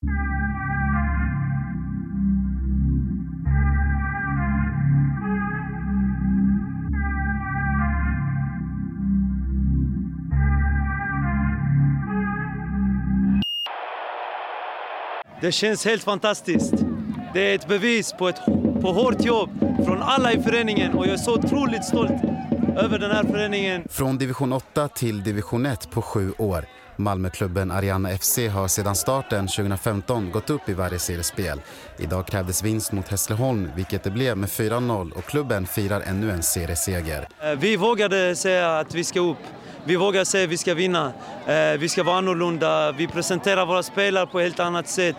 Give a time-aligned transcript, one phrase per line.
[0.00, 0.10] Det
[15.52, 16.74] känns helt fantastiskt.
[17.34, 18.44] Det är ett bevis på, ett,
[18.80, 19.50] på hårt jobb
[19.84, 22.27] från alla i föreningen och jag är så otroligt stolt
[22.78, 23.82] över den här föreningen.
[23.90, 26.64] Från division 8 till division 1 på sju år.
[26.96, 31.60] Malmöklubben Ariana FC har sedan starten 2015 gått upp i varje seriespel.
[31.98, 36.42] Idag krävdes vinst mot Hässleholm, vilket det blev med 4-0 och klubben firar ännu en
[36.42, 37.28] serieseger.
[37.42, 39.36] Eh, Vi vågade säga att vi ska upp.
[39.84, 41.12] Vi vågar säga att vi ska vinna.
[41.46, 42.92] Eh, Vi ska vara annorlunda.
[42.92, 45.16] Vi presenterar våra spelare på ett helt annat sätt.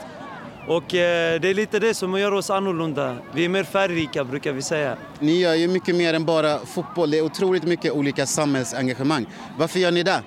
[0.70, 3.18] Och eh, det är lite det som gör oss annorlunda.
[3.34, 4.98] Vi är mer färgrika brukar vi säga.
[5.20, 7.12] Ni gör ju mycket mer än bara fotboll.
[7.12, 9.26] Det är otroligt mycket olika samhällsengagemang.
[9.58, 10.24] Varför gör ni det?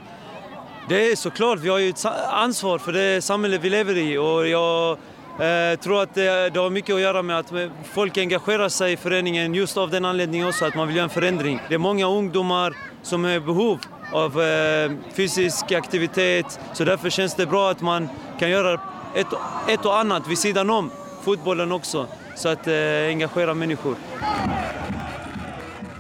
[0.89, 4.49] Det är såklart, vi har ju ett ansvar för det samhälle vi lever i och
[4.49, 7.53] jag eh, tror att det, det har mycket att göra med att
[7.93, 11.11] folk engagerar sig i föreningen just av den anledningen också att man vill göra en
[11.11, 11.61] förändring.
[11.69, 13.79] Det är många ungdomar som har behov
[14.13, 18.09] av eh, fysisk aktivitet så därför känns det bra att man
[18.39, 18.81] kan göra
[19.15, 19.27] ett,
[19.69, 20.91] ett och annat vid sidan om
[21.23, 22.75] fotbollen också så att eh,
[23.09, 23.97] engagera människor.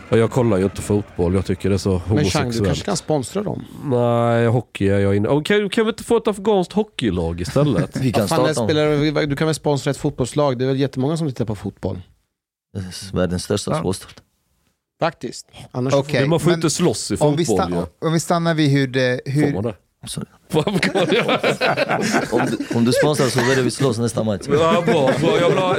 [0.08, 2.66] Ja, Jag kollar ju inte fotboll, jag tycker det är så Men Chang, du homosexuellt.
[2.66, 3.64] kanske kan sponsra dem?
[3.84, 7.96] Nej, hockey är jag inne Och kan, kan vi inte få ett afghanskt hockeylag istället?
[8.00, 10.58] Vi kan starta spelar, du kan väl sponsra ett fotbollslag?
[10.58, 12.00] Det är väl jättemånga som tittar på fotboll?
[13.12, 14.08] Världens största sportstad.
[15.00, 15.46] Faktiskt.
[15.70, 18.06] Annars Okej, Men man får men inte slåss i om vi, fotboll stannar, ju.
[18.06, 19.20] om vi stannar vid hur det...
[19.24, 19.74] Får Hur, man det?
[20.52, 21.38] Ja,
[22.30, 24.46] Om du, om du sponsrar så börjar vi slåss nästa match.
[24.46, 25.10] bra, bra.
[25.40, 25.76] Jag vill ha,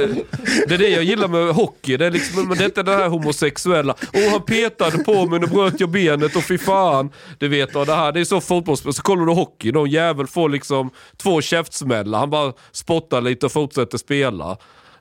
[0.68, 2.92] det är det jag gillar med hockey, det är, liksom, men det är inte det
[2.92, 3.94] här homosexuella.
[4.14, 7.10] Åh han petade på mig, nu bröt jag benet och fy fan.
[7.38, 8.92] Du vet, och det här det är så fotbollsspel.
[8.94, 13.52] Så kollar du hockey, någon jävel får liksom två käftsmällar, han bara spottar lite och
[13.52, 14.56] fortsätter spela.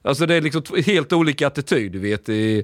[0.05, 2.29] Alltså det är liksom helt olika attityd, du vet.
[2.29, 2.63] I,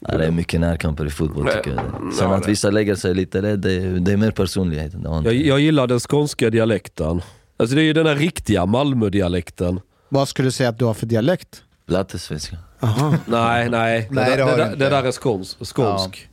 [0.00, 2.14] Ja, det är mycket närkamper i fotboll tycker jag.
[2.14, 4.92] Sen Ja, att vissa lägger sig lite, det, det, det är mer personlighet.
[5.24, 7.22] Jag, jag gillar den skånska dialekten.
[7.56, 9.80] Alltså det är ju den här riktiga Malmö-dialekten.
[10.08, 11.62] Vad skulle du säga att du har för dialekt?
[11.86, 12.56] Blattesvenska.
[12.80, 13.14] Aha.
[13.26, 14.08] Nej, nej.
[14.10, 16.28] Nej, det, det det, det, där är skåns, skånsk.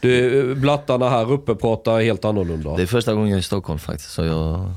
[0.00, 2.76] Du, blattarna här uppe pratar helt annorlunda.
[2.76, 4.72] Det är första gången jag är i Stockholm faktiskt, så jag,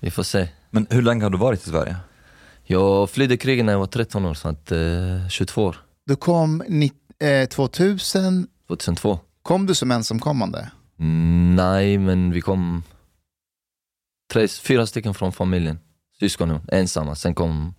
[0.00, 0.48] vi får se.
[0.70, 1.96] Men hur länge har du varit i Sverige?
[2.72, 5.76] Jag flydde kriget när jag var 13 år, så att, eh, 22 år.
[6.06, 9.18] du kom ni, eh, 2000, 2002.
[9.42, 10.70] kom du som ensamkommande?
[10.98, 12.82] Mm, nej, men vi kom
[14.32, 15.78] tre, fyra stycken från familjen.
[16.20, 17.14] Syskonen, ensamma.
[17.14, 17.74] Sen kom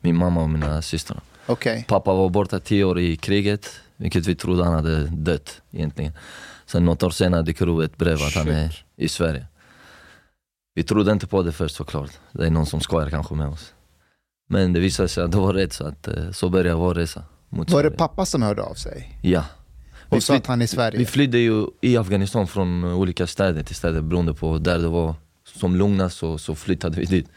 [0.00, 1.20] min mamma och mina systrar.
[1.46, 1.84] Okej.
[1.88, 6.12] Pappa var borta tio år i kriget, vilket vi trodde han hade dött egentligen.
[6.66, 9.46] Sen något år senare dyker det ett brev att han är i Sverige.
[10.74, 12.10] Vi trodde inte på det först såklart.
[12.32, 13.74] Det är någon som skojar kanske med oss.
[14.50, 17.24] Men det visade sig att det var rätt, så, att, eh, så började vår resa
[17.48, 19.18] mot Var det pappa som hörde av sig?
[19.22, 19.44] Ja.
[20.08, 20.98] Och sa att han är i Sverige?
[20.98, 24.88] vi flydde ju i Afghanistan från eh, olika städer till städer beroende på där det
[24.88, 25.14] var
[25.44, 27.28] som lugnast så, så flyttade vi dit.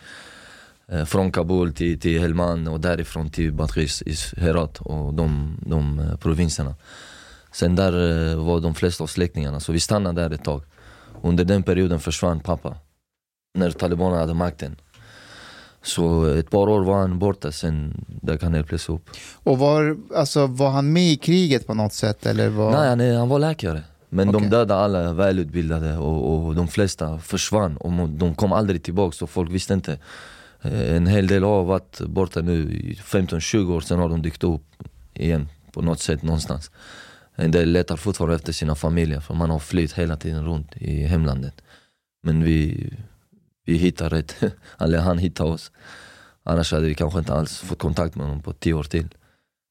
[0.88, 6.02] Eh, från Kabul till, till Helmand och därifrån till Badghis i Herat och de, de
[6.22, 6.76] provinserna.
[7.52, 10.64] Sen där var de flesta av släktingarna, så vi stannade där ett tag.
[11.22, 12.78] Under den perioden försvann pappa,
[13.54, 14.76] när talibanerna hade makten.
[15.84, 19.10] Så ett par år var han borta, sen dök han helt plötsligt upp.
[19.44, 22.26] Och var, alltså, var han med i kriget på något sätt?
[22.26, 22.72] Eller var...
[22.72, 23.84] Nej, han, han var läkare.
[24.10, 24.42] Men Okej.
[24.42, 27.78] de dödade alla välutbildade och, och de flesta försvann.
[27.78, 29.98] Och de kom aldrig tillbaka så folk visste inte.
[30.62, 34.44] Eh, En hel del har varit borta nu i 15-20 år, sen har de dykt
[34.44, 36.72] upp igen på något sätt någonstans.
[37.36, 41.04] En del letar fortfarande efter sina familjer för man har flytt hela tiden runt i
[41.04, 41.54] hemlandet.
[42.24, 42.90] Men vi,
[43.72, 44.36] vi hittar rätt,
[44.80, 45.72] eller han hittar oss.
[46.44, 49.08] Annars hade vi kanske inte alls fått kontakt med honom på tio år till.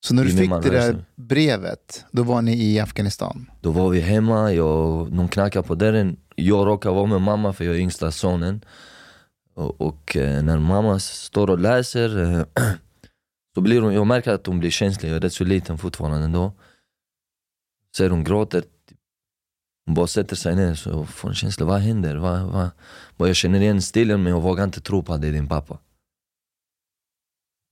[0.06, 3.50] Så när du fick det där brevet, då var ni i Afghanistan?
[3.60, 6.16] Då var vi hemma, jag, de knackade på dörren.
[6.36, 8.64] Jag råkar vara med mamma för jag är yngsta sonen.
[9.54, 12.42] Och, och eh, när mamma står och läser, eh,
[13.54, 16.38] så blir hon, jag märker att hon blir känslig, jag är rätt så liten fortfarande
[16.38, 16.52] då.
[17.96, 18.64] Ser hon gråter,
[19.94, 22.16] bara sätter sig ner så får en känsla, vad händer?
[22.16, 22.70] Vad, vad?
[23.16, 25.48] Bara jag känner igen stilen men jag vågar inte tro på att det är din
[25.48, 25.78] pappa.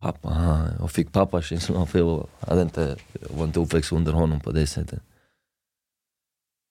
[0.01, 0.69] Pappa, aha.
[0.79, 4.67] jag fick pappakänslan för jag, hade inte, jag var inte uppväxt under honom på det
[4.67, 5.03] sättet.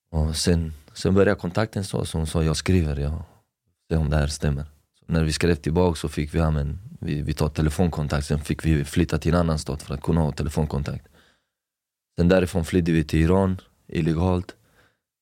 [0.09, 3.23] Och sen, sen började kontakten så, så hon sa jag skriver, jag
[3.91, 4.65] ser om det här stämmer.
[4.99, 8.39] Så när vi skrev tillbaka så fick vi, ja, men, vi, vi tar telefonkontakt, sen
[8.39, 11.07] fick vi flytta till en annan stad för att kunna ha telefonkontakt.
[12.17, 14.55] Sen därifrån flydde vi till Iran, illegalt.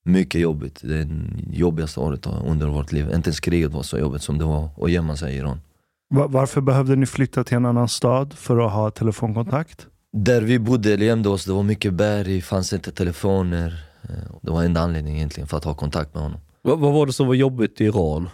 [0.07, 3.05] Mycket jobbigt, det är det jobbigaste året under vårt liv.
[3.13, 5.61] Inte ens kriget var så jobbigt som det var att gömma sig i Iran.
[6.09, 9.87] Va- Varför behövde ni flytta till en annan stad för att ha telefonkontakt?
[10.13, 13.83] Där vi bodde eller gömde oss, det var mycket berg, fanns inte telefoner.
[14.03, 14.09] Eh,
[14.41, 16.39] Det var enda anledningen egentligen för att ha kontakt med honom.
[16.61, 18.29] Vad, vad var det som var jobbigt i Iran?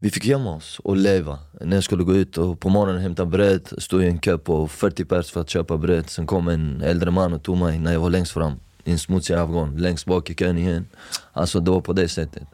[0.00, 1.38] Vi fick gömma oss och leva.
[1.60, 4.38] När jag skulle gå ut och på morgonen hämta bröd, stod jag i en kö
[4.38, 6.10] på 40 pers för att köpa bröd.
[6.10, 8.52] Sen kom en äldre man och tog mig när jag var längst fram,
[8.90, 10.86] en smutsig afghan, längst bak i kön igen.
[11.32, 12.48] Alltså det var på det sättet.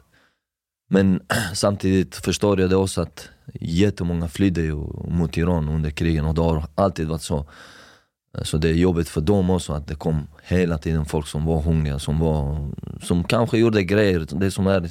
[0.89, 1.19] Men
[1.53, 4.75] samtidigt förstår jag det också att jättemånga flydde ju
[5.07, 7.45] mot Iran under krigen och det har alltid varit så.
[8.41, 11.61] Så det är jobbigt för dem också att det kom hela tiden folk som var
[11.61, 12.71] hungriga, som, var,
[13.01, 14.89] som kanske gjorde grejer, det som är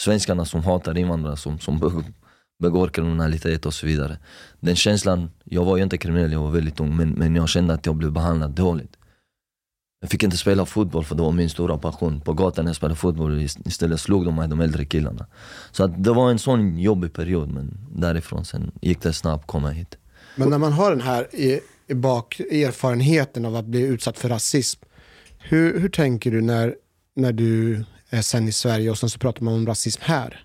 [0.00, 2.04] svenskarna som hatar invandrare, som, som
[2.58, 4.18] begår kriminalitet och så vidare.
[4.60, 7.74] Den känslan, jag var ju inte kriminell, jag var väldigt ung, men, men jag kände
[7.74, 8.97] att jag blev behandlad dåligt.
[10.00, 12.20] Jag fick inte spela fotboll för det var min stora passion.
[12.20, 15.26] På gatan när jag spelade fotboll istället slog de mig, de äldre killarna.
[15.70, 19.50] Så att det var en sån jobbig period, men därifrån sen gick det snabbt att
[19.50, 19.98] komma hit.
[20.36, 24.28] Men när man har den här i, i bak, erfarenheten av att bli utsatt för
[24.28, 24.80] rasism,
[25.38, 26.74] hur, hur tänker du när,
[27.16, 30.44] när du är sen i Sverige och sen så pratar man om rasism här?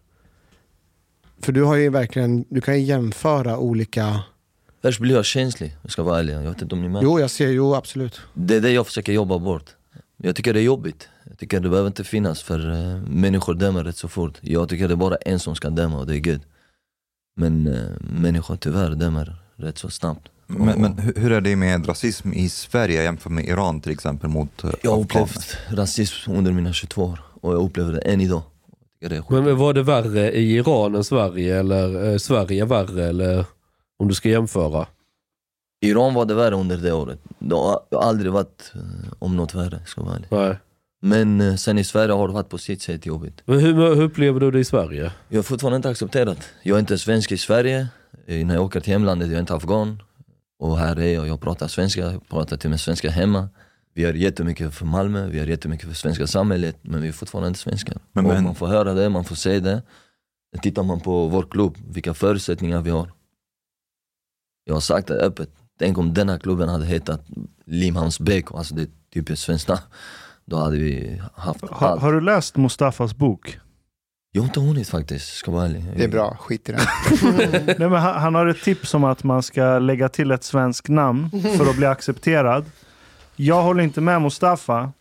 [1.42, 4.24] För du har ju verkligen, du kan ju jämföra olika,
[4.84, 6.34] Först blir jag känslig, jag ska vara ärlig.
[6.34, 7.06] Jag vet inte om ni märker.
[7.06, 8.22] jo jag ser, jo absolut.
[8.34, 9.70] Det är det jag försöker jobba bort.
[10.18, 11.10] Jag tycker det är jobbigt.
[11.30, 14.38] Jag tycker det behöver inte finnas för uh, människor dömer rätt så fort.
[14.42, 16.42] Jag tycker det är bara en som ska döma och det är Gud.
[17.36, 20.30] Men uh, människor tyvärr dömer rätt så snabbt.
[20.48, 24.64] Men, men hur är det med rasism i Sverige jämfört med Iran till exempel mot
[24.64, 28.42] eh, Jag har upplevt rasism under mina 22 år och jag upplever det än idag.
[29.00, 29.42] Det är.
[29.42, 33.46] Men var det värre i Iran än Sverige eller eh, Sverige värre eller
[34.04, 34.88] om du ska jämföra?
[35.82, 37.20] Iran var det värre under det året.
[37.40, 38.82] Det har aldrig varit eh,
[39.20, 40.28] om något värre, ska jag vara ärlig.
[40.32, 40.58] Nej.
[41.02, 43.42] Men eh, sen i Sverige har det varit på sitt sätt jobbigt.
[43.46, 45.12] Men hur, hur upplever du det i Sverige?
[45.30, 46.38] Jag är fortfarande inte accepterad.
[46.64, 47.88] Jag är inte svensk i Sverige.
[48.28, 50.02] Eh, När jag åker till hemlandet, jag är inte afghan.
[50.60, 53.50] Och här är jag, jag pratar svenska, jag pratar till och med svenska hemma.
[53.96, 57.48] Vi gör jättemycket för Malmö, vi gör jättemycket för svenska samhället, men vi är fortfarande
[57.48, 57.98] inte svenskar.
[58.12, 59.82] Men- och men- man får höra det, man får se det.
[60.62, 63.12] Tittar man på vår klubb, vilka förutsättningar vi har.
[64.66, 65.50] Jag har sagt det öppet,
[65.80, 67.26] tänk om denna klubben hade hetat
[67.66, 69.82] Limhamns BK, alltså det är typiskt svenskt namn.
[70.46, 72.02] Då hade vi haft Har, allt.
[72.02, 73.60] har du läst Mustafas bok?
[74.32, 75.86] Jag har inte hunnit faktiskt, ska vara ärlig.
[75.98, 76.82] Det är bra, skit i den.
[77.66, 80.88] Nej, men han, han har ett tips om att man ska lägga till ett svenskt
[80.88, 82.66] namn för att bli accepterad.
[83.36, 84.92] Jag håller inte med Mustafa,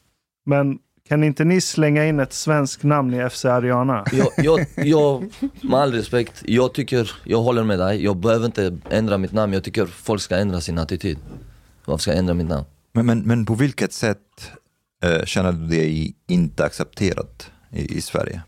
[0.47, 0.79] men
[1.12, 4.05] kan inte ni slänga in ett svenskt namn i FC Ariana?
[4.12, 5.32] jag, jag, jag,
[5.62, 9.53] med all respekt, jag tycker, jag håller med dig, jag behöver inte ändra mitt namn,
[9.53, 11.19] jag tycker folk ska ändra sin attityd.
[11.85, 12.64] Varför ska jag ändra mitt namn?
[12.93, 14.19] Men, men, men på vilket sätt
[15.05, 18.43] eh, känner du dig inte accepterad i, i Sverige?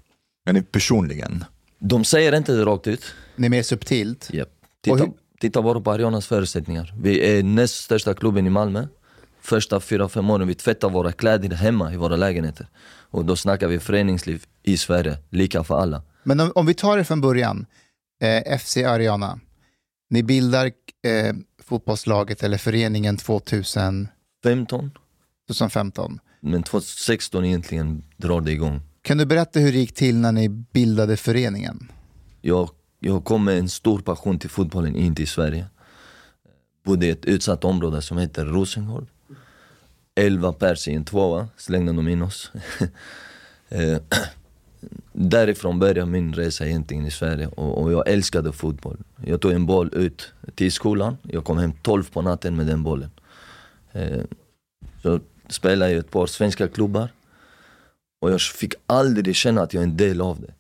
[0.47, 1.45] Men personligen?
[1.79, 3.05] De säger inte det rakt ut.
[3.37, 4.31] Det är mer subtilt.
[4.33, 4.49] Yep.
[4.85, 5.07] Titta,
[5.41, 6.95] titta bara på Arianas förutsättningar.
[7.01, 8.87] Vi är näst största klubben i Malmö.
[9.45, 12.69] Första fyra, fem åren vi tvättar våra kläder hemma i våra lägenheter.
[13.11, 16.03] Och då snackar vi föreningsliv i Sverige, lika för alla.
[16.23, 17.67] Men om, om vi tar det från början.
[18.23, 19.41] Eh, FC Ariana.
[20.11, 24.09] Ni bildar eh, fotbollslaget eller föreningen 2000,
[24.45, 24.91] 15,
[25.47, 26.19] 2015.
[26.41, 28.81] men 2016 egentligen drar det igång.
[29.03, 31.93] Kan du berätta hur det gick till när ni bildade föreningen?
[32.41, 32.71] Jag,
[33.01, 35.67] jag kom med en stor passion till fotbollen in till Sverige.
[36.85, 39.07] Bodde i ett utsatt område som heter Rosengård.
[40.15, 42.53] 11 pers i en tvåa slängde de in oss.
[43.69, 43.99] Eh,
[45.13, 48.97] Därifrån började min resa egentligen i Sverige och, och jag älskade fotboll.
[49.25, 52.83] Jag tog en boll ut till skolan, jag kom hem 12 på natten med den
[52.83, 53.11] bollen.
[53.93, 54.21] Eh,
[55.03, 57.09] Så spelade jag i ett par svenska klubbar
[58.21, 60.55] och jag fick aldrig känna att jag är en del av det.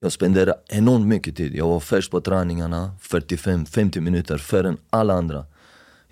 [0.00, 1.54] Jag spenderade enormt mycket tid.
[1.54, 5.44] Jag var först på träningarna, 45-50 minuter före alla andra.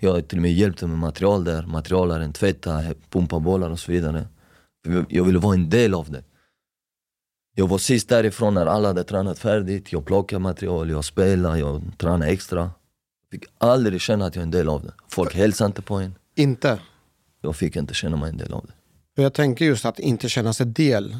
[0.03, 4.27] Jag till och med hjälpte med material där, materialaren, tvätta, pumpa bollar och så vidare.
[5.09, 6.23] Jag ville vara en del av det.
[7.55, 11.81] Jag var sist därifrån när alla hade tränat färdigt, jag plockade material, jag spelade, jag
[11.97, 12.59] tränade extra.
[12.59, 12.71] Jag
[13.39, 14.93] fick aldrig känna att jag är en del av det.
[15.07, 16.15] Folk hälsade inte på en.
[16.35, 16.79] Inte.
[17.41, 18.73] Jag fick inte känna mig en del av det.
[19.23, 21.15] Jag tänker just att inte känna sig del.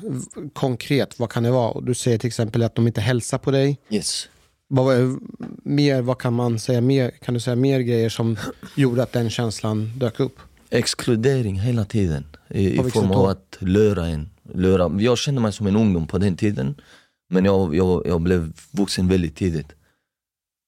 [0.54, 1.82] Konkret, vad kan det vara?
[1.82, 3.80] Du säger till exempel att de inte hälsar på dig.
[3.90, 4.30] Yes.
[4.76, 5.20] Vad,
[5.64, 7.12] mer, vad kan man säga mer?
[7.12, 8.38] Kan du säga mer grejer som
[8.76, 10.40] gjorde att den känslan dök upp?
[10.70, 12.24] Exkludering hela tiden.
[12.50, 14.30] I, i form av att lura en.
[14.54, 14.92] Lura.
[15.00, 16.76] Jag kände mig som en ungdom på den tiden.
[17.30, 19.68] Men jag, jag, jag blev vuxen väldigt tidigt.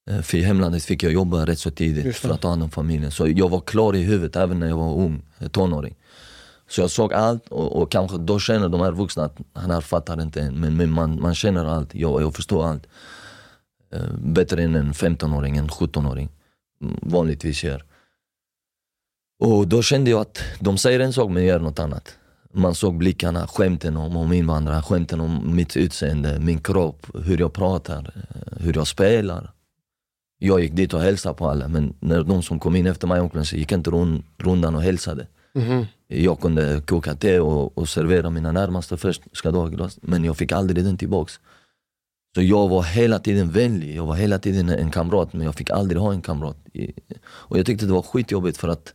[0.09, 2.69] Eh, För i hemlandet fick jag jobba rätt så tidigt för att ta hand om
[2.71, 3.11] familjen.
[3.11, 5.95] Så jag var klar i huvudet även när jag var ung, eh, tonåring.
[6.69, 9.81] Så jag såg allt och, och kanske då känner de här vuxna att han här
[9.81, 10.59] fattar inte än.
[10.59, 12.87] Men, men man, man känner allt, jag, jag förstår allt.
[13.91, 16.29] Eh, bättre än en 15-åring, en 17-åring
[16.81, 17.83] mm, vanligtvis gör.
[19.39, 22.17] Och då kände jag att de säger en sak men gör något annat.
[22.53, 27.53] Man såg blickarna, skämten om, om invandrare, skämten om mitt utseende, min kropp, hur jag
[27.53, 29.51] pratar, eh, hur jag spelar.
[30.39, 33.21] Jag gick dit och hälsade på alla men när de som kom in efter mig
[33.21, 35.27] omklädningsrummet gick inte rund, rundan och hälsade.
[35.53, 35.85] Mhm.
[36.07, 39.99] Jag kunde koka te och, och servera mina närmaste först, ska du ha ett glas?
[40.01, 41.39] Men jag fick aldrig den tillbaks.
[42.35, 45.69] Så jag var hela tiden vänlig, jag var hela tiden en kamrat men jag fick
[45.69, 46.57] aldrig ha en kamrat.
[47.27, 48.93] Och jag tyckte det var skitjobbigt för att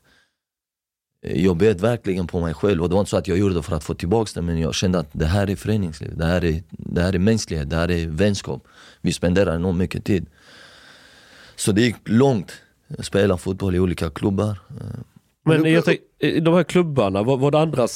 [1.26, 3.54] eh, jag bet verkligen på mig själv och det var inte så att jag gjorde
[3.54, 6.24] det för att få tillbaka det men jag kände att det här är föreningsliv, det
[6.24, 8.66] här är, det här är mänsklighet, det här är vänskap.
[9.00, 10.26] Vi spenderar enormt mycket tid.
[11.56, 12.52] Så det gick långt,
[12.96, 14.60] jag spelade fotboll i olika klubbar.
[14.80, 15.00] Eh,
[15.44, 17.86] men jag tänk, i de här klubbarna, var, var det andra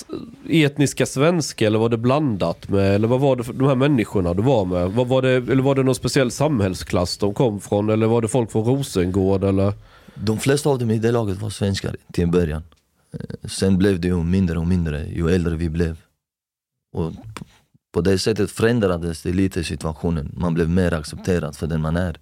[0.48, 2.94] etniska svenskar eller var det blandat med?
[2.94, 4.90] Eller vad var det för de här människorna du var med?
[4.92, 7.90] Var, var det, eller var det någon speciell samhällsklass de kom från?
[7.90, 9.44] Eller var det folk från Rosengård?
[9.44, 9.72] Eller?
[10.14, 12.62] De flesta av dem i det laget var svenskar till en början.
[13.12, 15.96] Eh, Sen blev det ju mindre och mindre ju äldre vi blev.
[16.92, 17.12] Och
[17.92, 20.32] på det sättet förändrades det lite situationen.
[20.36, 22.18] Man blev mer accepterad för den man är.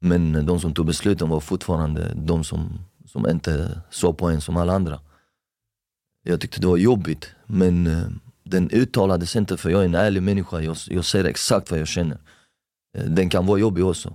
[0.00, 4.56] Men de som tog besluten var fortfarande de som, som inte såg på en som
[4.56, 5.00] alla andra.
[6.22, 8.08] Jag tyckte det var jobbigt men eh,
[8.44, 10.60] den uttalades inte för jag är en ärlig människa.
[10.60, 12.18] Jag, jag säger exakt vad jag känner.
[12.96, 14.14] Eh, den kan vara jobbig också.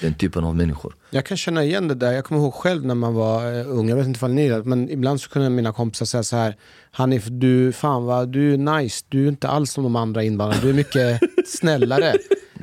[0.00, 0.94] Den typen av människor.
[1.10, 2.12] Jag kan känna igen det där.
[2.12, 4.64] Jag kommer ihåg själv när man var eh, ung, jag vet inte ifall ni det,
[4.64, 6.56] men ibland så kunde mina kompisar säga så här,
[6.90, 10.62] Hanif, du, fan vad, du är nice, du är inte alls som de andra invandrarna,
[10.62, 12.12] du är mycket snällare.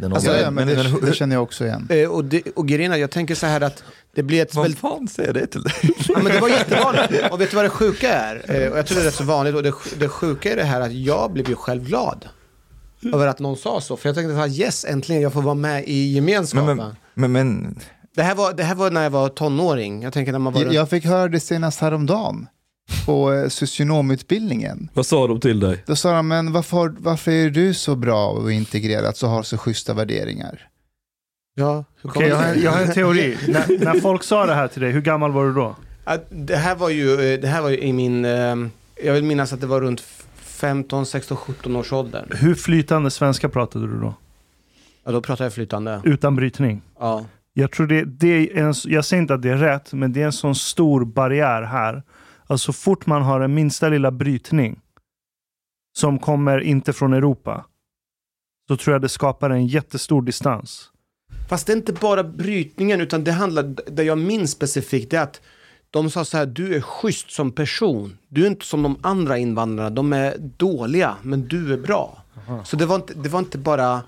[0.04, 1.88] Alltså, ja, men det, det känner jag också igen.
[1.90, 3.84] Eh, och, det, och grejen är, jag tänker så här att
[4.16, 5.74] det blir ett Vad väldigt fan säger det till dig?
[6.08, 7.32] Ja, men det var jättevanligt.
[7.32, 8.36] Och vet du vad det sjuka är?
[8.64, 9.56] Eh, Och jag tror det är rätt så vanligt.
[9.56, 12.26] Och det, det sjuka är det här att jag blev ju själv glad.
[13.14, 13.98] Över att någon sa så.
[13.98, 16.78] För jag tänkte så här, yes, äntligen jag får vara med i gemenskapen.
[16.78, 16.78] Men,
[17.14, 17.80] men, men, men
[18.16, 20.02] Det, här var, det här var när jag var tonåring.
[20.04, 20.62] Jag tänker när man var...
[20.62, 22.48] Jag, jag fick höra det senast häromdagen
[23.06, 24.90] på eh, socionomutbildningen.
[24.94, 25.84] Vad sa de till dig?
[25.86, 29.58] Då sa de, men varför, varför är du så bra och integrerad så har så
[29.58, 30.68] schyssta värderingar?
[31.56, 33.38] ja, Okej, jag, har, jag har en teori.
[33.48, 35.76] när, när folk sa det här till dig, hur gammal var du då?
[36.04, 38.26] Att Det här var ju, eh, det här var ju i min...
[38.26, 38.56] eh,
[39.04, 40.04] Jag vill minnas att det var runt
[40.62, 42.28] 15, 16, 17 års ålder.
[42.32, 44.14] Hur flytande svenska pratade du då?
[45.04, 46.02] Ja, då pratade jag flytande.
[46.04, 46.82] Utan brytning?
[47.00, 47.26] Ja.
[47.54, 50.22] Jag tror det, det är en, jag säger inte att det är rätt, men det
[50.22, 52.04] är en sån stor barriär här.
[52.48, 54.80] Alltså så fort man har en minsta lilla brytning
[55.98, 57.66] som kommer inte från Europa,
[58.68, 60.92] så tror jag det skapar en jättestor distans.
[61.50, 65.24] Fast det är inte bara brytningen, utan det handlar, det jag minns specifikt, det är
[65.24, 65.42] att
[65.92, 68.18] de sa så här, du är schysst som person.
[68.28, 72.24] Du är inte som de andra invandrarna, de är dåliga, men du är bra.
[72.66, 74.02] Så det var inte, det var inte bara,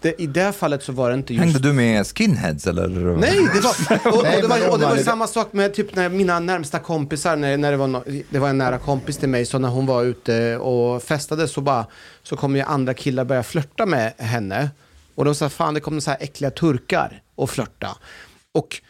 [0.00, 1.44] det, i det fallet så var det inte just...
[1.44, 2.88] hängde du med skinheads eller?
[3.16, 5.94] Nej, det var, och, och, Nej, det var, och det var samma sak med typ
[5.94, 9.28] när mina närmsta kompisar, när, när det, var no, det var en nära kompis till
[9.28, 11.86] mig, så när hon var ute och festade så bara,
[12.22, 14.70] så kom ju andra killar börja flörta med henne.
[15.14, 17.96] Och de sa, fan det kommer så här äckliga turkar och flörta.
[18.54, 18.80] Och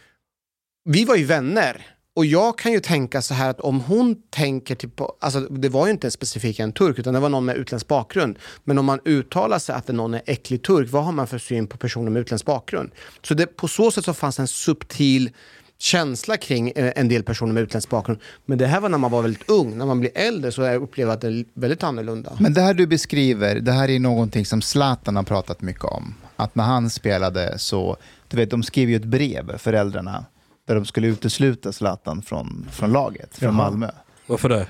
[0.84, 1.86] vi var ju vänner.
[2.18, 5.86] Och jag kan ju tänka så här att om hon tänker typ alltså det var
[5.86, 8.38] ju inte specifikt en turk utan det var någon med utländsk bakgrund.
[8.64, 11.38] Men om man uttalar sig att det någon är äcklig turk, vad har man för
[11.38, 12.90] syn på personer med utländsk bakgrund?
[13.22, 15.30] Så det, på så sätt så fanns en subtil
[15.78, 18.20] känsla kring eh, en del personer med utländsk bakgrund.
[18.46, 21.10] Men det här var när man var väldigt ung, när man blir äldre så upplever
[21.10, 22.32] jag att det är väldigt annorlunda.
[22.40, 26.14] Men det här du beskriver, det här är någonting som Zlatan har pratat mycket om.
[26.36, 27.96] Att när han spelade så,
[28.28, 30.24] du vet de skrev ju ett brev, föräldrarna,
[30.68, 33.56] där de skulle utesluta Zlatan från, från laget, från Jaha.
[33.56, 33.90] Malmö.
[34.26, 34.66] Varför det?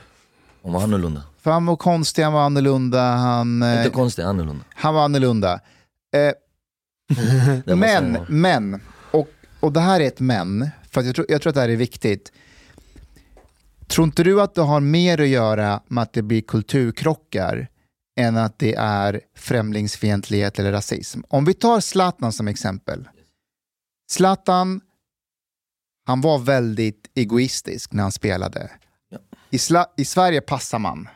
[0.63, 1.23] De var annorlunda.
[1.41, 4.65] För han var konstig, han var annorlunda, han, eh, Inte konstigt, annorlunda.
[4.75, 5.61] han var annorlunda.
[6.15, 6.33] Eh,
[7.67, 9.29] han men, men, och,
[9.61, 11.69] och det här är ett men, för att jag, tror, jag tror att det här
[11.69, 12.33] är viktigt.
[13.87, 17.69] Tror inte du att det har mer att göra med att det blir kulturkrockar
[18.21, 21.21] än att det är främlingsfientlighet eller rasism?
[21.29, 23.09] Om vi tar Zlatan som exempel.
[24.11, 24.81] Zlatan,
[26.09, 28.71] han var väldigt egoistisk när han spelade.
[29.11, 29.19] Ja.
[29.51, 29.59] I,
[30.03, 31.09] I Sverige passar man.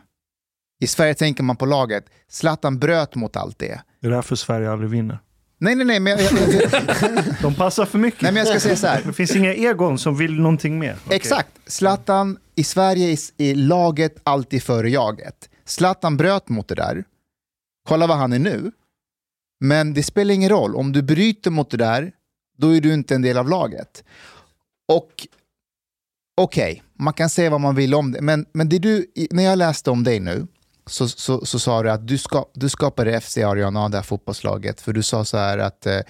[0.81, 2.05] I Sverige tänker man på laget.
[2.29, 3.81] Zlatan bröt mot allt det.
[4.01, 5.19] Det är därför Sverige aldrig vinner.
[5.59, 6.33] Nej, nej, nej, men jag,
[7.43, 8.23] De passar för mycket.
[8.23, 9.03] nej, men jag ska säga så här.
[9.07, 10.97] Det finns inga egon som vill någonting mer.
[11.05, 11.17] Okej.
[11.17, 11.51] Exakt.
[11.67, 15.49] Zlatan i Sverige är, är laget alltid före jaget.
[15.65, 17.05] Zlatan bröt mot det där.
[17.89, 18.73] Kolla vad han är nu.
[19.61, 20.77] Men det spelar ingen roll.
[20.77, 22.13] Om du bryter mot det där,
[22.59, 24.05] då är du inte en del av laget.
[24.97, 25.27] Och
[26.41, 28.21] okej, man kan säga vad man vill om det.
[28.21, 30.47] Men, men det du, när jag läste om dig nu,
[30.87, 34.81] så, så, så sa du att du, ska, du skapade FC Ariana, det här fotbollslaget.
[34.81, 36.01] För du sa så här att eh,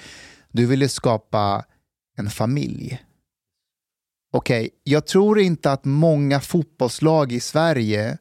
[0.53, 1.65] Du ville skapa
[2.19, 3.03] en familj.
[4.35, 8.19] Okej, jag tror inte att många fotbollslag i Sverige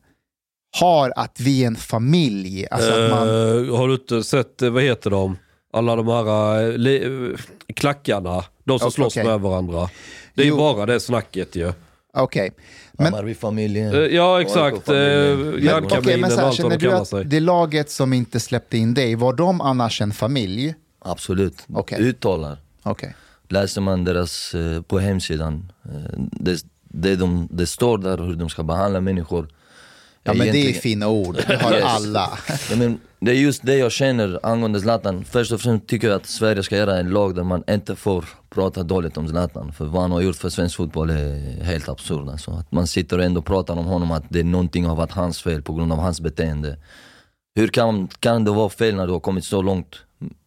[0.79, 2.67] har att vi är en familj.
[2.71, 5.37] Alltså att man, Eh, har du inte sett, eh, vad heter de?
[5.73, 7.37] Alla de här eh,
[7.75, 8.43] klackarna.
[8.63, 9.89] De som Okej, slåss med varandra.
[10.33, 10.57] Det är ju Jo.
[10.57, 11.73] bara det snacket ju.
[12.13, 12.51] Okej.
[12.93, 13.93] Men- Hammarby-familjen.
[13.93, 15.51] Eh, Ja exakt, eh, AIK-familjen.
[15.51, 17.25] Men, järnkaminen okej, men och så här, allt vad de du kallar att sig.
[17.25, 20.75] det laget som inte släppte in dig, var de annars en familj?
[20.99, 21.63] Absolut.
[21.73, 22.01] Okej.
[22.01, 22.57] Uttalar.
[22.83, 23.15] Okej.
[23.49, 25.91] Läser man deras eh, på hemsidan, eh,
[26.31, 29.47] det, det, de, det står där hur de ska behandla människor.
[30.23, 32.29] Ja, men det är Egentligen- fina ord, det har alla.
[32.69, 35.23] Ja, men det är just det jag känner angående Zlatan.
[35.23, 38.25] Först och främst tycker jag att Sverige ska göra en lag där man inte får
[38.49, 39.73] prata dåligt om Zlatan.
[39.73, 42.29] För vad han har gjort för svensk fotboll är helt absurd.
[42.29, 42.51] Alltså.
[42.51, 45.41] Att man sitter och ändå pratar om honom, att det är någonting har varit hans
[45.41, 46.77] fel på grund av hans beteende.
[47.55, 49.95] Hur kan, kan det vara fel när du har kommit så långt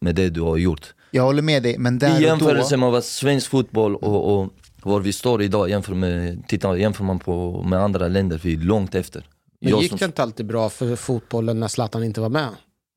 [0.01, 0.95] med det du har gjort?
[1.11, 2.81] Jag håller med dig, men där I jämförelse då...
[2.81, 4.51] med vad svensk fotboll och, och
[4.83, 8.59] var vi står idag, jämför, med, titta, jämför man på, med andra länder, vi är
[8.59, 9.27] långt efter.
[9.65, 12.49] Men Jag gick som- det inte alltid bra för fotbollen när Zlatan inte var med?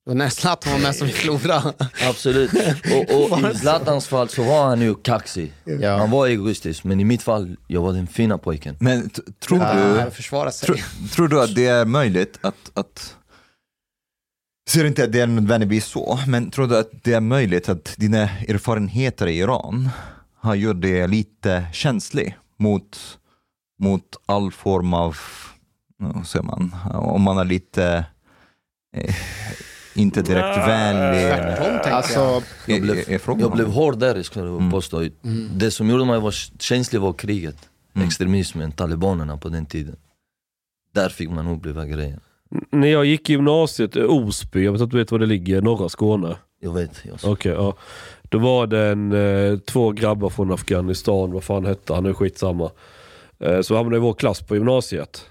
[0.05, 1.73] Det var när Zlatan var med som vi förlorade.
[2.09, 2.51] Absolut.
[3.11, 5.53] Och, och i Zlatans fall så var han ju kaxig.
[5.81, 5.97] Ja.
[5.97, 8.75] Han var egoistisk, men i mitt fall, jag var den fina pojken.
[8.79, 9.09] Men
[9.39, 10.11] tror Ja, du...
[10.11, 10.65] försvara sig.
[10.67, 13.15] Tror, tror du att det är möjligt att, att
[14.69, 17.93] ser inte att det är nödvändigtvis så, men tror du att det är möjligt att
[17.97, 19.89] dina erfarenheter i Iran
[20.39, 22.97] har gjort det lite känslig mot,
[23.83, 25.17] mot all form av,
[26.25, 28.05] säger man, om man är lite,
[28.95, 29.15] eh,
[29.95, 31.21] inte direkt vänlig.
[31.31, 31.93] Tvärtom.
[31.93, 32.97] Alltså, Jag blev,
[33.39, 34.71] jag blev hård där, skulle jag Mm.
[34.71, 34.97] påstå.
[34.99, 35.49] Mm.
[35.53, 37.69] Det som gjorde mig var känslig var kriget.
[37.95, 38.07] Mm.
[38.07, 39.95] Extremismen, talibanerna på den tiden.
[40.93, 42.19] Där fick man uppleva grejer.
[42.71, 45.61] När jag gick i gymnasiet, eh, Osby, jag vet om du vet var det ligger,
[45.61, 46.35] norra Skåne.
[46.59, 47.01] Jag vet.
[47.05, 47.75] Jag Okej, ja.
[48.29, 52.71] Då var det en, eh, två grabbar från Afghanistan, vad fan hette han, nu skitsamma.
[53.39, 55.25] Eh, så hamnade i vår klass på gymnasiet.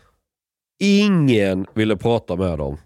[0.79, 2.77] Ingen ville prata med dem.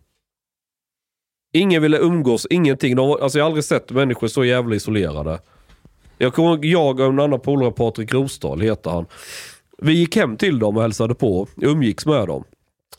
[1.53, 2.97] Ingen ville umgås, ingenting.
[2.97, 5.39] De alltså jag har aldrig sett människor så jävla isolerade.
[6.19, 9.07] Jag kommer jag och en annan polare, Patrik Rosdahl heter han.
[9.79, 12.45] Vi gick hem till dem och hälsade på, umgicks med dem.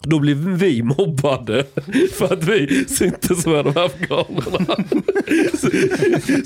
[0.03, 1.65] Då blev vi mobbade
[2.13, 4.75] för att vi syntes med de här afghanerna.
[5.53, 5.69] Så,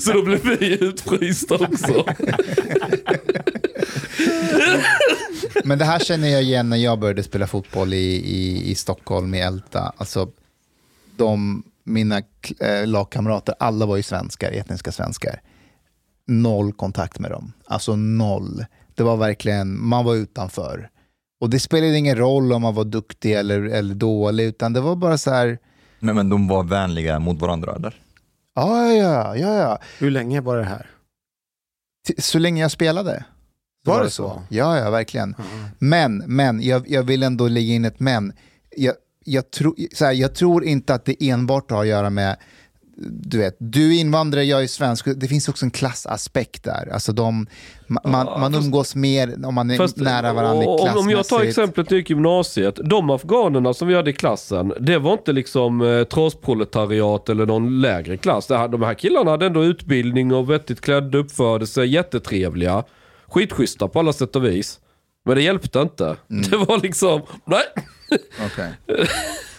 [0.00, 2.04] så då blev vi utfrysta också.
[5.64, 9.34] Men det här känner jag igen när jag började spela fotboll i, i, i Stockholm
[9.34, 9.92] i Älta.
[9.96, 10.28] Alltså,
[11.16, 12.18] de, mina
[12.60, 15.40] äh, lagkamrater, alla var ju svenskar, etniska svenskar.
[16.26, 17.52] Noll kontakt med dem.
[17.66, 18.64] Alltså noll.
[18.94, 20.90] Det var verkligen, man var utanför.
[21.40, 24.96] Och det spelade ingen roll om man var duktig eller, eller dålig, utan det var
[24.96, 25.58] bara så här,
[25.98, 27.94] Men, men de var vänliga mot varandra eller?
[28.54, 29.78] ja, ja, ja, ja.
[29.98, 30.90] Hur länge var det här?
[32.08, 33.24] T- Så länge jag spelade.
[33.86, 34.42] Var det så?
[34.48, 35.34] Ja, ja, verkligen.
[35.78, 38.32] Men, men, jag, jag vill ändå lägga in ett men.
[38.76, 38.94] Jag,
[39.24, 42.36] jag, tro, så här, jag tror inte att det enbart har att göra med,
[43.10, 45.06] du vet, du är invandrare, jag är svensk.
[45.16, 46.88] Det finns också en klassaspekt där.
[46.92, 47.46] Alltså de,
[47.88, 50.98] ma- man, Ja, man fast- umgås mer om man är Fast, nära varandra om- klassmässigt.
[51.04, 52.78] Om jag tar exemplet i gymnasiet.
[52.84, 57.80] De afghanerna som vi hade i klassen, det var inte liksom eh, trasproletariat eller någon
[57.80, 58.48] lägre klass.
[58.48, 62.84] Här, de här killarna hade ändå utbildning och vettigt klädda, uppförde sig, jättetrevliga.
[63.28, 64.80] Skitschyssta på alla sätt och vis.
[65.24, 66.16] Men det hjälpte inte.
[66.30, 66.50] Mm.
[66.50, 67.62] Det var liksom, nej.
[68.46, 68.72] Okej,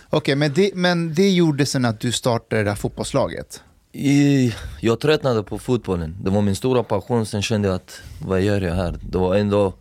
[0.09, 3.63] Okej, men, det, men det gjorde sen att du startade det här fotbollslaget?
[3.91, 6.17] I, jag tröttnade på fotbollen.
[6.23, 7.25] Det var min stora passion.
[7.25, 8.99] Sen kände jag att, vad gör jag här?
[9.01, 9.73] Det var ändå,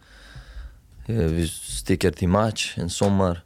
[1.06, 3.44] eh, vi sticker till match en sommar.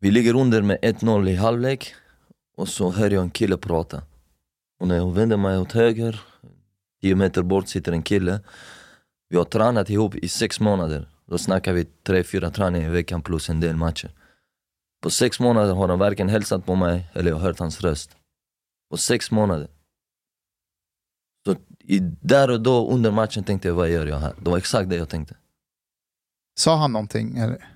[0.00, 1.94] Vi ligger under med 1-0 i halvlek
[2.56, 4.02] och så hör jag en kille prata.
[4.80, 6.20] Och när jag vänder mig åt höger,
[7.04, 8.40] 10 meter bort sitter en kille.
[9.28, 11.08] Vi har tränat ihop i sex månader.
[11.26, 14.10] Då snackar vi tre, fyra träningar i veckan plus en del matcher.
[15.02, 18.16] På sex månader har han varken hälsat på mig eller jag har hört hans röst.
[18.90, 19.68] På sex månader.
[21.46, 24.34] Så i, där och då under matchen tänkte jag, vad gör jag här?
[24.38, 25.36] Det var exakt det jag tänkte.
[26.60, 27.38] Sa han någonting?
[27.38, 27.68] Eller?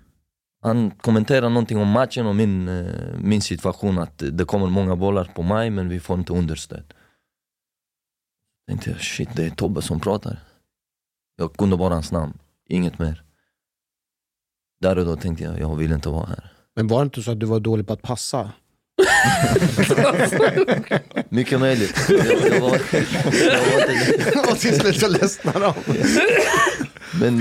[0.62, 5.24] Han kommenterade någonting om matchen och min, eh, min situation, att det kommer många bollar
[5.24, 6.94] på mig men vi får inte understöd.
[8.68, 10.38] Tänkte jag, shit det är Tobbe som pratar.
[11.36, 13.22] Jag kunde bara hans namn, inget mer.
[14.80, 16.52] Där och då tänkte jag, jag vill inte vara här.
[16.76, 18.52] Men var det inte så att du var dålig på att passa?
[21.28, 22.06] Mycket möjligt.
[22.08, 25.74] Jag, jag var, jag var inte, Och till slut så ledsnade de.
[27.20, 27.40] Men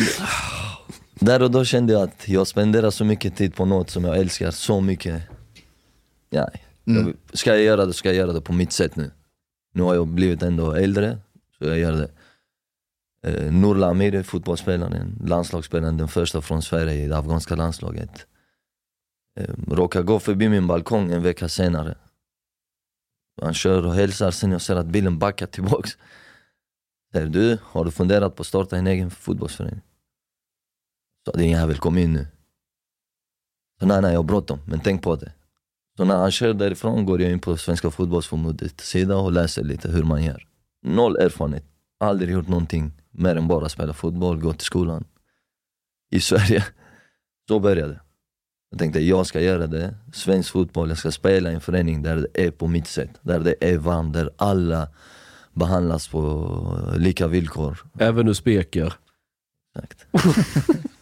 [1.20, 4.18] där och då kände jag att jag spenderar så mycket tid på något som jag
[4.18, 5.24] älskar så mycket.
[6.32, 7.18] Nej, Mm.
[7.34, 9.12] ska jag göra det ska jag göra det på mitt sätt nu.
[9.78, 11.18] Nu har jag blivit ändå äldre,
[11.58, 12.12] Så jag gör det.
[13.22, 18.28] Eh, Nurla Amir är fotbollsspelaren, landslagsspelaren, den första från Sverige i det afghanska landslaget.
[19.40, 21.96] Eh, råkar gå förbi min balkong en vecka senare.
[23.42, 25.98] Han kör och hälsar, sen jag ser att bilen backar tillbaks.
[27.12, 29.82] Säger du, har du funderat på att starta en egen fotbollsförening?
[31.26, 32.28] Så din jävel, kom in nu.
[33.80, 35.32] Så nej, nej, jag har bråttom, men tänk på det.
[35.98, 39.92] Så när han kör därifrån går jag in på Svenska fotbollsförbundets sida och läser lite
[39.92, 40.48] hur man gör.
[40.84, 41.64] Noll erfarenhet,
[42.00, 45.06] aldrig gjort någonting mer än bara spela fotboll, gå till skolan.
[46.12, 46.66] I Sverige.
[47.48, 48.02] Så började det.
[48.70, 52.16] Jag tänkte jag ska göra det, svensk fotboll, jag ska spela i en förening där
[52.16, 53.10] det är på mitt sätt.
[53.22, 54.88] Där det är varmt, där alla
[55.54, 57.78] behandlas på lika villkor.
[58.00, 58.94] Även usbeker.
[59.76, 60.08] Exakt.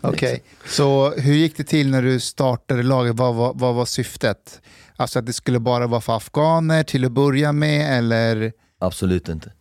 [0.00, 3.16] Okej, så hur gick det till när du startade laget?
[3.16, 4.60] Vad var, vad var syftet?
[4.96, 8.52] Alltså att det skulle bara vara för afghaner till att börja med eller?
[8.78, 9.52] Absolut inte.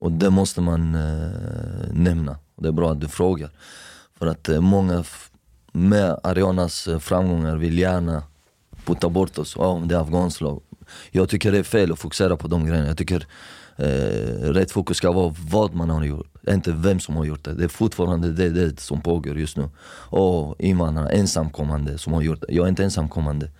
[0.00, 2.38] Och det måste man eh, nämna.
[2.56, 3.50] Det är bra att du frågar.
[4.18, 5.04] För att eh, många
[5.72, 8.22] med Arianas eh, framgångar vill gärna
[8.84, 9.56] putta bort oss.
[9.58, 10.62] Ja, det är afghanskt lag.
[11.10, 12.88] Jag tycker det är fel att fokusera på de grejerna.
[12.88, 13.26] Jag tycker
[13.76, 17.54] eh, rätt fokus ska vara vad man har gjort, inte vem som har gjort det.
[17.54, 19.68] Det är fortfarande det, det som pågår just nu.
[20.10, 22.54] Och invandrare, ensamkommande som har gjort det.
[22.54, 23.50] Jag är inte ensamkommande.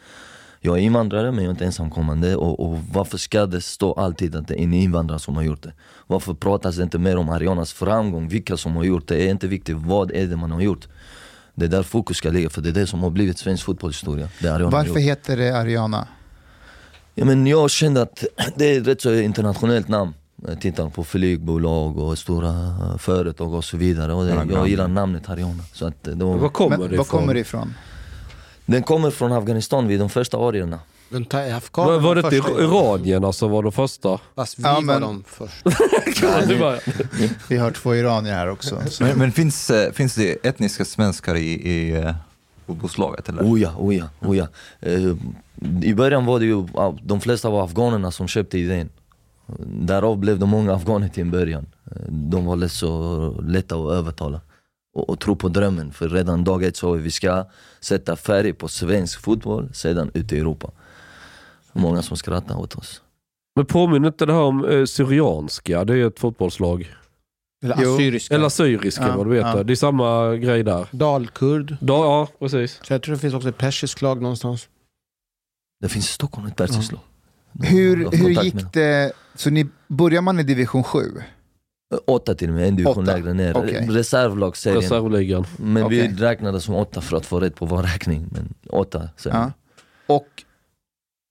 [0.61, 4.37] Jag är invandrare men jag är inte ensamkommande och, och varför ska det stå alltid
[4.37, 5.72] att det är en invandrare som har gjort det?
[6.07, 9.14] Varför pratas det inte mer om Arianas framgång, vilka som har gjort det?
[9.14, 10.88] Det är inte viktigt, vad är det man har gjort?
[11.55, 14.29] Det är där fokus ska ligga, för det är det som har blivit svensk fotbollshistoria.
[14.70, 16.09] Varför heter det Ariana?
[17.14, 18.25] Ja, men jag kände att
[18.57, 20.14] det är ett rätt så internationellt namn.
[20.49, 24.12] Jag tittar på flygbolag och stora eh, företag och så vidare.
[24.14, 25.62] Och det, jag gillar namnet Ariana.
[25.72, 27.20] Så att det var, Var kommer Men, det var ifrån?
[27.20, 27.75] kommer det ifrån?
[28.66, 30.79] den kommer från Afghanistan vid de första arierna.
[31.09, 32.62] Var, var det inte första.
[32.64, 34.18] iranierna som var de första?
[34.35, 35.64] Fast vi Ja, var men- de först.
[36.49, 36.79] Det var-
[37.49, 38.81] Vi har två iranier här också.
[38.90, 39.05] Så.
[39.05, 42.14] Men, men finns, eh, finns det etniska svenskar i, i eh,
[42.66, 43.42] fotbollslaget eller?
[43.42, 44.46] Oh ja, oh ja, oh ja.
[44.81, 45.14] Eh,
[45.83, 46.66] I början var det ju,
[47.03, 48.88] de flesta var afghanerna som köpte idén.
[49.66, 51.66] Därav blev det många afghaner till en början.
[52.09, 54.40] De var lätt så lätta att övertala.
[54.94, 57.44] Och, och tro på drömmen, för redan dag ett sa vi vi ska
[57.80, 60.70] sätta färg på svensk fotboll, sedan ut i Europa.
[61.72, 63.02] Många som skrattar åt oss.
[63.56, 65.85] Men påminner inte det här om eh, Syrianska?
[65.85, 66.94] Det är ett fotbollslag.
[67.64, 68.35] Eller assyriska.
[68.35, 69.46] Eller Assyriska Ja, vad du vet.
[69.46, 69.62] ja.
[69.62, 70.87] Det är samma grej där.
[70.90, 71.76] Dalkurd.
[71.80, 72.80] Da, ja, precis.
[72.82, 74.68] Så jag tror det finns också ett persiskt lag någonstans.
[75.80, 77.00] Det finns i Stockholm ett persiskt lag.
[77.62, 79.12] Hur, har hur gick det?
[79.34, 80.98] Så ni, börjar man i division 7?
[81.90, 82.00] dem.
[82.06, 83.56] Åtta till och med, en division Åtta, lägre ner.
[83.56, 83.88] okej.
[83.90, 84.82] Reservlagsserien.
[84.82, 85.44] Reservligan.
[85.56, 86.14] Men vi Okej.
[86.18, 88.26] räknade som åtta för att få rätt på vår räkning.
[88.30, 89.32] Men åtta sen.
[89.34, 89.52] Ja.
[90.06, 90.28] Och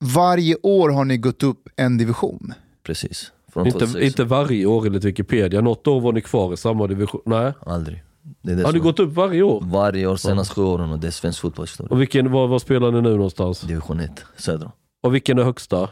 [0.03, 2.53] varje år har ni gått upp en division?
[2.83, 3.31] Precis.
[3.57, 4.05] Inte, 2006.
[4.05, 5.61] inte varje år enligt Wikipedia.
[5.61, 7.21] Något år var ni kvar i samma division.
[7.25, 7.53] Nej.
[7.59, 8.03] Aldrig.
[8.41, 9.61] Det det Har ni gått upp varje år?
[9.65, 11.89] Varje år senaste sju åren och det är svensk fotbollshistoria.
[11.91, 13.61] Och vilken, var, var spelar ni nu någonstans?
[13.61, 14.71] Division 1, södra.
[15.03, 15.89] Och vilken är högsta?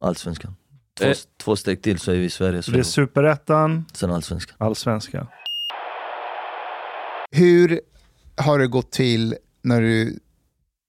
[0.00, 0.56] Allsvenskan.
[0.98, 1.16] Två, Eh.
[1.42, 2.62] två steg till så är vi i Sverige.
[2.62, 4.56] Så det är superettan, sen allsvenskan.
[4.58, 5.26] allsvenskan.
[7.30, 7.80] Hur
[8.36, 10.18] har det gått till när du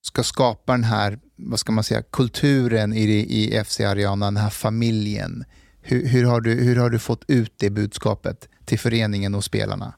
[0.02, 4.50] ska skapa den här, vad ska man säga, kulturen i, i FC Ariana, den här
[4.50, 5.44] familjen?
[5.82, 9.94] Hur, hur, har du, hur har du fått ut det budskapet till föreningen och spelarna?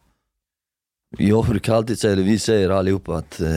[1.17, 3.55] Jag brukar alltid säga det, vi säger allihopa att eh,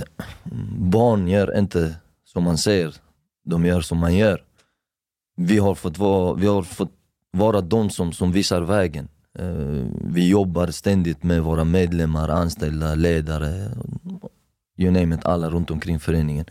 [0.79, 2.95] barn gör inte som man säger,
[3.45, 4.45] de gör som man gör.
[5.37, 6.92] Vi har fått vara, vi har fått
[7.31, 9.09] vara de som, som visar vägen.
[9.38, 13.70] Eh, vi jobbar ständigt med våra medlemmar, anställda, ledare,
[14.77, 16.47] you name it, alla runt omkring föreningen.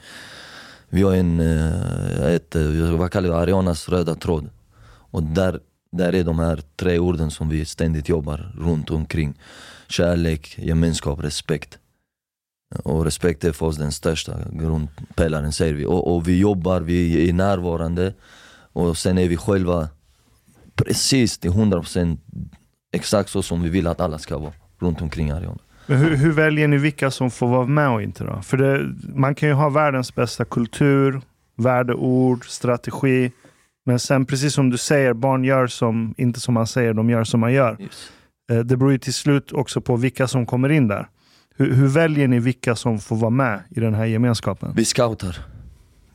[0.89, 4.49] Vi har en, eh, ett, eh, vad kallar vi Arianas röda tråd.
[4.85, 5.59] Och där,
[5.91, 9.39] där är de här tre orden som vi ständigt jobbar runt omkring.
[9.87, 11.79] Kärlek, gemenskap, respekt.
[12.83, 15.85] Och respekt är för oss den största grundpelaren säger vi.
[15.85, 18.13] Och, och vi jobbar, vi är närvarande
[18.73, 19.89] och sen är vi själva
[20.75, 22.17] precis till 100%
[22.95, 25.57] exakt så som vi vill att alla ska vara runt omkring Ariana.
[25.87, 28.41] Men hur, hur väljer ni vilka som får vara med och inte då?
[28.41, 31.21] För det, man kan ju ha världens bästa kultur,
[31.57, 33.31] värdeord, strategi.
[33.85, 37.23] Men sen precis som du säger, barn gör som, inte som man säger, de gör
[37.23, 37.77] som man gör.
[38.51, 41.07] Eh, Det beror ju till slut också på vilka som kommer in där.
[41.55, 44.73] Hur, hur väljer ni vilka som får vara med i den här gemenskapen?
[44.75, 45.37] Vi scoutar.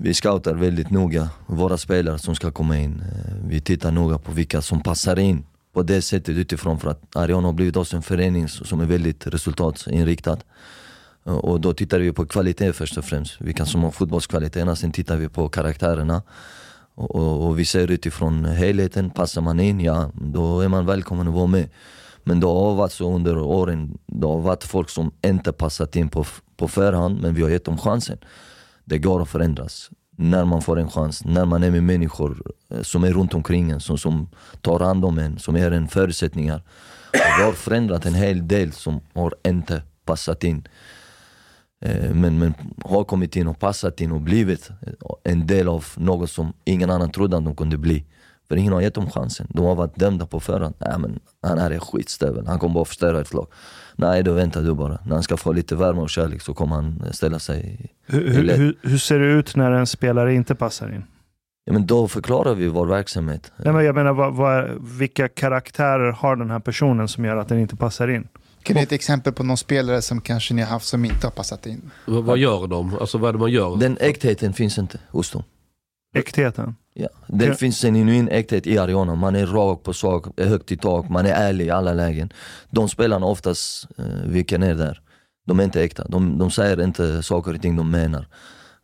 [0.00, 3.00] Vi scoutar väldigt noga våra spelare som ska komma in.
[3.00, 7.16] Eh, vi tittar noga på vilka som passar in på det sättet utifrån för att
[7.16, 10.38] Ariana har blivit oss en förening som är väldigt resultatinriktad.
[11.26, 14.92] Eh, och då tittar vi på kvalitet först och främst, vilka som har fotbollskvaliteterna, sen
[14.92, 16.22] tittar vi på karaktärerna
[16.94, 21.28] Och, och, och vi ser utifrån helheten, passar man in, ja då är man välkommen
[21.28, 21.68] att vara med.
[22.24, 26.08] Men det har varit så under åren, det har varit folk som inte passat in
[26.08, 26.24] på,
[26.56, 28.18] på förhand, men vi har gett dem chansen.
[28.88, 29.90] Det går att förändras.
[30.16, 33.70] När man får en chans, när man är med människor eh, som är runt omkring
[33.70, 34.28] en, som, som
[34.60, 36.62] tar hand om en, som ger en förutsättningar.
[37.12, 40.68] Och det har förändrat en hel del som har inte passat in.
[41.80, 45.86] Eh, men, men har kommit in och passat in och blivit eh, en del av
[45.96, 48.04] något som ingen annan trodde att de kunde bli.
[48.48, 49.46] För ingen har gett dem chansen.
[49.50, 50.74] De har varit dömda på förhand.
[50.78, 53.46] Nej men han här är skitstövel, han kommer bara förstöra ett lag.
[54.00, 54.98] Nej då väntar du bara.
[55.04, 58.56] När han ska få lite värme och kärlek så kommer han ställa sig Hur, hur,
[58.56, 61.04] hur, hur ser det ut när en spelare inte passar in?
[61.64, 63.52] Ja men då förklarar vi vår verksamhet.
[63.56, 67.48] Nej, men jag menar, vad, vad, vilka karaktärer har den här personen som gör att
[67.48, 68.28] den inte passar in?
[68.62, 71.26] Kan du ge ett exempel på någon spelare som kanske ni har haft som inte
[71.26, 71.90] har passat in?
[72.06, 72.94] Vad, vad gör de?
[72.94, 73.76] Alltså vad är det man gör?
[73.76, 75.42] Den äktheten finns inte hos dem.
[76.18, 76.74] Äktheten?
[76.94, 77.08] Ja.
[77.26, 77.54] Det Ja.
[77.54, 79.18] finns en genuin äkthet i arenan.
[79.18, 82.32] Man är rak på sak, är högt i tak, man är ärlig i alla lägen.
[82.70, 85.00] De spelarna oftast eh, viker ner där.
[85.46, 86.06] De är inte äkta.
[86.08, 88.26] De, de säger inte saker och ting de menar.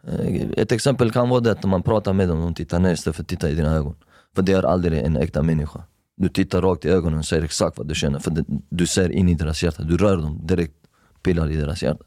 [0.08, 3.16] Eh, ett exempel kan vara det att man pratar med dem, de tittar ner istället
[3.16, 3.94] för att titta i dina ögon.
[4.34, 5.82] För det är aldrig en äkta människa.
[6.16, 8.18] Du tittar rakt i ögonen och säger exakt vad du känner.
[8.18, 9.82] För det, du ser in i deras hjärta.
[9.82, 10.74] Du rör dem direkt,
[11.22, 12.04] pillar i deras hjärta.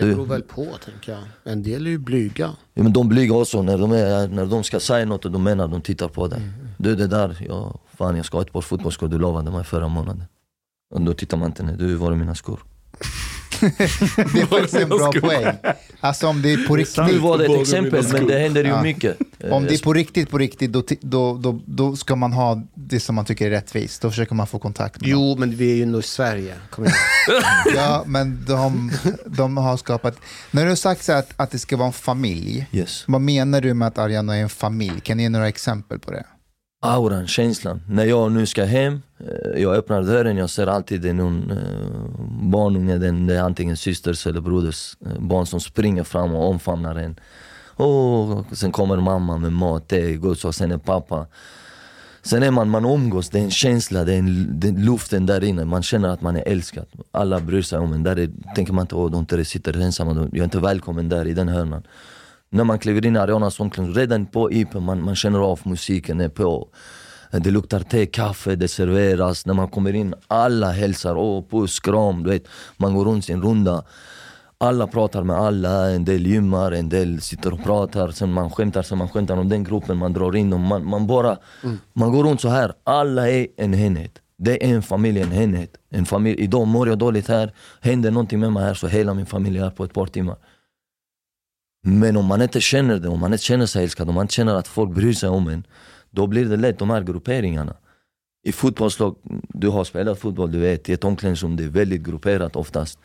[0.00, 1.22] Det beror väl på, tänker jag.
[1.44, 2.56] En del är ju blyga.
[2.74, 5.42] Ja, men de blyga också, när de, är, när de ska säga något och de
[5.42, 6.40] menar, de tittar på dig.
[6.76, 9.88] Du det där, ja, fan jag ska ha ett par fotbollsskor du lovade mig förra
[9.88, 10.24] månaden.
[10.94, 12.60] Och då tittar man inte ner, du var är mina skor?
[14.16, 15.54] Det är faktiskt en bra poäng.
[16.00, 18.70] Alltså om det är på Nu riktigt, var det ett exempel, men det händer ju
[18.70, 18.82] Ja.
[18.82, 19.16] mycket.
[19.50, 22.62] om det Eh, är på riktigt, på riktigt, då, då, då, då ska man ha
[22.74, 24.02] det som man tycker är rättvist.
[24.02, 25.20] Då försöker man få kontakt med dem.
[25.20, 26.54] Jo, men vi är ju ändå i Sverige.
[26.70, 26.96] Kom igen.
[27.76, 28.92] Ja, men de,
[29.26, 30.16] de har skapat...
[30.50, 33.04] När du har sagt så att, att det ska vara en familj, Yes.
[33.06, 35.00] vad menar du med att Ariana är en familj?
[35.00, 36.24] Kan du ge några exempel på det?
[36.80, 37.80] Auran, känslan.
[37.88, 41.52] När jag nu ska hem, eh, jag öppnar dörren, jag ser alltid det är någon
[42.50, 46.96] barnunge, den, det är antingen systers eller broders eh, barn som springer fram och omfamnar
[46.96, 47.20] en.
[47.60, 51.26] Och sen kommer mamma med mat, det är gott, och sen är pappa.
[52.22, 55.26] Sen är man, man umgås, det är en känsla, det är, en, det är luften
[55.26, 56.86] där inne, man känner att man är älskad.
[57.10, 60.14] Alla bryr sig om en, där är, tänker man inte åh de inte sitter ensamma,
[60.14, 61.82] jag är inte välkommen där i den hörnan.
[62.50, 66.20] När man kliver in i Arianas omklädningsrum, redan på IPen, man, man känner av musiken
[66.20, 66.68] är på.
[67.30, 69.46] Det luktar te, kaffe, det serveras.
[69.46, 72.48] När man kommer in, alla hälsar, åh puss, kram, du vet.
[72.76, 73.84] Man går runt sin runda.
[74.58, 78.82] Alla pratar med alla, en del gymmar, en del sitter och pratar, sen man skämtar,
[78.82, 80.60] sen man skämtar om den gruppen, man drar in dem.
[80.60, 81.36] Man, man bara,
[81.92, 82.72] man går runt så här.
[82.84, 84.12] alla är en enhet.
[84.38, 85.70] Det är en familj, en enhet.
[85.90, 86.40] En familj.
[86.40, 89.62] Idag mår jag dåligt här, händer någonting med mig här så hela min familj är
[89.62, 90.36] här på ett par timmar.
[91.88, 94.34] Men om man inte känner det, om man inte känner sig älskad, om man inte
[94.34, 95.66] känner att folk bryr sig om en,
[96.10, 97.76] då blir det lätt de här grupperingarna.
[98.46, 99.16] I fotbollslag,
[99.48, 102.98] du har spelat fotboll, du vet, i ett omklädningsrum, det är väldigt grupperat oftast.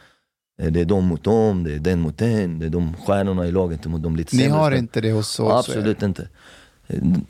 [0.62, 3.48] Eh, Det är de mot dem, det är den mot den, det är de stjärnorna
[3.48, 4.78] i laget mot de lite Ni sämre har spelarna.
[4.80, 5.68] inte det hos oss?
[5.68, 6.30] Absolut inte.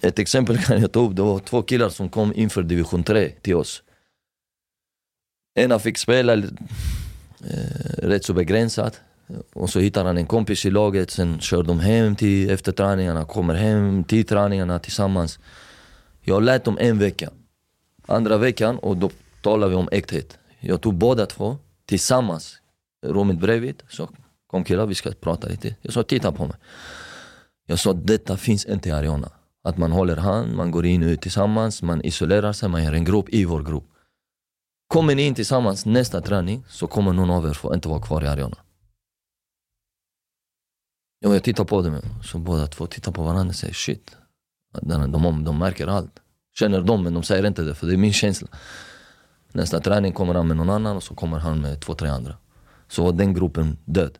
[0.02, 3.30] Ett exempel kan jag ta upp, det var två killar som kom inför division 3
[3.42, 3.84] till oss.
[5.60, 6.44] Ena fick spela eh,
[7.98, 9.02] rätt så begränsat,
[9.54, 13.26] och så hittar han en kompis i laget, sen kör de hem till efter träningarna,
[13.26, 15.40] kommer hem till träningarna tillsammans.
[16.22, 17.30] Jag lät dem en vecka.
[18.06, 19.10] Andra veckan, och då
[19.42, 20.38] talar vi om äkthet.
[20.60, 22.62] Jag tog båda två tillsammans,
[23.06, 24.10] rummet bredvid, så
[24.48, 25.76] kom killar vi ska prata lite.
[25.82, 26.56] Jag sa titta på mig.
[27.66, 29.32] Jag sa detta finns inte i Ariana.
[29.64, 32.94] Att man håller hand, man går in och ut tillsammans, man isolerar sig, man gör
[32.94, 33.84] en grupp i vår grupp.
[34.88, 38.24] Kommer ni in tillsammans nästa träning så kommer någon av er få inte vara kvar
[38.24, 38.58] i Ariana.
[41.26, 44.16] Ja, jag tittar på dem, så båda två tittar på varandra och säger shit.
[44.82, 46.20] De, de, de märker allt.
[46.56, 48.48] Känner de men de säger inte det för det är min känsla.
[49.52, 52.38] Nästa träning kommer han med någon annan och så kommer han med två, tre andra.
[52.88, 54.18] Så var den gruppen död.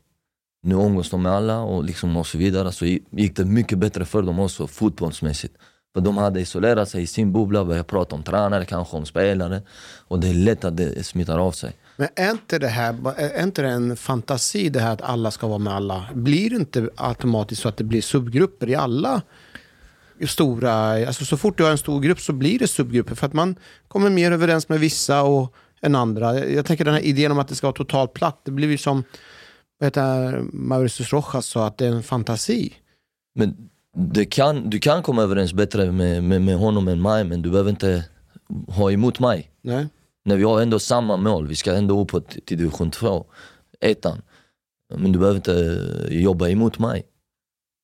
[0.62, 2.72] Nu umgås de med alla och, liksom och så vidare.
[2.72, 5.56] Så gick det mycket bättre för dem också fotbollsmässigt.
[5.94, 9.62] För de hade isolerat sig i sin bubbla, börjat prata om tränare, kanske om spelare.
[10.08, 11.76] Och det är lätt att det smittar av sig.
[11.98, 15.48] Men är inte det här är inte det en fantasi det här att alla ska
[15.48, 16.06] vara med alla?
[16.14, 19.22] Blir det inte automatiskt så att det blir subgrupper i alla
[20.28, 23.34] stora, alltså så fort du har en stor grupp så blir det subgrupper för att
[23.34, 23.56] man
[23.88, 26.40] kommer mer överens med vissa och än andra.
[26.48, 28.78] Jag tänker den här idén om att det ska vara totalt platt, det blir ju
[28.78, 29.04] som
[29.84, 32.74] heter Mauritius Rojas sa, att det är en fantasi.
[33.36, 37.42] Men det kan, du kan komma överens bättre med, med, med honom än mig, men
[37.42, 38.06] du behöver inte
[38.68, 39.52] ha emot mig.
[39.62, 39.88] Nej.
[40.26, 43.26] När vi har ändå samma mål, vi ska ändå uppåt till division 2,
[43.82, 44.22] ettan.
[44.96, 45.54] Men du behöver inte
[46.10, 47.04] eh, jobba emot mig.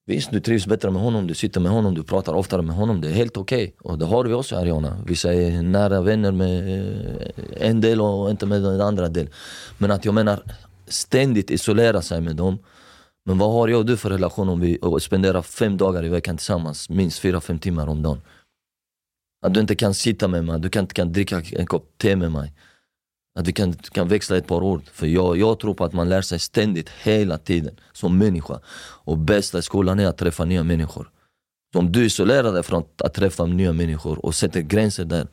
[0.06, 3.02] Visst, du trivs bättre med honom, du sitter med honom, du pratar oftare med honom.
[3.02, 3.76] Det är helt okej.
[3.80, 4.98] Och det har vi också i Ariana.
[5.06, 9.30] Vissa är nära vänner med eh, en del och inte med den andra del.
[9.78, 10.44] Men att jag menar,
[10.88, 12.58] ständigt isolera sig med dem.
[13.26, 16.10] Men vad har jag och du för relation om vi eh, spenderar fem dagar i
[16.10, 18.22] veckan tillsammans, minst fyra, fem timmar om dagen?
[19.42, 22.16] Att du inte kan sitta med mig, du kan inte kan dricka en kopp te
[22.16, 22.54] med mig.
[23.40, 24.82] Att vi kan, kan växla ett par ord.
[24.92, 28.60] För jag, jag tror på att man lär sig ständigt, hela tiden, som människa.
[29.04, 31.10] Och bästa i skolan är att träffa nya människor.
[31.74, 35.28] Så om du isolerar dig från att träffa nya människor och sätter gränser där,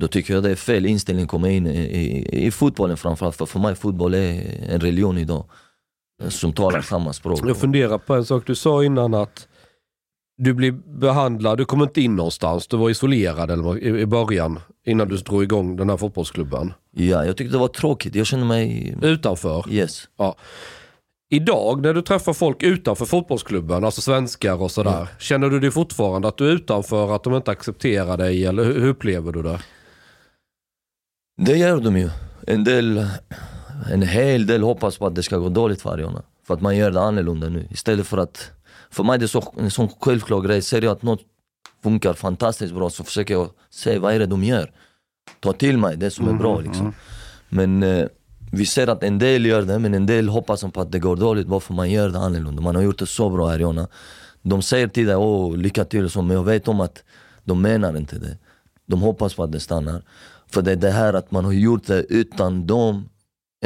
[0.00, 3.36] då tycker jag det är fel inställning att komma in i, i, i fotbollen framförallt.
[3.36, 5.44] För för mig fotboll är en religion idag.
[6.22, 7.40] Eh, som talar samma språk.
[7.44, 8.46] Jag funderar på en sak.
[8.46, 9.48] Du sa innan att
[10.38, 14.60] du blir behandlad, du kom inte in någonstans, du var isolerad eller, i, i början
[14.86, 16.72] innan du drog igång den här fotbollsklubben.
[16.90, 18.14] Ja, jag tyckte det var tråkigt.
[18.14, 18.96] Jag kände mig...
[19.02, 19.64] Utanför?
[19.70, 20.08] Yes.
[20.18, 20.36] Ja.
[21.30, 25.08] Idag när du träffar folk utanför fotbollsklubben, alltså svenskar och sådär.
[25.18, 28.80] Känner du dig fortfarande att du är utanför, att de inte accepterar dig eller hur,
[28.80, 29.60] hur upplever du det?
[31.42, 32.10] Det gör de ju.
[32.46, 33.06] En del,
[33.92, 36.22] en hel del hoppas på att det ska gå dåligt för Ariana.
[36.46, 37.66] För att man gör det annorlunda nu.
[37.70, 38.50] Istället för att,
[38.90, 40.62] för mig är det så, en sån självklar grej.
[40.62, 41.20] Ser jag att något
[41.82, 44.72] funkar fantastiskt bra så försöker jag se vad är det de gör.
[45.40, 46.94] Ta till mig det som är bra liksom.
[47.48, 48.06] Men eh,
[48.52, 51.16] vi ser att en del gör det, men en del hoppas på att det går
[51.16, 52.62] dåligt bara för man gör det annorlunda.
[52.62, 53.88] Man har gjort det så bra Ariana.
[54.42, 57.04] De säger till dig, åh lycka till så, men jag vet om att
[57.44, 58.38] de menar inte det.
[58.86, 60.02] De hoppas på att det stannar.
[60.50, 63.08] För det är det här att man har gjort det utan dem,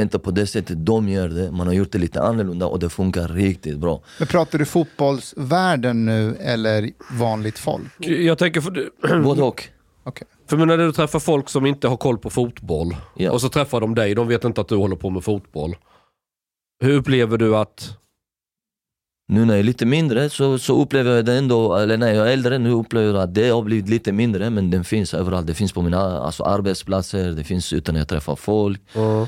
[0.00, 1.50] inte på det sättet de gör det.
[1.52, 4.02] Man har gjort det lite annorlunda och det funkar riktigt bra.
[4.18, 7.92] Men pratar du fotbollsvärlden nu eller vanligt folk?
[7.98, 8.90] Jag tänker för,
[9.22, 9.68] Både och.
[10.05, 10.28] Okej.
[10.46, 13.31] för när du träffar folk som inte har koll på fotboll Ja.
[13.33, 15.76] och så träffar de dig, de vet inte att du håller på med fotboll.
[16.85, 17.96] Hur upplever du att
[19.28, 22.28] Nu när jag är lite mindre så, så upplever jag det ändå, eller när jag
[22.28, 25.46] är äldre nu upplever jag att det har blivit lite mindre men den finns överallt.
[25.46, 28.81] Det finns på mina alltså arbetsplatser, det finns utan jag träffar folk.
[28.94, 29.26] Eh,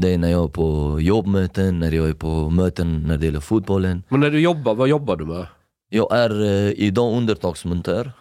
[0.00, 3.40] det är när jag är på jobbmöten, när jag är på möten när det gäller
[3.40, 4.02] fotbollen.
[4.08, 5.46] Men när du jobbar, vad jobbar du med?
[5.88, 8.12] Jag är eh, idag undertaksmontör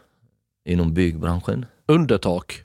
[0.65, 1.65] inom byggbranschen.
[1.87, 2.63] Undertak?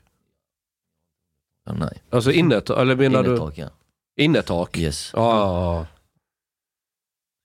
[1.65, 3.69] Ja, nej, Alltså innertak, eller menar innertak ja.
[4.15, 4.77] du innertak?
[4.77, 5.11] Yes.
[5.13, 5.87] Ja,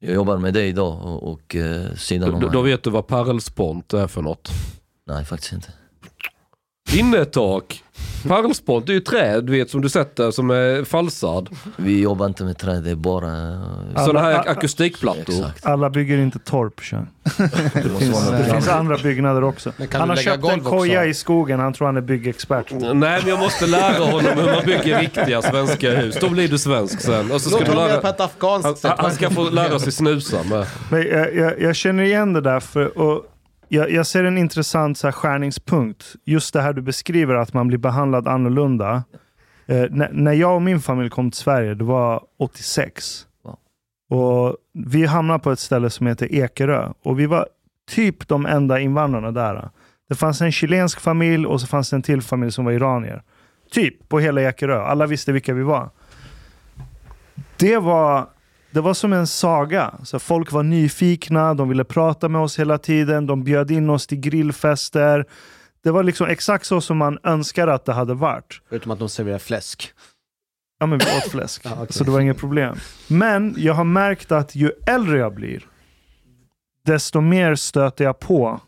[0.00, 3.06] Jag jobbar med det idag och, och eh, sidan om då, då vet du vad
[3.06, 4.50] pärlspont är för något.
[5.06, 5.72] Nej faktiskt inte.
[6.92, 7.82] Innertak?
[8.28, 11.48] Pärlspont, det är ju träd du vet som du sätter som är falsad.
[11.76, 13.30] Vi jobbar inte med träd, det är bara...
[14.06, 15.34] Sådana här akustikplattor.
[15.34, 15.66] Exakt.
[15.66, 17.08] Alla bygger inte torp, Sean.
[17.72, 18.80] Det måste vara Det något finns annat.
[18.80, 19.72] andra byggnader också.
[19.76, 20.70] Men kan Han du har lägga köpt en golv också?
[20.78, 22.66] koja i skogen, han tror han är byggexpert.
[22.70, 26.16] Nej men jag måste lära honom hur man bygger riktiga svenska hus.
[26.20, 27.32] Då blir du svensk sen.
[27.32, 28.14] Och så ska Låt du honom göra på lära...
[28.14, 28.92] ett afghanskt Han, sätt.
[28.98, 30.66] han ska få lära sig snusa med.
[30.90, 33.24] Men jag, jag, jag känner igen det där, för, och
[33.72, 36.16] jag, jag ser en intressant så här, skärningspunkt.
[36.24, 39.04] Just det här du beskriver, att man blir behandlad annorlunda.
[39.66, 43.26] Eh, när, när jag och min familj kom till Sverige, det var 86.
[43.44, 43.58] Wow.
[44.18, 46.92] Och Vi hamnade på ett ställe som heter Ekerö.
[47.02, 47.48] Och vi var
[47.90, 49.70] typ de enda invandrarna där.
[50.08, 53.22] Det fanns en chilensk familj och så fanns det en till familj som var iranier.
[53.70, 54.82] Typ på hela Ekerö.
[54.82, 55.90] Alla visste vilka vi var.
[57.56, 58.26] Det var,
[58.72, 59.94] det var som en saga.
[60.04, 64.06] Så folk var nyfikna, de ville prata med oss hela tiden, de bjöd in oss
[64.06, 65.24] till grillfester.
[65.82, 68.60] Det var liksom exakt så som man önskar att det hade varit.
[68.68, 69.92] Förutom att de serverar fläsk.
[70.78, 71.62] Ja, men vi åt fläsk.
[71.64, 71.86] Ja, okej.
[71.92, 72.76] Så det var inget problem.
[73.08, 75.66] Men jag har märkt att ju äldre jag blir,
[76.86, 78.60] desto mer stöter jag på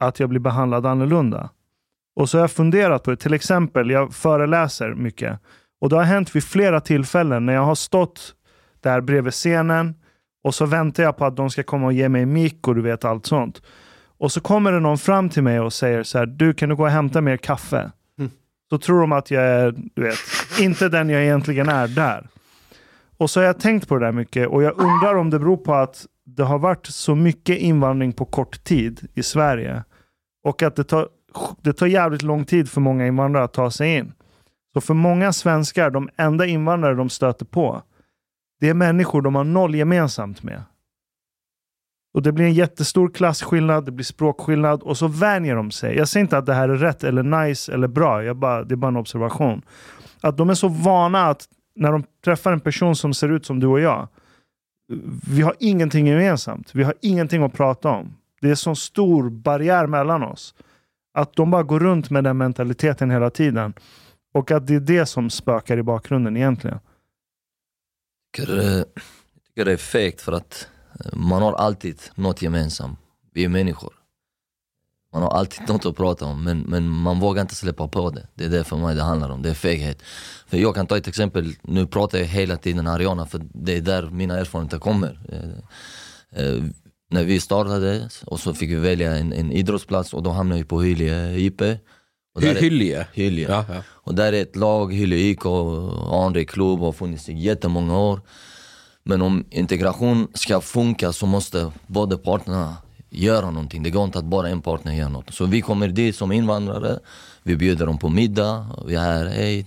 [0.00, 1.50] att jag blir behandlad annorlunda.
[2.16, 3.16] Och så har jag funderat på det.
[3.16, 5.40] Till exempel, jag föreläser mycket.
[5.80, 8.34] Och det har hänt vid flera tillfällen när jag har stått
[8.84, 9.94] där bredvid scenen
[10.44, 12.82] och så väntar jag på att de ska komma och ge mig mick och du
[12.82, 13.62] vet allt sånt.
[14.18, 16.76] Och så kommer det någon fram till mig och säger så här, du kan du
[16.76, 17.90] gå och hämta mer kaffe?
[18.70, 20.18] Så tror de att jag är, du vet,
[20.60, 22.28] inte den jag egentligen är där.
[23.16, 25.56] Och så har jag tänkt på det där mycket och jag undrar om det beror
[25.56, 29.84] på att det har varit så mycket invandring på kort tid i Sverige.
[30.44, 31.08] Och att det tar,
[31.62, 34.12] det tar jävligt lång tid för många invandrare att ta sig in.
[34.72, 37.82] Så för många svenskar, de enda invandrare de stöter på,
[38.64, 40.62] det är människor de har noll gemensamt med.
[42.14, 45.96] Och det blir en jättestor klasskillnad, det blir språkskillnad och så vänjer de sig.
[45.96, 48.74] Jag säger inte att det här är rätt eller nice eller bra, jag bara, det
[48.74, 49.62] är bara en observation.
[50.20, 53.60] Att de är så vana att när de träffar en person som ser ut som
[53.60, 54.08] du och jag,
[55.28, 56.74] vi har ingenting gemensamt.
[56.74, 58.16] Vi har ingenting att prata om.
[58.40, 60.54] Det är en så stor barriär mellan oss.
[61.14, 63.74] Att de bara går runt med den mentaliteten hela tiden.
[64.34, 66.78] Och att det är det som spökar i bakgrunden egentligen
[68.34, 68.86] tycker, eh, jag
[69.46, 70.68] tycker det är fegt för att
[71.00, 72.98] eh, Man har alltid något gemensamt.
[73.32, 73.94] Vi är människor.
[75.12, 78.26] Man har alltid något att prata om men, men man vågar inte släppa på det.
[78.34, 80.02] Det är det för mig det handlar om, det är feghet.
[80.46, 83.80] För jag kan ta ett exempel, nu pratar jag hela tiden Ariana för det är
[83.80, 85.20] där mina erfarenheter kommer.
[85.28, 86.64] Eh, eh
[87.10, 90.64] när vi startade och så fick vi välja en, en idrottsplats och då hamnade vi
[90.64, 91.62] på Hyllie IP.
[92.34, 93.06] Och där är- Hyllie?
[93.12, 93.46] Hyllie.
[93.48, 93.82] Ja, ja.
[93.88, 95.46] Och där är ett lag, Hyllie IK,
[96.12, 98.20] anrik klubb, har funnits i jättemånga år.
[99.02, 102.76] Men om integration ska funka så måste båda parterna
[103.10, 103.82] göra någonting.
[103.82, 105.34] Det går inte att bara en partner gör något.
[105.34, 106.98] Så vi kommer dit som invandrare,
[107.42, 109.66] vi bjuder dem på middag, vi är här, hej,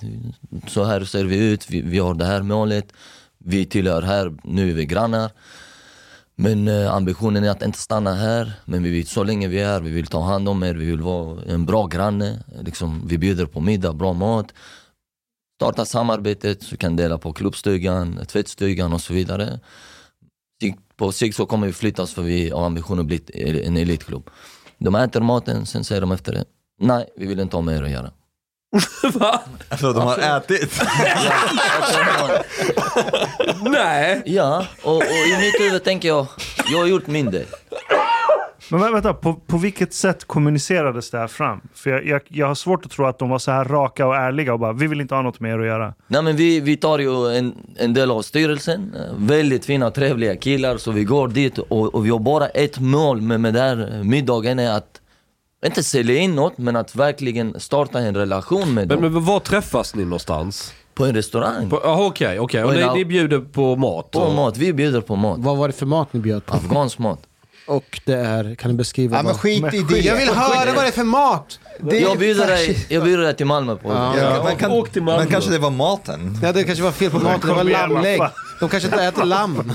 [0.67, 2.93] så här ser vi ut, vi, vi har det här målet,
[3.37, 5.31] vi tillhör här, nu är vi grannar.
[6.39, 9.65] Men eh, ambitionen är att inte stanna här, men vi vill, så länge vi är
[9.65, 12.43] här, vi vill ta hand om er, vi vill vara en bra granne.
[12.61, 14.53] Liksom, vi bjuder på middag, bra mat.
[15.55, 19.59] Starta samarbetet, så vi kan dela på klubbstugan, tvättstugan och så vidare.
[20.95, 23.21] På sikt så kommer vi flyttas för vi har ambitionen att bli
[23.65, 24.29] en elitklubb.
[24.77, 26.45] De äter maten, sen säger de efter det,
[26.79, 28.11] nej vi vill inte ha med er att göra.
[29.13, 29.41] Va?
[29.69, 30.81] Alltså de har ätit.
[33.61, 34.21] Nej!
[34.25, 36.27] Ja, och, och i mitt huvud tänker jag,
[36.71, 37.45] jag har gjort min del.
[38.71, 41.61] Men vä- vänta, på, på vilket sätt kommunicerades det här fram?
[41.73, 44.15] För jag, jag, jag har svårt att tro att de var så här raka och
[44.15, 45.93] ärliga och bara vi vill inte ha något med er att göra.
[46.07, 50.35] Nej men vi, vi tar ju en, en del av styrelsen, eh, väldigt fina trevliga
[50.35, 53.63] killar, så vi går dit och, och vi har bara ett mål med, med den
[53.79, 55.01] här middagen är att
[55.65, 59.13] inte sälja in något, men att verkligen starta en relation med Men, dem.
[59.13, 60.73] men var träffas ni någonstans?
[60.93, 61.71] På en restaurang.
[61.83, 62.63] Okej, okej.
[62.63, 64.11] Och Och ni, bjuder på mat?
[64.11, 65.39] På och- mat, vi bjuder på mat.
[65.39, 66.53] Vad var det för mat ni bjöd på?
[66.55, 67.19] Afghansk mat.
[67.67, 69.99] Och det är, kan du beskriva Ja, men skit i det.
[69.99, 71.59] Jag vill höra vad det är för mat!
[71.79, 75.03] Det Jag bjuder, dig, jag bjuder dig till Malmö på Ja, men, kan, åk till
[75.03, 75.23] Malmö.
[75.23, 76.37] men kanske det var maten.
[76.43, 78.21] Ja, det kanske var fel på maten, det var lammlägg.
[78.59, 79.71] De kanske inte äter lamm.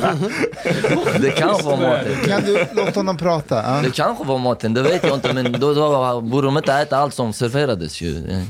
[1.20, 2.16] Det kanske var maten.
[2.26, 3.55] Kan du låta honom prata?
[3.62, 3.80] Ja.
[3.83, 6.97] Det kanske var maten, det vet jag inte men då, då borde de inte äta
[6.97, 8.43] allt som serverades ju.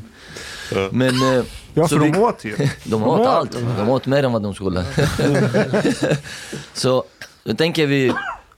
[0.90, 1.38] Men...
[1.38, 2.56] eh, Ja, så för vi- de åt ju.
[2.84, 4.84] De åt allt, de åt mer än vad de skulle.
[6.74, 7.04] så
[7.44, 8.12] då tänker vi,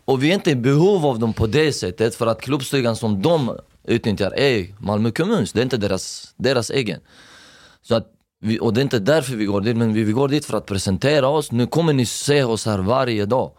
[0.05, 3.23] och vi är inte i behov av dem på det sättet för att klubbstugan som
[3.23, 7.01] de utnyttjar är Malmö kommuns, det är inte deras, deras egen.
[7.83, 8.07] Så att
[8.45, 10.57] vi, och det är inte därför vi går dit, men vi, vi går dit för
[10.57, 11.53] att presentera oss.
[11.53, 13.53] Nu kommer ni se oss här varje dag.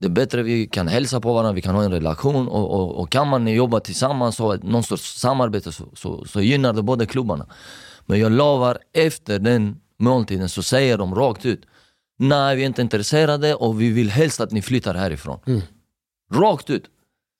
[0.00, 3.00] Det är bättre vi kan hälsa på varandra, vi kan ha en relation och, och,
[3.00, 7.06] och kan man jobba tillsammans och någon sorts samarbete så, så, så gynnar det båda
[7.06, 7.46] klubbarna.
[8.06, 11.66] Men jag lovar, efter den måltiden så säger de rakt ut
[12.18, 15.38] Nej, vi är inte intresserade och vi vill helst att ni flyttar härifrån.
[16.32, 16.84] Rakt ut.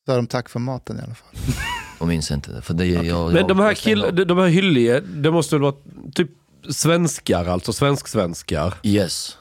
[0.07, 1.35] Sa de tack för maten i alla fall.
[2.05, 2.63] Jag minns inte.
[2.63, 5.75] För det jag, jag, Men de här, kill, de här Hyllie, det måste väl vara
[6.15, 6.31] typ
[6.69, 8.75] svenskar alltså, svensk-svenskar?
[8.83, 9.39] Yes.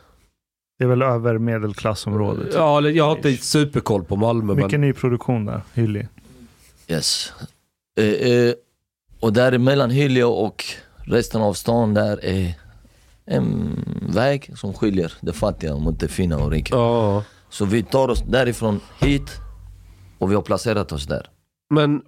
[0.78, 2.54] Det är väl över medelklassområdet.
[2.54, 4.82] Ja, jag har inte superkoll på Malmö Mycket men...
[4.82, 6.08] nyproduktion där, Hyllie.
[6.88, 7.34] Yes.
[8.00, 8.54] Eh, eh,
[9.20, 10.66] och däremellan Hyllie och
[11.06, 12.54] resten av stan där är
[13.26, 16.76] en väg som skiljer det fattiga mot det fina och rika.
[16.76, 17.24] Ja.
[17.50, 19.32] Så vi tar oss därifrån hit
[20.20, 21.30] och vi har placerat oss där.
[21.74, 22.02] Men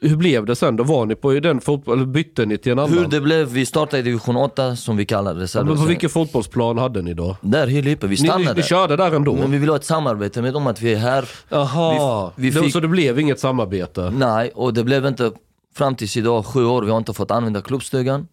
[0.00, 0.76] hur blev det sen?
[0.76, 2.92] Då var ni på den fotboll, eller bytte ni till en annan?
[2.98, 5.66] Hur det blev, vi startade i division 8 som vi kallar ja, reserv.
[5.66, 7.36] men på vilken fotbollsplan hade ni då?
[7.40, 8.62] Där Hyllie uppe, vi Ni, stannade ni, ni där.
[8.62, 9.34] körde där ändå?
[9.34, 11.28] Men vi vill ha ett samarbete med dem att vi är här.
[11.48, 14.10] Jaha, vi- vi fick- så det blev inget samarbete?
[14.10, 15.32] Nej, och det blev inte,
[15.74, 18.26] fram tills idag, sju år, vi har inte fått använda klubbstugan.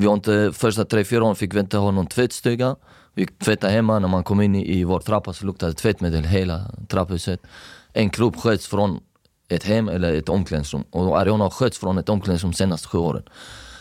[0.00, 2.76] Vi har inte, första tre, fyra åren fick vi inte ha någon tvättstuga.
[3.14, 6.24] Vi tvättade hemma, när man kom in i, i vår trappa så luktade det tvättmedel
[6.24, 7.40] hela trapphuset.
[7.92, 9.00] En klubb sköts från
[9.48, 10.84] ett hem eller ett omklädningsrum.
[10.90, 13.22] Och Ariana har skötts från ett omklädningsrum senaste sju åren.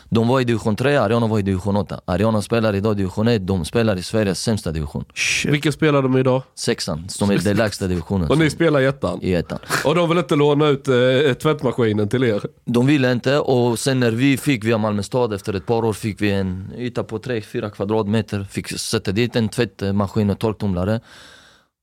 [0.09, 2.01] De var i division 3, Ariana var i division 8.
[2.05, 5.05] Ariana spelar idag i division 1, de spelar i Sveriges sämsta division.
[5.45, 6.41] Vilken spelar de idag?
[6.55, 8.29] Sexan, som är den lägsta divisionen.
[8.29, 9.19] Och ni spelar i ettan?
[9.21, 9.59] I ettan.
[9.85, 12.41] Och de vill inte låna ut eh, tvättmaskinen till er?
[12.65, 15.93] De ville inte och sen när vi fick via Malmö stad efter ett par år
[15.93, 18.43] fick vi en yta på 3-4 kvadratmeter.
[18.43, 20.99] Fick sätta dit en tvättmaskin och torktumlare.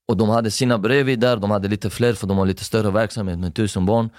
[0.08, 2.90] Och de hade sina bredvid där, de hade lite fler för de har lite större
[2.90, 4.10] verksamhet med tusen barn.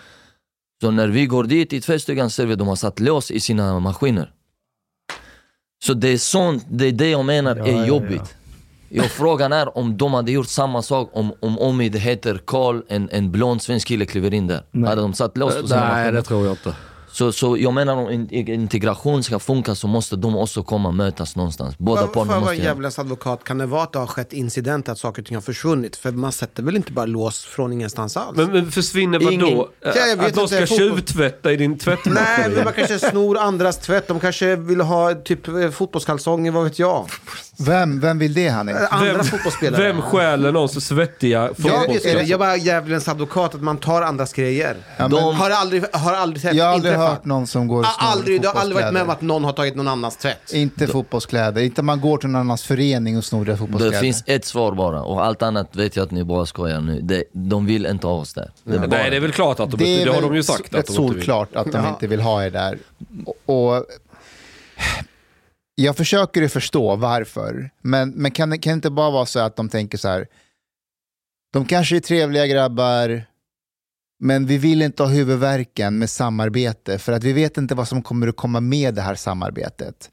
[0.82, 3.40] Så när vi går dit i tvättstugan ser vi att de har satt lås i
[3.40, 4.32] sina maskiner.
[5.84, 7.86] Så det är sånt, det är det jag menar Ja, är ja, ja.
[7.86, 8.36] jobbigt.
[8.90, 13.10] Ja, frågan är om de hade gjort samma sak om, om Omid heter Karl, en,
[13.12, 14.64] en blond svensk kille kliver in där.
[14.72, 14.90] Nej.
[14.90, 16.12] Hade de satt lås på sina Nej, maskiner?
[16.12, 16.76] det tror jag inte.
[17.16, 20.96] Så, så jag menar om in- integration ska funka så måste de också komma och
[20.96, 21.78] mötas någonstans.
[21.78, 22.66] Båda får parterna måste göra.
[22.66, 25.42] djävulens advokat, kan det vara att det har skett incidenter, att saker och ting har
[25.42, 25.96] försvunnit?
[25.96, 28.38] För man sätter väl inte bara lås från ingenstans alls?
[28.38, 29.70] Men, men försvinner vad Ingen- då?
[29.82, 32.24] Ja, jag vet Att de ska fotboll- tjuvtvätta i din tvättmaskin?
[32.38, 34.08] Nej, men man kanske snor andras tvätt.
[34.08, 37.06] De kanske vill ha typ eh, fotbollskalsonger, vad vet jag?
[37.58, 38.74] Vem, vem vill det Hanni?
[38.90, 39.82] Andra Vem- fotbollsspelare.
[39.84, 42.24] Vem stjäler någons svettiga Jag, fotbollsspelare?
[42.24, 44.76] jag är bara djävulens advokat, att man tar andras grejer.
[44.98, 47.10] Ja, De har aldrig, har aldrig sett, Jag har aldrig inträffat.
[47.12, 49.44] hört någon som går och snor aldrig, Du har aldrig varit med om att någon
[49.44, 50.54] har tagit någon annans tvätt?
[50.54, 54.00] Inte fotbollskläder, inte man går till någon annans förening och snor deras Det fotbollskläder.
[54.00, 57.00] finns ett svar bara och allt annat vet jag att ni bara skojar nu.
[57.02, 58.52] Det, de vill inte ha oss där.
[58.64, 60.22] Det är bara- Nej, det är väl klart att de det inte, är det har
[60.22, 61.14] de ju sagt rätt att de inte vill.
[61.26, 62.78] solklart att de inte vill ha er där.
[63.46, 63.86] Och, och
[65.76, 69.40] jag försöker ju förstå varför, men, men kan, det- kan det inte bara vara så
[69.40, 70.28] att de tänker så här,
[71.54, 73.26] de kanske är trevliga grabbar,
[74.20, 78.02] men vi vill inte ha huvudvärken med samarbete, för att vi vet inte vad som
[78.02, 80.10] kommer att komma med det här samarbetet.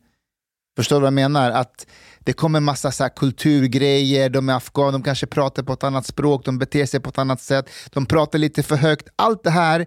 [0.77, 1.51] Förstår du vad jag menar?
[1.51, 1.87] Att
[2.19, 6.07] det kommer massa så här kulturgrejer, de är afghaner, de kanske pratar på ett annat
[6.07, 9.09] språk, de beter sig på ett annat sätt, de pratar lite för högt.
[9.17, 9.87] Allt det här,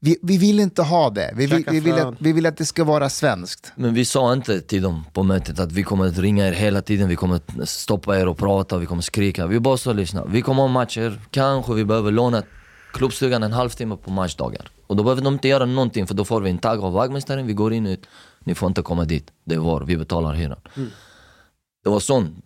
[0.00, 1.32] vi, vi vill inte ha det.
[1.36, 3.72] Vi, vill, Käka vi, vill att, vi vill att det ska vara svenskt.
[3.76, 6.82] Men vi sa inte till dem på mötet att vi kommer att ringa er hela
[6.82, 9.46] tiden, vi kommer att stoppa er och prata, vi kommer att skrika.
[9.46, 12.42] Vi bara sa lyssna, vi kommer ha matcher, kanske vi behöver låna
[12.92, 14.70] klubbstugan en halvtimme på matchdagar.
[14.86, 17.46] Och då behöver de inte göra någonting för då får vi en tagg av vaktmästaren,
[17.46, 18.06] vi går in ut,
[18.40, 20.60] ni får inte komma dit, det är vår, vi betalar hyran.
[21.84, 22.44] Det var sånt.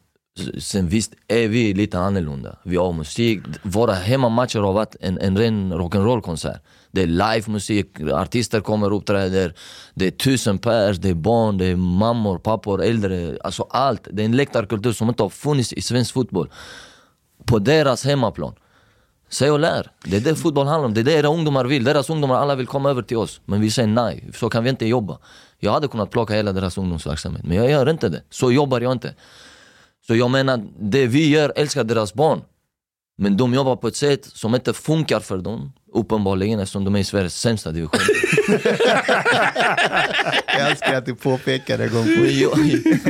[0.59, 2.59] Sen visst är vi lite annorlunda.
[2.65, 6.61] Vi har musik, våra hemmamatcher har varit en, en ren rock'n'roll-konsert.
[6.93, 9.55] Det är livemusik, artister kommer och uppträder,
[9.95, 14.09] det är tusen pers, det är barn, det är mammor, pappor, äldre, alltså allt.
[14.11, 16.51] Det är en läktarkultur som inte har funnits i svensk fotboll.
[17.47, 18.55] På deras hemmaplan.
[19.33, 19.91] Säg och lär.
[20.05, 20.95] Det är det fotboll handlar om.
[20.95, 21.85] Det är det era ungdomar vill.
[21.85, 23.41] Deras ungdomar alla vill komma över till oss.
[23.45, 24.31] Men vi säger nej.
[24.35, 25.19] Så kan vi inte jobba.
[25.59, 27.45] Jag hade kunnat plocka hela deras ungdomsverksamhet.
[27.45, 28.23] Men jag gör inte det.
[28.31, 29.15] Så jobbar jag inte.
[30.07, 32.41] Så jag menar, det vi gör älskar deras barn.
[33.19, 35.73] Men de jobbar på ett sätt som inte funkar för dem.
[35.95, 38.01] Uppenbarligen eftersom de är i Sveriges sämsta division.
[40.47, 42.11] Jag älskar att du påpekar det gång på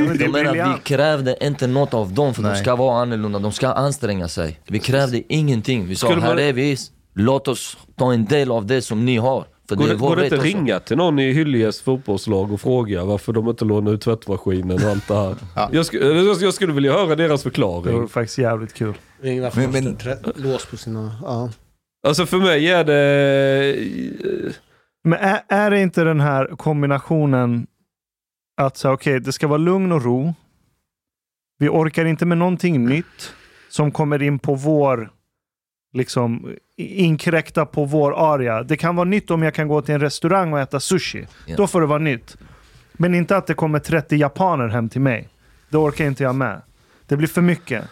[0.01, 2.61] Men jag, menar, vi krävde inte något av dem för de Nej.
[2.61, 4.59] ska vara annorlunda, de ska anstränga sig.
[4.67, 5.87] Vi krävde ingenting.
[5.87, 6.77] Vi sa, här är vi,
[7.15, 9.45] låt oss ta en del av det som ni har.
[9.75, 10.47] För Går det det, går det inte också.
[10.47, 14.89] ringa till någon i Hyljes fotbollslag och fråga varför de inte lånar ut tvättmaskinen och
[14.91, 15.35] allt det här?
[15.55, 15.69] Ja.
[15.71, 17.99] jag, skulle, jag, jag skulle vilja höra deras Det förklaring.
[17.99, 18.93] var faktiskt jävligt kul.
[19.23, 21.11] Ingvar Men- men, men- lås på sina...
[21.21, 21.49] Ja.
[22.07, 23.75] Alltså för mig är det...
[25.03, 27.67] Men är, är det inte den här kombinationen
[28.61, 30.33] att säga okej, det ska vara lugn och ro.
[31.59, 33.33] Vi orkar inte med någonting nytt
[33.69, 35.09] som kommer in på vår,
[35.93, 38.63] liksom inkräkta på vår area.
[38.63, 41.27] Det kan vara nytt om jag kan gå till en restaurang och äta sushi.
[41.45, 41.55] Ja.
[41.55, 42.37] Då får det vara nytt.
[42.93, 45.29] Men inte att det kommer 30 japaner hem till mig.
[45.69, 46.61] Det orkar inte jag med.
[47.07, 47.83] Det blir för mycket.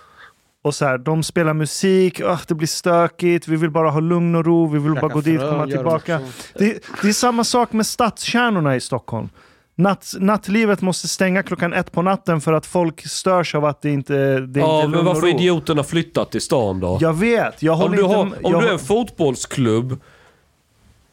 [0.64, 4.36] Och så här, de spelar musik, öh, det blir stökigt, vi vill bara ha lugn
[4.36, 6.20] och ro, vi vill bara gå dit, frön, komma tillbaka.
[6.54, 9.30] Det, det är samma sak med stadskärnorna i Stockholm.
[9.82, 13.90] Natt, nattlivet måste stänga klockan ett på natten för att folk störs av att det
[13.90, 15.28] inte det är Ja, inte men varför ro.
[15.28, 16.98] idioterna flyttat till stan då?
[17.02, 18.16] Jag vet, jag om du, inte...
[18.16, 20.00] har, om jag, du är en fotbollsklubb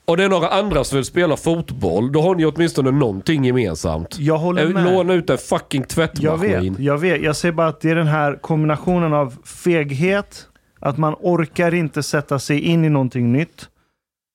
[0.05, 4.16] och det är några andra som vill spela fotboll, då har ni åtminstone någonting gemensamt.
[4.19, 4.85] jag håller Jag med.
[4.85, 6.73] låna ut en fucking Jag tvättmaskin.
[6.75, 7.23] vet, jag vet.
[7.23, 10.47] Jag säger bara att det är den här kombinationen av feghet,
[10.81, 13.69] att man orkar inte sätta sig in i någonting nytt.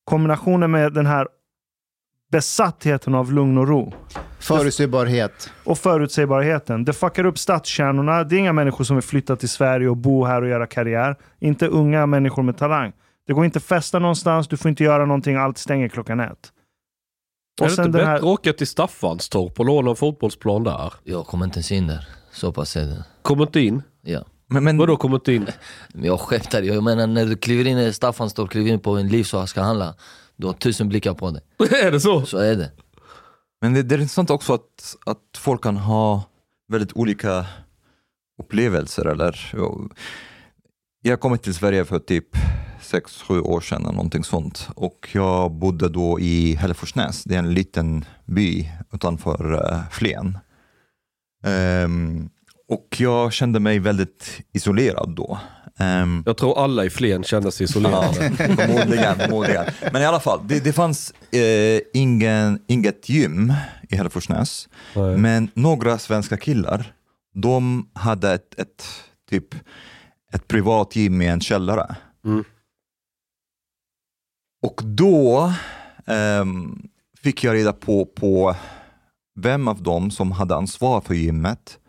[0.05, 1.27] Kombinationen med den här
[2.33, 3.93] besattheten av lugn och ro.
[4.39, 5.49] Förutsägbarhet.
[5.63, 6.85] Och förutsägbarheten.
[6.85, 8.23] Det fuckar upp stadskärnorna.
[8.23, 11.15] Det är inga människor som vill flytta till Sverige och bo här och göra karriär.
[11.39, 12.91] Inte unga människor med talang.
[13.27, 16.29] Det går inte att festa någonstans, du får inte göra någonting, allt stänger klockan ett.
[17.61, 18.15] Är Och det inte bättre här...
[18.15, 20.93] att åka till Staffanstorp och låna en fotbollsplan där?
[21.03, 22.07] Jag kommer inte ens in där.
[22.31, 23.03] Så pass är det.
[23.21, 23.83] Kommer inte in?
[24.01, 24.25] Ja.
[24.47, 25.47] Men, men, Vadå kommer inte in?
[25.93, 29.23] Jag skämtar, jag menar när du kliver in i Staffanstorp, kliver in på en liv
[29.23, 29.95] så ska handla.
[30.43, 31.41] Du har tusen blickar på dig.
[31.83, 32.25] är det så?
[32.25, 32.71] Så är det.
[33.61, 36.23] men det, det är intressant också att, att folk kan ha
[36.67, 37.45] väldigt olika
[38.39, 39.05] upplevelser.
[39.05, 39.53] Eller,
[41.01, 42.27] jag kom till Sverige för typ
[42.81, 44.69] 6-7 år sedan, eller någonting sånt.
[44.75, 50.37] Och jag bodde då i Hälleforsnäs, det är en liten by utanför uh, Flen.
[51.45, 52.29] Ehm,
[52.67, 55.39] och jag kände mig väldigt isolerad då.
[55.79, 58.31] Ehm, Jag tror alla i Flen känner sig isolerade.
[58.37, 59.65] förmodligen, förmodligen.
[59.91, 63.53] Men i alla fall, det, det fanns eh, ingen, inget gym
[63.89, 64.69] i Hälleforsnäs.
[65.17, 66.93] Men några svenska killar,
[67.33, 68.85] de hade ett, ett,
[69.29, 69.55] typ,
[70.33, 71.95] ett privat gym i en källare.
[72.25, 72.43] Mm.
[74.63, 75.53] Och då
[76.05, 76.87] ehm,
[77.23, 78.55] fick jag reda på, på
[79.39, 81.79] vem av dem som hade ansvar för gymmet.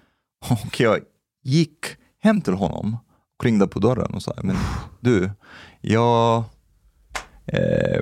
[0.51, 1.01] Och jag
[1.43, 1.87] gick
[2.23, 2.97] hem till honom
[3.45, 4.57] ringde på dörren och sa, men
[5.01, 5.31] du,
[5.81, 6.45] jag,
[7.47, 8.01] eh,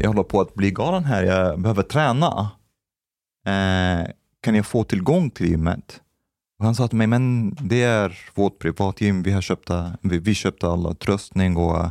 [0.00, 2.50] jag håller på att bli galen här, jag behöver träna.
[3.46, 4.10] Eh,
[4.42, 6.00] kan jag få tillgång till gymmet?
[6.58, 9.70] Och han sa till mig, men det är vårt privatgym, vi har köpt,
[10.00, 11.86] vi, vi köpte all tröstning och,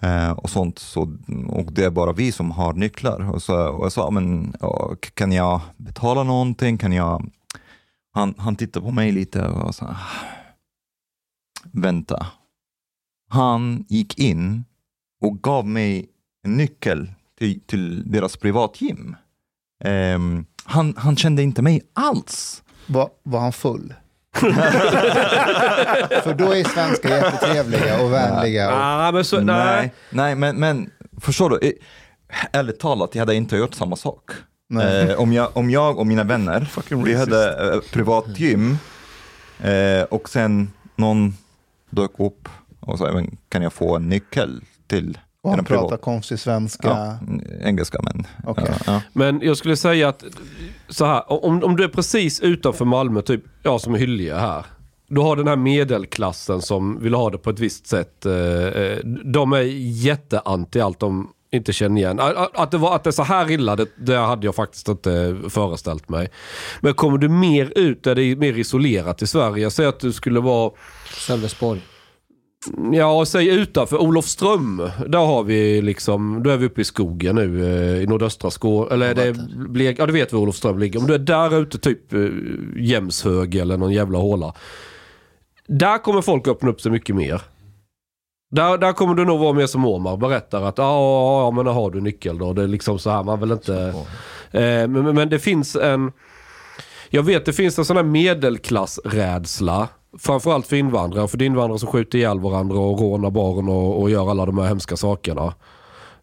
[0.00, 1.16] eh, och sånt, så,
[1.48, 3.30] och det är bara vi som har nycklar.
[3.30, 4.54] Och, så, och jag sa, men
[5.14, 6.78] kan jag betala någonting?
[6.78, 7.30] Kan jag...
[8.14, 9.96] Han, han tittade på mig lite och sa,
[11.72, 12.26] vänta.
[13.30, 14.64] Han gick in
[15.20, 16.08] och gav mig
[16.44, 19.16] en nyckel till, till deras privatgym.
[19.84, 22.62] Um, han, han kände inte mig alls.
[22.86, 23.94] Var, var han full?
[26.22, 28.68] För då är svenskar jättetrevliga och vänliga.
[28.68, 28.80] Och...
[28.80, 29.44] Ah, men så, nej.
[29.46, 30.90] nej, nej men, men
[31.20, 31.78] förstår du?
[32.52, 34.30] Ärligt talat, jag hade inte gjort samma sak.
[34.80, 36.70] Eh, om, jag, om jag och mina vänner,
[37.04, 38.78] vi hade eh, privatgym
[39.60, 41.34] eh, och sen någon
[41.92, 42.48] dök upp
[42.80, 46.88] och sa, "Men kan jag få en nyckel till Och han privat- pratar konstig svenska.
[46.88, 47.18] Ja,
[47.60, 48.26] engelska men.
[48.46, 48.64] Okej.
[48.68, 49.02] Ja, ja.
[49.12, 50.24] Men jag skulle säga att
[50.88, 54.66] så här, om, om du är precis utanför Malmö, typ jag som är Hyllie här.
[55.08, 58.26] Du har den här medelklassen som vill ha det på ett visst sätt.
[58.26, 58.32] eh,
[58.66, 59.60] eh, De är
[60.06, 62.20] jätteanti allt de inte känner igen.
[62.54, 65.36] Att- det, var, att det är så här illa, det, det hade jag faktiskt inte
[65.48, 66.30] föreställt mig.
[66.80, 70.12] Men kommer du mer ut där det är mer isolerat i Sverige, säg att du
[70.12, 70.70] skulle vara
[71.16, 71.80] Sölvesborg.
[72.92, 74.90] Ja, säg utanför Olofström.
[75.06, 78.94] Där har vi liksom, då är vi uppe i skogen nu eh, i nordöstra Skåne.
[78.94, 79.32] Eller är det
[79.68, 80.98] Blek, ja du vet var Olofström ligger.
[81.00, 82.20] Om du är där ute typ eh,
[82.76, 84.54] Jämshög eller någon jävla håla.
[85.68, 87.42] Där kommer folk öppna upp sig mycket mer.
[88.52, 91.90] Där, där kommer du nog vara mer som Omar berättar att ja, ja, men har
[91.90, 92.52] du nyckel då.
[92.52, 93.74] Det är liksom så här, man vill inte...
[94.50, 96.12] Eh, men, men- men det finns en...
[97.10, 99.88] Jag vet det finns en sån här medelklassrädsla.
[100.18, 101.28] Framförallt för invandrare.
[101.28, 104.46] För det är invandrare som skjuter ihjäl varandra och rånar barn och, och gör alla
[104.46, 105.54] de här hemska sakerna.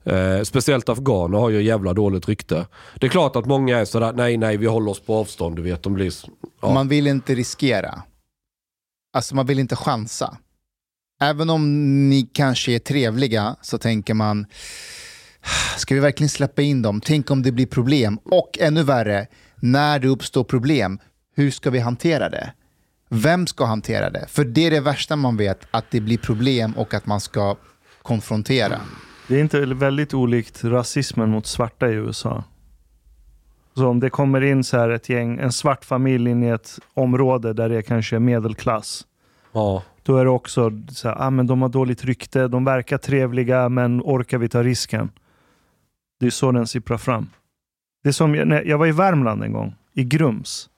[0.04, 2.68] Eh, speciellt afghaner har ju jävla dåligt rykte.
[3.00, 5.62] Det är klart att många är sådär, nej nej vi håller oss på avstånd, du
[5.62, 5.84] vet.
[5.84, 6.14] De blir...
[6.62, 6.74] Ja.
[6.74, 8.04] Man vill inte riskera.
[9.14, 10.38] Alltså man vill inte chansa.
[11.22, 11.64] Även om
[12.10, 14.46] ni kanske är trevliga så tänker man,
[15.78, 17.02] ska vi verkligen släppa in dem?
[17.02, 18.20] Tänk om det blir problem.
[18.24, 21.00] Och ännu värre, när det uppstår problem,
[21.36, 22.54] hur ska vi hantera det?
[23.10, 24.26] Vem ska hantera det?
[24.28, 27.58] För det är det värsta man vet, att det blir problem och att man ska
[28.02, 28.80] konfrontera.
[29.28, 32.44] Det är inte väldigt olikt rasismen mot svarta i USA.
[33.76, 36.80] Så om det kommer in så här ett gäng, en svart familj in i ett
[36.94, 39.06] område där det är kanske är medelklass.
[39.52, 39.84] Ja.
[40.04, 43.70] Då är det också så här, ah, men de har dåligt rykte, de verkar trevliga,
[43.70, 45.12] men orkar vi ta risken?
[46.20, 47.30] Det är så den sipprar fram.
[48.04, 50.70] Det är som, jag, när jag var i Värmland en gång, i Grums,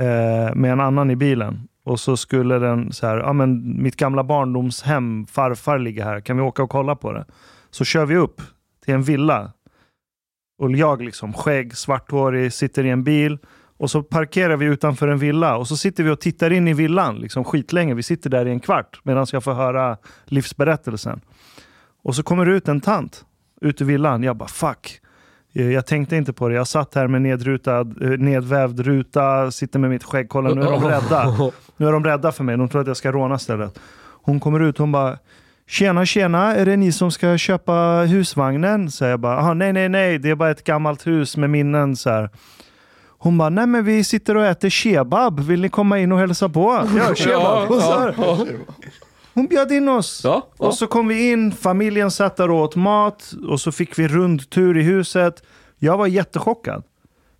[0.00, 1.68] eh, med en annan i bilen.
[1.84, 6.36] Och så skulle den så här, ah, men mitt gamla barndomshem, farfar ligger här, kan
[6.36, 7.24] vi åka och kolla på det?
[7.70, 8.40] Så kör vi upp
[8.84, 9.52] till en villa.
[10.58, 13.38] Och jag liksom, skägg, svarthårig, sitter i en bil.
[13.82, 16.72] Och så parkerar vi utanför en villa och så sitter vi och tittar in i
[16.74, 17.94] villan liksom skitlänge.
[17.94, 21.20] Vi sitter där i en kvart medan jag får höra livsberättelsen.
[22.04, 23.24] Och så kommer det ut en tant
[23.60, 24.22] ut ur villan.
[24.22, 25.00] Jag bara fuck.
[25.52, 26.54] Eh, Jag tänkte inte på det.
[26.54, 30.28] Jag satt här med nedrutad, eh, nedvävd ruta, sitter med mitt skägg.
[30.28, 31.36] Kolla, nu är de rädda.
[31.76, 32.56] Nu är de rädda för mig.
[32.56, 33.78] De tror att jag ska råna stället.
[34.22, 35.18] Hon kommer ut hon bara
[35.68, 37.72] Tjena, tjena, är det ni som ska köpa
[38.08, 38.90] husvagnen?
[38.90, 41.96] Så jag bara, "Aha, nej, nej, nej, det är bara ett gammalt hus med minnen.
[41.96, 42.30] Så här.
[43.22, 46.48] Hon bara, nej men vi sitter och äter kebab, vill ni komma in och hälsa
[46.48, 46.88] på?
[46.96, 47.70] Ja, kebab.
[47.70, 48.12] Och så.
[49.34, 50.20] Hon bjöd in oss.
[50.24, 50.66] Ja, ja.
[50.66, 54.08] Och så kom vi in, familjen satt där och åt mat och så fick vi
[54.08, 55.42] rundtur i huset.
[55.78, 56.82] Jag var jättechockad.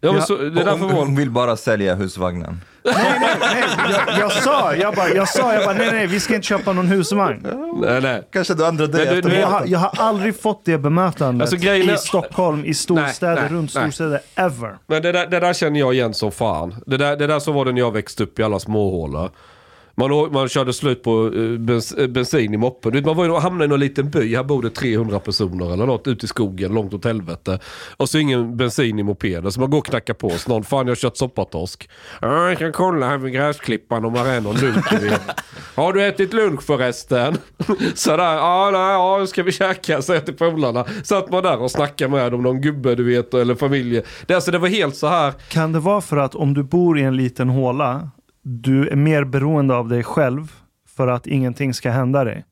[0.05, 2.61] Ja, men så, det är därför Hon, hon vill bara sälja husvagnen.
[2.84, 3.64] Nej, nej, nej.
[4.09, 6.72] Jag, jag sa, jag bara, jag sa, jag bara, nej, nej, vi ska inte köpa
[6.72, 7.46] någon husvagn.
[7.82, 8.22] Nej, nej.
[8.32, 11.68] Kanske du andra Men du- efter Jag har, jag har aldrig fått det bemötandet Alltså,
[11.68, 13.82] i Stockholm, i storstäder, Nej, nej, runt nej.
[13.82, 14.76] storstäder, ever.
[14.86, 16.74] Men det där, det där känner jag igen som fan.
[16.86, 19.30] Det där, det där så var det när jag växte upp i alla småhålor.
[19.95, 23.03] Man, man körde slut på eh, bens, eh, bensin i moppen.
[23.05, 26.07] Man var ju, hamnade i någon liten by, här bor det 300 personer eller något
[26.07, 27.59] ute i skogen, långt åt helvete.
[27.97, 29.53] Och så ingen bensin i mopeden.
[29.53, 30.64] Så man går och knackar på hos någon.
[30.64, 31.90] Fan jag har kört soppatorsk.
[32.20, 34.93] Ja, jag kan kolla här vid gräsklippan om det är någon lunch.
[35.74, 37.36] Har du ätit lunch förresten?
[37.95, 40.03] Sådär, ja nej, ja ska vi käka?
[40.03, 40.84] Säger jag till polarna.
[41.05, 44.03] Satt man där och snackade med dem, någon gubbe du vet eller familj.
[44.26, 45.32] Det, alltså, det var helt så här.
[45.49, 48.11] Kan det vara för att om du bor i en liten håla,
[48.43, 50.53] du är mer beroende av dig själv
[50.88, 52.45] för att ingenting ska hända dig?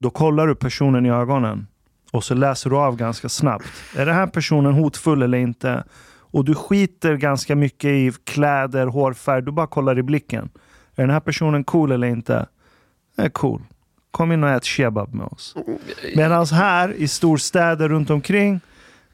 [0.00, 1.66] Då kollar du personen i ögonen
[2.12, 3.68] och så läser du av ganska snabbt.
[3.96, 5.84] Är den här personen hotfull eller inte?
[6.30, 9.42] Och du skiter ganska mycket i kläder, hårfärg.
[9.42, 10.50] Du bara kollar i blicken.
[10.94, 12.46] Är den här personen cool eller inte?
[13.16, 13.62] Den Är cool.
[14.10, 15.56] Kom in och ät kebab med oss.
[16.16, 18.60] Medan här i storstäder runt omkring,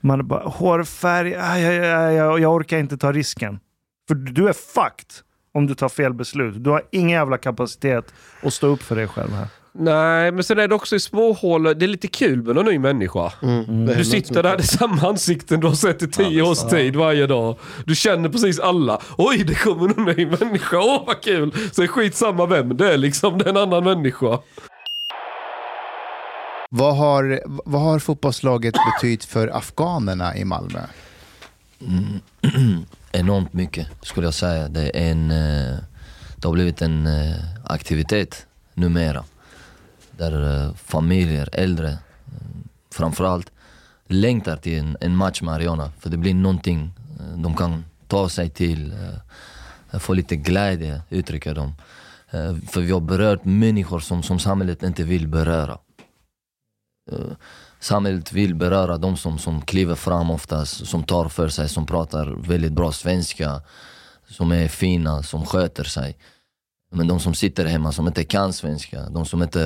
[0.00, 3.60] man bara hårfärg, aj, aj, aj, jag orkar inte ta risken.
[4.08, 5.24] För du är fucked
[5.54, 6.54] om du tar fel beslut.
[6.64, 9.46] Du har ingen jävla kapacitet att stå upp för dig själv här.
[9.78, 11.62] Nej, men sen är det också i småhål.
[11.62, 13.32] Det är lite kul med en ny människa.
[13.42, 13.86] Mm.
[13.86, 16.96] Det Du sitter där, det är samma ansikten du har sett i tio års tid
[16.96, 17.58] varje dag.
[17.86, 19.00] Du känner precis alla.
[19.18, 20.78] Oj, det kommer en ny människa.
[20.78, 21.54] Åh, vad kul!
[21.72, 23.38] Så är skitsamma vem det är liksom.
[23.38, 24.38] Det är en annan människa.
[26.70, 30.80] Vad har, vad har fotbollslaget betytt för afghanerna i Malmö?
[33.16, 34.68] Enormt mycket skulle jag säga.
[34.68, 35.78] Det, är en, eh,
[36.36, 39.24] det har blivit en eh, aktivitet numera.
[40.10, 41.98] Där eh, familjer, äldre
[42.90, 43.50] framförallt,
[44.06, 45.92] längtar till en, en match med Ariana.
[45.98, 46.92] För det blir någonting
[47.36, 48.94] de kan ta sig till,
[49.92, 51.74] få lite glädje, uttrycker de.
[52.68, 55.78] För vi har berört människor som, som samhället inte vill beröra.
[57.84, 62.26] Samhället vill beröra de som, som kliver fram oftast, som tar för sig, som pratar
[62.48, 63.62] väldigt bra svenska,
[64.28, 66.18] som är fina, som sköter sig.
[66.92, 69.60] Men de som sitter hemma, som inte kan svenska, de som inte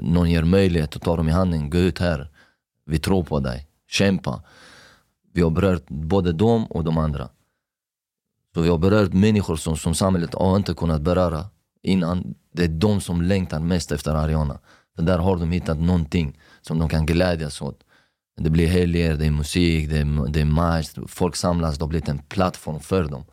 [0.00, 2.30] någon ger möjlighet att ta dem i handen, gå ut här.
[2.86, 4.42] Vi tror på dig, kämpa.
[5.32, 7.28] Vi har berört både dem och de andra.
[8.54, 11.44] Så vi har berört människor som, som samhället har inte kunnat beröra
[11.82, 12.34] innan.
[12.52, 14.58] Det är de som längtar mest efter Ariana.
[14.96, 17.80] För där har de hittat någonting som de kan glädjas åt.
[18.40, 21.88] Det blir helger, det är musik, det är, det är match, folk samlas, det har
[21.88, 23.24] blivit en plattform för dem.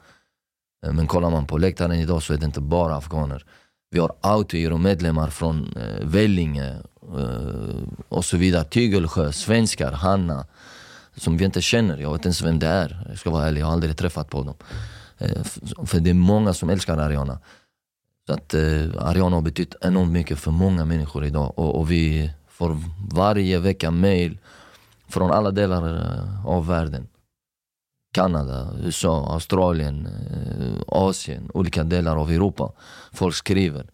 [0.85, 3.45] Eh, men kollar man på läktaren idag så är det inte bara afghaner.
[3.91, 6.77] Vi har autogiro-medlemmar från eh, Vellinge
[7.17, 8.63] eh, och så vidare.
[8.63, 10.45] Tygelsjö, svenskar, Hanna.
[11.15, 13.05] Som vi inte känner, jag vet inte ens vem det är.
[13.09, 14.55] Jag ska vara ärlig, jag har aldrig träffat på dem.
[15.17, 15.43] Eh,
[15.85, 17.39] för det är många som älskar Ariana.
[18.27, 21.59] Så att eh, Ariana har betytt enormt mycket för många människor idag.
[21.59, 22.77] Och, och vi får
[23.11, 24.37] varje vecka mail
[25.07, 27.07] från alla delar eh, av världen.
[28.13, 32.71] Kanada, USA, Australien, eh, Asien, olika delar av Europa.
[33.11, 33.89] Folk skriver.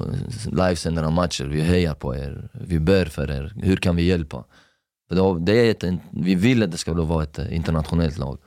[0.00, 4.44] Eh, Livesänder matcher, vi hejar på er, vi ber för er, hur kan vi hjälpa?
[5.08, 8.38] För det, är ett, vi vill att det ska vara ett internationellt lag.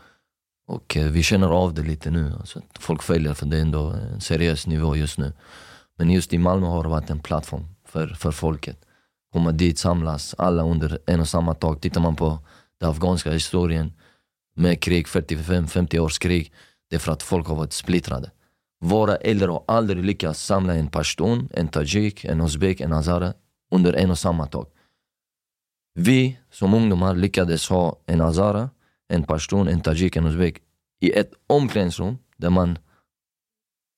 [0.67, 4.21] Och vi känner av det lite nu, alltså folk följer för det är ändå en
[4.21, 5.33] seriös nivå just nu.
[5.97, 8.84] Men just i Malmö har det varit en plattform för, för folket.
[9.35, 11.81] Komma dit, samlas, alla under en och samma tak.
[11.81, 12.39] Tittar man på
[12.79, 13.93] den afghanska historien
[14.55, 16.53] med krig, 45-50 års krig.
[16.89, 18.31] Det är för att folk har varit splittrade.
[18.79, 23.33] Våra äldre har aldrig lyckats samla en pashtun, en tajik, en uzbek, en hazara
[23.71, 24.69] under en och samma tak.
[25.93, 28.69] Vi som ungdomar lyckades ha en azara,
[29.07, 30.61] en pashtun, en tajik, en uzbek
[31.01, 32.77] i ett omklädningsrum där man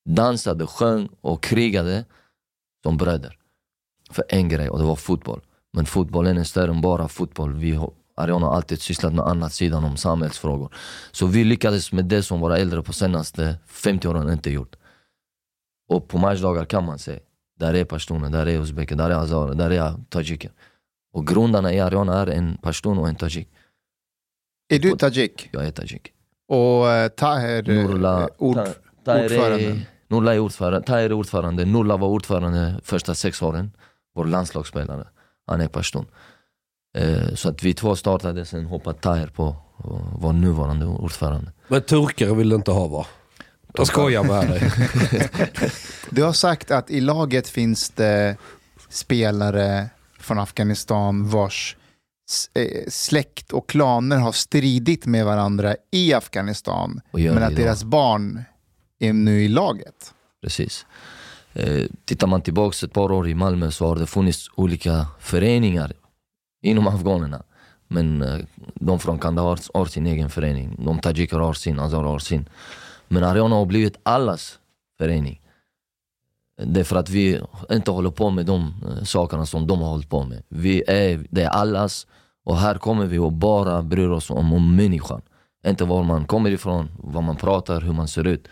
[0.10, 2.06] dansade, sjöng och krigade
[2.84, 3.38] som bröder.
[4.12, 5.42] För en grej och det var fotboll.
[5.74, 7.54] Men fotbollen är större än bara fotboll.
[7.54, 10.74] Vi har, Ariana har alltid sysslat med annat sidan om samhällsfrågor.
[11.12, 14.76] Så vi lyckades med det som våra äldre på senaste 50 åren inte gjort.
[15.90, 17.20] Och på matchdagar kan man se,
[17.60, 20.52] där är pashtuner, där är uzbeker, där är hazarer, där är tajiker.
[21.14, 23.50] Och grundarna i Ariana är en pashtun och en tajik.
[24.74, 25.50] Är du tajik?
[25.52, 26.12] Jag är tajik.
[26.48, 28.56] Och eh, Taher, eh, Nurla, ord,
[29.06, 29.64] Ta- ordförande.
[29.66, 33.72] är, Nurla är ordförande, Tahir är ordförande, Nurla var ordförande första sex åren.
[34.18, 35.08] Vår landslagsspelare.
[35.48, 36.06] Han är pashtun.
[36.98, 41.52] Eh, så att vi två startade, sen hoppade Tahir på och vår nuvarande ordförande.
[41.68, 43.06] Men turkar vill du inte ha va?
[43.74, 44.72] Jag skojar med dig.
[46.10, 48.38] Du har sagt att i laget finns det
[48.90, 49.90] spelare
[50.20, 51.76] från Afghanistan vars
[52.54, 57.02] eh, släkt och klaner har stridit med varandra i Afghanistan.
[57.12, 57.56] Men att idag.
[57.56, 58.44] deras barn
[59.00, 60.14] är nu i laget.
[60.42, 60.86] Precis.
[61.54, 65.94] Eh, tittar man tillbaks ett par år i Malmö så har det funnits olika föreningar
[66.62, 67.44] inom afghanerna.
[67.88, 68.40] Men eh,
[68.76, 72.50] de från Kandahar har sin egen förening, de tajiker har sin, Azar har sin.
[73.08, 74.60] Men Ariana har blivit allas
[74.98, 75.42] förening.
[76.64, 77.42] Det är för att vi
[77.72, 80.44] inte håller på med de eh, sakerna som de har hållit på med.
[80.50, 82.08] Vi är, det är allas
[82.44, 85.22] och här kommer vi och bara bryr oss om, om människan.
[85.68, 88.48] Inte var man kommer ifrån, vad man pratar, hur man ser ut.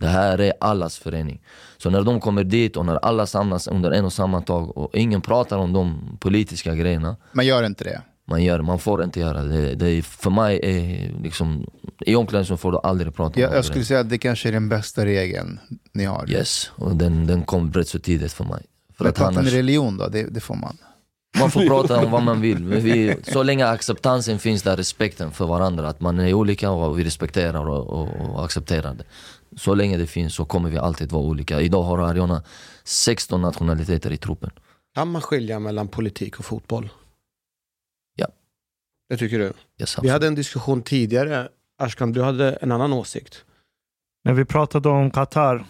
[0.00, 1.42] Det här är allas förening.
[1.78, 4.90] Så när de kommer dit och när alla samlas under en och samma tag och
[4.94, 7.16] ingen pratar om de politiska grejerna.
[7.32, 8.02] Man gör inte det.
[8.26, 9.74] Man, gör, man får inte göra det.
[9.74, 11.66] det är, för mig är liksom,
[12.00, 14.48] i omklädningsrummet får du aldrig prata om Jag, de jag skulle säga att det kanske
[14.48, 15.60] är den bästa regeln
[15.92, 16.30] ni har.
[16.30, 18.62] Yes, och den, den kom rätt så tidigt för mig.
[18.96, 20.08] För Men att annars, religion då?
[20.08, 20.76] Det, det får man.
[21.38, 22.64] man får prata om vad man vill.
[22.64, 27.04] Vi, så länge acceptansen finns där, respekten för varandra, att man är olika och vi
[27.04, 29.04] respekterar och, och, och accepterar det.
[29.56, 31.60] Så länge det finns så kommer vi alltid vara olika.
[31.60, 32.42] Idag har Ariana
[32.84, 34.50] 16 nationaliteter i truppen.
[34.94, 36.88] Kan man skilja mellan politik och fotboll?
[38.16, 38.26] Ja.
[39.08, 39.52] Det tycker du?
[39.80, 41.48] Yes, Vi hade en diskussion tidigare.
[41.78, 43.44] Ashkan, du hade en annan åsikt.
[44.24, 45.64] När vi pratade om Qatar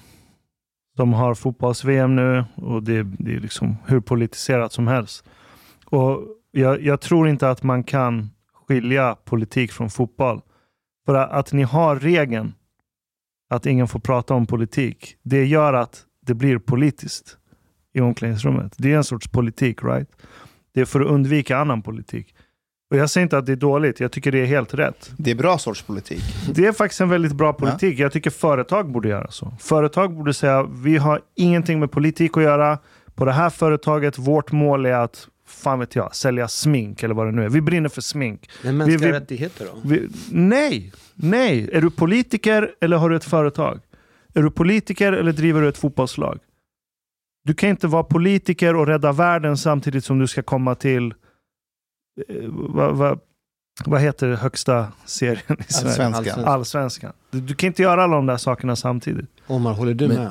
[0.97, 5.25] De har fotbolls-VM nu och det, det är liksom hur politiserat som helst.
[5.85, 6.21] Och
[6.51, 10.41] jag, jag tror inte att man kan skilja politik från fotboll.
[11.07, 12.55] För att, att ni har regeln
[13.51, 17.37] att ingen får prata om politik, det gör att det blir politiskt
[17.95, 18.75] i omklädningsrummet.
[18.79, 20.09] Det är en sorts politik, right?
[20.75, 22.35] Det är för att undvika annan politik.
[22.91, 25.13] Och Jag säger inte att det är dåligt, jag tycker det är helt rätt.
[25.17, 26.23] Det är bra sorts politik.
[26.55, 27.99] Det är faktiskt en väldigt bra politik.
[27.99, 29.53] Jag tycker företag borde göra så.
[29.61, 32.79] Företag borde säga, vi har ingenting med politik att göra.
[33.15, 37.27] På det här företaget, vårt mål är att, fan vet jag, sälja smink eller vad
[37.27, 37.49] det nu är.
[37.49, 38.51] Vi brinner för smink.
[38.65, 39.81] Men mänskliga Vi- vi- rättigheter då?
[39.89, 41.71] Vi, nej, nej.
[41.73, 43.81] Är du politiker eller har du ett företag?
[44.35, 46.39] Är du politiker eller driver du ett fotbollslag?
[47.45, 51.15] Du kan inte vara politiker och rädda världen samtidigt som du ska komma till
[52.29, 53.21] eh, vad, vad,
[53.85, 56.07] vad heter det högsta serien i Sverige?
[56.07, 56.45] Allsvenskan.
[56.45, 57.13] Allsvenskan.
[57.31, 59.31] Du, du kan inte göra alla de där sakerna samtidigt.
[59.47, 60.31] Omar, håller du Men- med?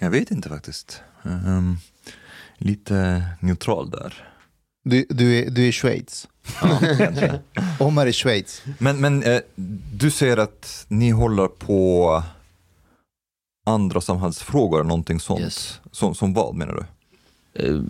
[0.00, 1.02] Jag vet inte faktiskt.
[1.24, 1.76] Ehm,
[2.58, 4.24] lite neutral där.
[4.84, 6.28] Du, du, är, du är Schweiz.
[7.78, 8.62] Omar är Schweiz.
[8.78, 9.40] Men, men eh,
[9.92, 12.22] du säger att ni håller på
[13.66, 15.40] andra samhällsfrågor, någonting sånt.
[15.40, 15.80] Yes.
[15.92, 16.84] Som, som vad menar du?
[17.62, 17.80] Eh,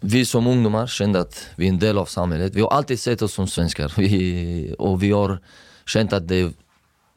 [0.00, 2.54] vi som ungdomar kände att vi är en del av samhället.
[2.54, 5.38] Vi har alltid sett oss som svenskar vi, och vi har
[5.86, 6.52] känt att det,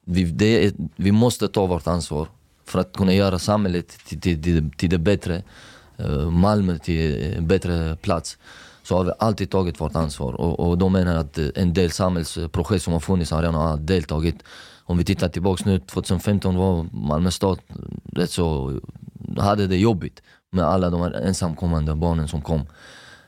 [0.05, 2.27] vi, det är, vi måste ta vårt ansvar
[2.65, 5.43] för att kunna göra samhället till, till, till, till det bättre.
[5.97, 8.37] Eh, Malmö till en bättre plats.
[8.83, 11.91] Så har vi alltid tagit vårt ansvar och, och de menar att eh, en del
[11.91, 14.35] samhällsprojekt som har funnits har redan deltagit.
[14.85, 17.59] Om vi tittar tillbaks nu, 2015 var Malmö stad
[18.15, 18.79] rätt så,
[19.37, 20.21] hade det jobbigt
[20.51, 22.61] med alla de här ensamkommande barnen som kom.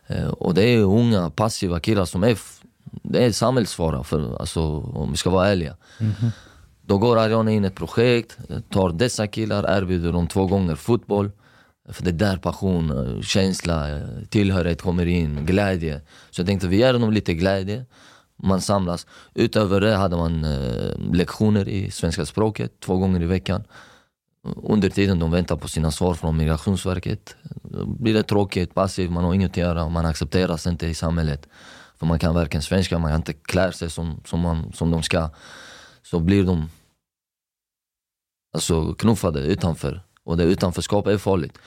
[0.07, 2.38] Eh, Och det är unga passiva killar som är,
[3.03, 5.76] det är samhällsfara för, alltså, om vi ska vara ärliga.
[6.82, 10.76] Då går Ariana in i ett projekt, eh, tar dessa killar, erbjuder dem två gånger
[10.76, 11.32] fotboll.
[11.89, 16.01] För det är där passion, eh, känsla, eh, tillhörighet kommer in, glädje.
[16.31, 17.86] Så jag tänkte vi ger dem lite glädje,
[18.36, 19.07] man samlas.
[19.33, 23.63] Utöver det hade man eh, lektioner i svenska språket två gånger i veckan.
[24.43, 27.36] Under tiden de väntar på sina svar från migrationsverket
[27.86, 31.47] blir det tråkigt, passivt, man har inget att göra, man accepteras inte i samhället.
[31.99, 35.03] För man kan varken svenska, man kan inte klä sig som, som, man, som de
[35.03, 35.29] ska.
[36.03, 36.69] Så blir de
[38.53, 40.05] alltså, knuffade utanför.
[40.26, 41.57] Och det utanförskap är farligt.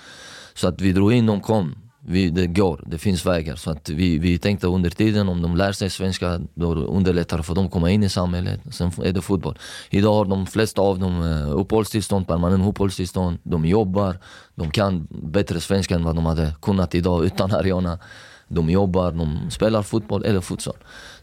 [0.55, 1.75] Så att vi drog in dem, kom.
[2.01, 3.57] Vi, det går, det finns vägar.
[3.57, 7.43] Så att vi, vi tänkte under tiden om de lär sig svenska, då underlättar det
[7.43, 8.61] för dem att komma in i samhället.
[8.71, 9.59] Sen är det fotboll.
[9.91, 13.39] Idag har de flesta av dem eh, uppehållstillstånd, permanent uppehållstillstånd.
[13.43, 14.19] De jobbar,
[14.55, 17.99] de kan bättre svenska än vad de hade kunnat idag utan Ariana.
[18.49, 20.77] De jobbar, de spelar fotboll eller futsal.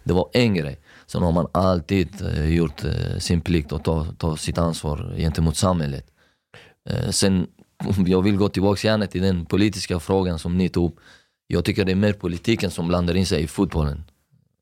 [0.04, 0.80] Det var en grej.
[1.08, 5.58] Sen har man alltid eh, gjort eh, sin plikt och tagit ta sitt ansvar gentemot
[5.58, 6.15] samhället.
[6.90, 7.48] Eh, sen,
[8.06, 11.00] jag vill gå tillbaka gärna till den politiska frågan som ni tog upp.
[11.48, 14.04] Jag tycker det är mer politiken som blandar in sig i fotbollen.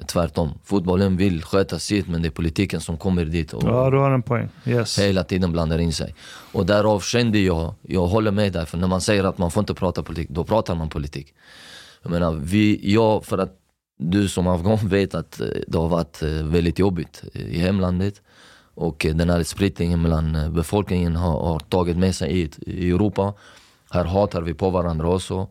[0.07, 0.49] Tvärtom.
[0.63, 4.11] Fotbollen vill sköta sitt men det är politiken som kommer dit och Ja, du har
[4.11, 4.49] en poäng.
[4.65, 4.99] Yes.
[4.99, 6.15] hela tiden blandar in sig.
[6.51, 9.61] Och därav kände jag, jag håller med dig, för när man säger att man får
[9.61, 11.33] inte prata politik, då pratar man politik.
[12.01, 13.59] Jag menar, vi, jag, för att
[13.99, 18.21] du som afghan vet att eh, det har varit eh, väldigt jobbigt i hemlandet.
[18.75, 22.89] Och eh, den här splittringen mellan eh, befolkningen har, har tagit med sig hit i
[22.89, 23.33] Europa.
[23.91, 25.47] Här hatar vi på varandra också.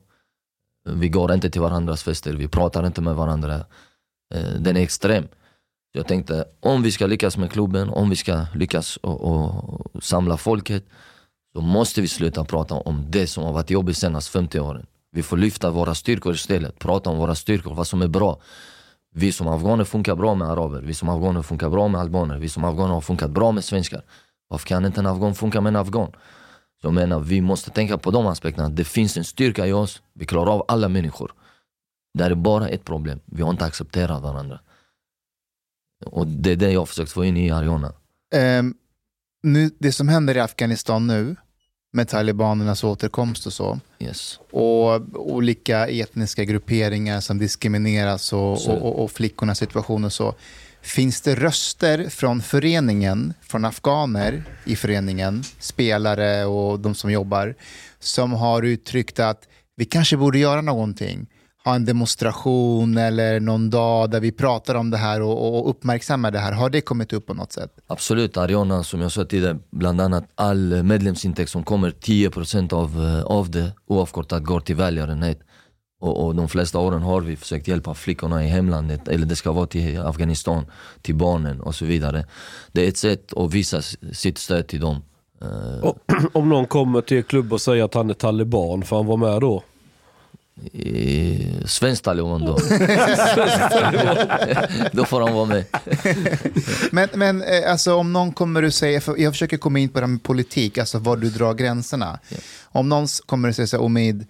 [0.85, 3.55] Vi går inte till varandras fester, vi pratar inte med varandra.
[4.35, 5.29] Eh, den är extrem.
[5.93, 10.37] Jag tänkte, om vi ska lyckas med klubben, om vi ska lyckas och, och samla
[10.37, 10.85] folket,
[11.53, 14.87] så måste vi sluta prata om det som har varit jobbigt senaste 50 åren.
[15.11, 18.41] Vi får lyfta våra styrkor istället, prata om våra styrkor, vad som är bra.
[19.15, 22.49] Vi som afghaner funkar bra med araber, vi som afghaner funkar bra med albaner, vi
[22.49, 24.03] som afghaner har funkat bra med svenskar.
[24.49, 26.13] Varför kan inte en afghan funka med en afghan?
[26.81, 28.69] Så jag menar, vi måste tänka på de aspekterna.
[28.69, 31.33] Det finns en styrka i oss, vi klarar av alla människor.
[32.19, 34.61] Det är bara ett problem, vi har inte accepterat varandra.
[36.07, 37.93] Och det är det jag har försökt få in i Ariana.
[38.59, 38.75] Um,
[39.43, 41.37] nu, det som händer i Afghanistan nu,
[41.93, 44.39] med talibanernas återkomst och så, Yes.
[44.51, 45.01] och
[45.33, 50.35] olika etniska grupperingar som diskrimineras och, och, och flickornas situation och så.
[50.83, 57.55] Finns det röster från föreningen, från afghaner i föreningen, spelare och de som jobbar,
[57.99, 61.27] som har uttryckt att vi kanske borde göra någonting?
[61.65, 66.31] Ha en demonstration eller någon dag där vi pratar om det här och, och uppmärksammar
[66.31, 66.53] det här.
[66.53, 67.71] Har det kommit upp på något sätt?
[67.87, 73.23] Absolut, Ariana som jag sa tidigare, bland annat all medlemsintäkt som kommer, 10% av, eh,
[73.23, 75.41] av det oavkortat går till välgörenhet.
[76.01, 79.53] Och, och de flesta åren har vi försökt hjälpa flickorna i hemlandet, eller det ska
[79.53, 80.67] vara till Afghanistan,
[81.03, 82.27] till barnen och så vidare.
[82.73, 83.83] Det är ett sätt att visa
[84.13, 85.03] sitt stöd till dem.
[85.83, 85.99] Och,
[86.33, 89.17] om någon kommer till er klubb och säger att han är taliban, får han vara
[89.17, 89.63] med då?
[90.73, 92.53] I svensk taliban då.
[94.93, 95.65] då får han vara med.
[96.93, 100.01] Men, men eh, alltså, om någon kommer och säger, för jag försöker komma in på
[100.01, 102.19] det här med politik, alltså var du drar gränserna.
[102.65, 104.27] Om någon kommer och säger så här, Omid,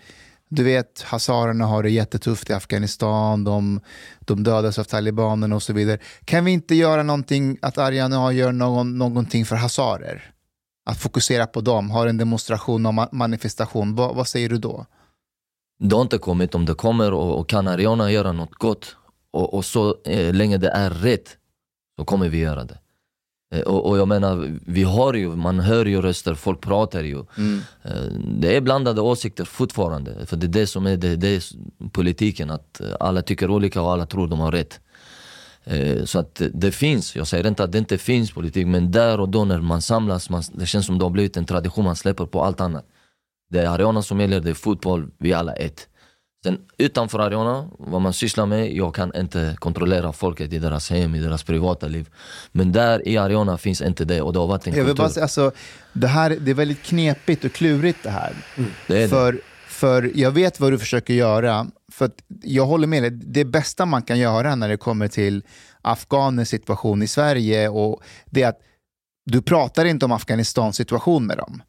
[0.48, 3.80] du vet hazarerna har det jättetufft i Afghanistan, de,
[4.20, 5.98] de dödas av talibanerna och så vidare.
[6.24, 10.30] Kan vi inte göra någonting, att Ariana gör någon, någonting för hazarer?
[10.86, 14.86] Att fokusera på dem, har en demonstration och ma- manifestation, vad, vad säger du då?
[15.84, 18.96] Det har inte kommit, om det kommer och, och kan Ariana göra något gott
[19.30, 21.36] och, och så eh, länge det är rätt
[21.98, 22.78] så kommer vi göra det.
[23.54, 27.18] Eh, och, och jag menar, vi har ju, man hör ju röster, folk pratar ju.
[27.82, 27.92] Eh,
[28.40, 31.42] det är blandade åsikter fortfarande, för det är det som är, det, det är
[31.92, 34.80] politiken, att eh, alla tycker olika och alla tror de har rätt.
[36.04, 39.28] Så att det finns, jag säger inte att det inte finns politik, men där och
[39.28, 42.26] då när man samlas, man, det känns som det har blivit en tradition, man släpper
[42.26, 42.84] på allt annat.
[43.52, 45.88] Det är arenan som gäller, det är fotboll, vi är alla ett.
[46.44, 51.14] Sen utanför arenan, vad man sysslar med, jag kan inte kontrollera folket i deras hem,
[51.14, 52.08] i deras privata liv.
[52.52, 55.04] Men där i arenan finns inte det och det har varit en Jag kultur.
[55.04, 55.52] bara alltså,
[55.92, 58.32] det, här, det är väldigt knepigt och klurigt det här.
[58.86, 59.08] Det är det.
[59.08, 61.66] För, för jag vet vad du försöker göra.
[61.92, 65.42] För att jag håller med dig, det bästa man kan göra när det kommer till
[65.82, 68.60] afghaners situation i Sverige, och det är att
[69.24, 71.62] du pratar inte om Afghanistans situation med dem.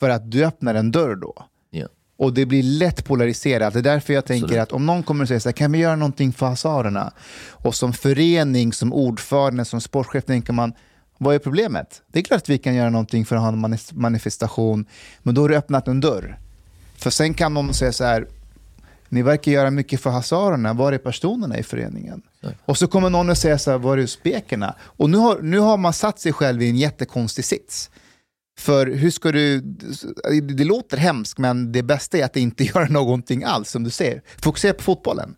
[0.00, 1.34] För att du öppnar en dörr då.
[1.70, 1.86] Ja.
[2.16, 3.72] Och det blir lätt polariserat.
[3.72, 4.62] Det är därför jag tänker Absolut.
[4.62, 7.12] att om någon kommer och säger så här, kan vi göra någonting för hazarerna?
[7.50, 10.72] Och som förening, som ordförande, som sportchef tänker man,
[11.18, 12.02] vad är problemet?
[12.12, 14.86] Det är klart att vi kan göra någonting för att ha en manifestation,
[15.22, 16.38] men då har du öppnat en dörr.
[16.96, 18.26] För sen kan någon säga så här,
[19.08, 22.22] ni verkar göra mycket för hazarerna, var är personerna i föreningen?
[22.64, 24.74] Och så kommer någon och säga så här, var är usbekerna?
[24.80, 27.90] Och nu har, nu har man satt sig själv i en jättekonstig sits.
[28.58, 29.60] För hur ska du,
[30.40, 34.22] det låter hemskt men det bästa är att inte göra någonting alls som du säger.
[34.42, 35.36] Fokusera på fotbollen.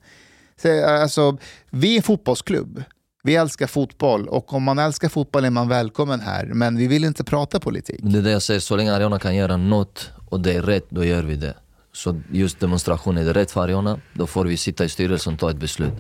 [0.62, 1.39] Så, alltså,
[1.71, 2.83] vi är en fotbollsklubb.
[3.23, 6.47] Vi älskar fotboll och om man älskar fotboll är man välkommen här.
[6.47, 8.01] Men vi vill inte prata politik.
[8.03, 10.87] Det är det jag säger, så länge Ariana kan göra något och det är rätt,
[10.91, 11.55] då gör vi det.
[11.93, 15.41] Så just demonstration, är det rätt för Ariana, då får vi sitta i styrelsen och
[15.41, 15.95] ta ett beslut.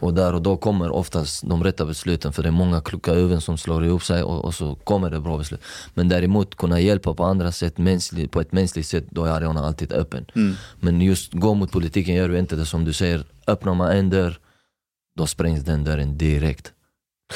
[0.00, 3.40] Och där och då kommer oftast de rätta besluten, för det är många kloka huvuden
[3.40, 5.60] som slår ihop sig och, och så kommer det bra beslut.
[5.94, 9.66] Men däremot kunna hjälpa på andra sätt, mänskligt, på ett mänskligt sätt, då är Ariana
[9.66, 10.26] alltid öppen.
[10.80, 14.10] Men just gå mot politiken gör vi inte det som du säger, öppnar man en
[14.10, 14.38] dörr,
[15.18, 16.72] då sprängs den dörren direkt.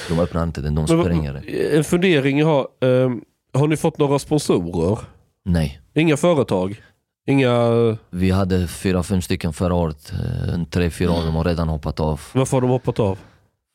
[0.08, 1.44] De öppnar inte den, de spränger den.
[1.78, 2.68] En fundering jag har.
[2.80, 3.20] ehm,
[3.52, 4.98] har ni fått några sponsorer?
[5.44, 5.80] Nej.
[5.94, 6.82] Inga företag?
[7.28, 7.96] Inga...
[8.10, 10.12] Vi hade fyra, fem stycken förra året.
[10.12, 12.20] Eh, Tre, fyra av dem har redan hoppat av.
[12.32, 13.18] Varför har de hoppat av?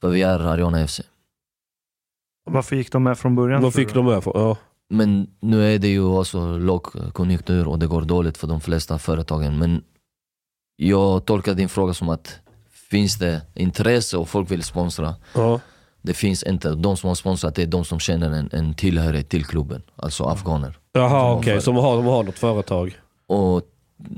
[0.01, 1.01] För vi är Ariana FC.
[2.51, 3.71] Varför gick de med från början?
[3.71, 3.93] Fick du?
[3.93, 4.31] de med för?
[4.35, 4.57] Ja.
[4.89, 9.57] Men nu är det ju också lågkonjunktur och det går dåligt för de flesta företagen.
[9.57, 9.83] Men
[10.75, 12.39] jag tolkar din fråga som att
[12.89, 15.15] finns det intresse och folk vill sponsra?
[15.35, 15.59] Ja.
[16.01, 16.75] Det finns inte.
[16.75, 19.81] De som har sponsrat är de som känner en, en tillhörighet till klubben.
[19.95, 20.77] Alltså afghaner.
[20.93, 22.97] Jaha Som okej, så de har, de har något företag.
[23.27, 23.61] Och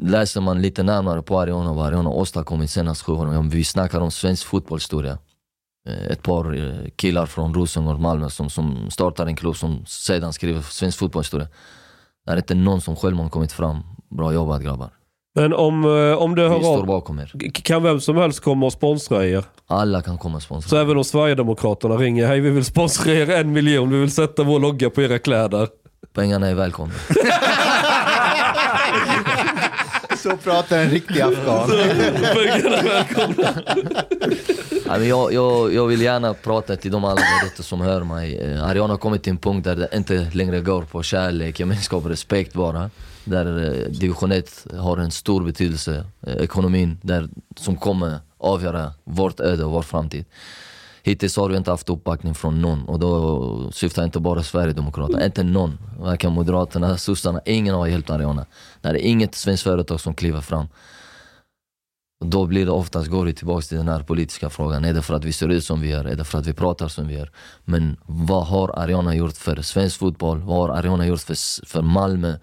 [0.02, 3.38] läser man lite närmare på Ariana vad Ariana åstadkommit senaste sju åren.
[3.38, 5.18] om Vi snackar om svensk fotbollshistoria.
[5.90, 10.34] Eh, Ett par eh, killar från Rosengård, Malmö som, som startar en klubb som sedan
[10.34, 11.48] skriver svensk fotbollshistoria.
[12.26, 13.80] Det är inte någon som själv har kommit fram.
[14.10, 14.90] Bra jobbat grabbar.
[15.36, 17.52] Men om, eh, om Vi hör står av, bakom er.
[17.64, 19.44] kan vem som helst komma och sponsra er?
[19.68, 20.70] Alla kan komma och sponsra.
[20.70, 24.44] Så även om Sverigedemokraterna ringer, hej vi vill sponsra er en miljon, vi vill sätta
[24.44, 25.68] vår logga på era kläder.
[26.14, 26.94] Pengarna är välkomna.
[30.18, 31.70] Så pratar en riktig afghan.
[31.70, 33.62] Välkomna.
[34.86, 38.38] Ja, men jag, jag, jag vill gärna prata till de alla där som hör mig.
[38.38, 42.04] Eh, Ariana har kommit till en punkt där det inte längre går på kärlek, gemenskap
[42.04, 42.90] och respekt bara.
[43.24, 49.40] Där eh, division 1 har en stor betydelse, eh, ekonomin, där, som kommer avgöra vårt
[49.40, 50.26] öde och vår framtid.
[51.06, 55.26] Hittills har vi inte haft uppbackning från någon och då syftar jag inte bara Sverigedemokraterna,
[55.26, 55.78] inte någon.
[56.00, 58.46] Varken Moderaterna, sossarna, ingen har hjälpt Ariana.
[58.82, 60.68] Det är inget svenskt företag som kliver fram.
[62.20, 64.86] Och då blir det oftast, går vi tillbaka till den här politiska frågan.
[64.86, 66.06] Är det för att vi ser ut som vi gör?
[66.06, 67.32] Är det för att vi pratar som vi gör?
[67.66, 70.40] Men vad har Ariana gjort för svensk fotboll?
[70.40, 72.38] Vad har Ariana gjort för, för Malmö?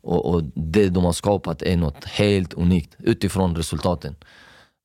[0.00, 4.16] Och, och det de har skapat är något helt unikt utifrån resultaten.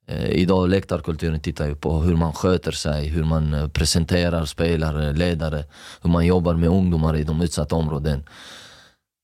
[0.08, 5.14] Eh, idag läktarkulturen tittar ju på hur man sköter sig, hur man eh, presenterar spelare,
[5.14, 5.66] ledare,
[6.02, 8.24] hur man jobbar med ungdomar i de utsatta områden.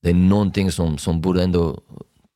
[0.02, 1.80] Det är någonting som, som borde ändå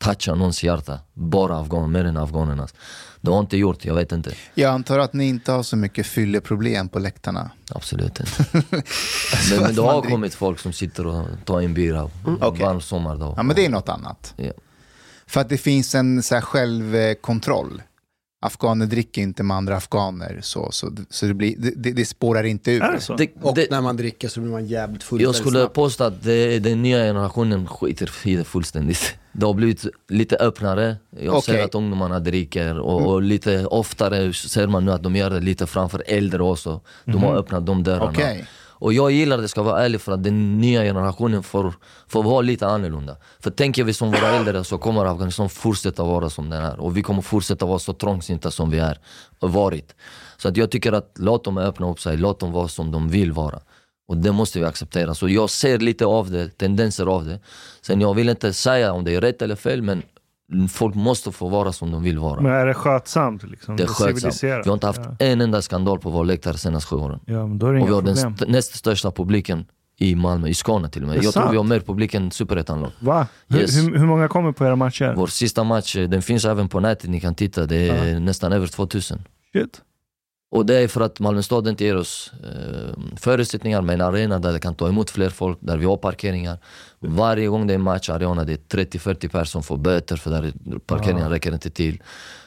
[0.04, 0.98] toucha någons hjärta.
[1.14, 2.74] Bara afghaner, mer än afghanernas.
[3.20, 4.32] Det har inte gjort, jag vet inte.
[4.54, 7.50] Jag antar att ni inte har så mycket fylleproblem på läktarna.
[7.70, 8.44] Absolut inte.
[9.50, 12.38] men, men det har kommit folk som sitter och tar en bira Mm.
[12.42, 12.64] Okej.
[12.64, 13.34] varm sommardag.
[13.36, 14.34] Ja, men det är något annat.
[14.36, 14.52] Ja.
[15.26, 17.82] För att det finns en så här självkontroll.
[18.44, 22.72] Afghaner dricker inte med andra afghaner, så, så, så det, blir, det, det, spårar inte
[22.72, 22.98] ur.
[23.42, 25.74] Och det, när man dricker så blir man jävligt full jag skulle snabbt.
[25.74, 29.14] påstå att det, den nya generationen skiter i det fullständigt.
[29.36, 30.96] Det har blivit lite öppnare.
[31.20, 31.64] Jag ser Okej.
[31.64, 35.66] att ungdomarna dricker och, och lite oftare ser man nu att de gör det lite
[35.66, 36.80] framför äldre också.
[37.04, 38.10] De har öppnat de dörrarna.
[38.10, 38.46] Okej.
[38.84, 41.74] Och jag gillar det, ska vara ärlig, för att den nya generationen får,
[42.08, 43.16] får vara lite annorlunda.
[43.40, 46.80] För tänker vi som våra äldre så kommer Afghanistan fortsätta vara som den är.
[46.80, 48.98] Och vi kommer fortsätta vara så trångsynta som vi är
[49.38, 49.94] och varit.
[50.36, 53.08] Så att jag tycker att låt dem öppna upp sig, låt dem vara som de
[53.08, 53.60] vill vara.
[54.08, 55.14] Och det måste vi acceptera.
[55.14, 57.40] Så jag ser lite av det, tendenser av det.
[57.82, 60.02] Sen jag vill inte säga om det är rätt eller fel, men
[60.70, 62.40] folk måste få vara som de vill vara.
[62.40, 63.42] Men är det skötsamt?
[63.42, 63.76] Liksom?
[63.76, 64.42] det är skötsamt.
[64.42, 65.26] Vi har inte haft ja.
[65.26, 67.20] en enda skandal på vår läktare de senaste sju åren.
[67.26, 68.32] ja, men då är det Och vi har den problem.
[68.34, 69.64] st- näst största publiken
[69.98, 71.16] i Malmö, i Skåne till och med.
[71.16, 71.56] Jag tror vi sant.
[71.56, 72.90] har mer publik än superettan-lag.
[73.00, 73.26] Va?
[73.48, 73.76] Hur, Yes.
[73.76, 75.14] hur, hur många kommer på era matcher?
[75.16, 77.66] Vår sista match, eh, den finns även på nätet, ni kan titta.
[77.66, 79.22] Det är nästan över 2000.
[79.52, 79.80] Shit.
[80.50, 84.38] Och det är för att Malmö stad inte ger oss eh, förutsättningar med en arena
[84.38, 86.58] där det kan ta emot fler folk, där vi har parkeringar.
[87.00, 90.52] Varje gång det är match, arena, det är 30-40 personer som får böter för där
[90.86, 92.02] parkeringen räcker inte till.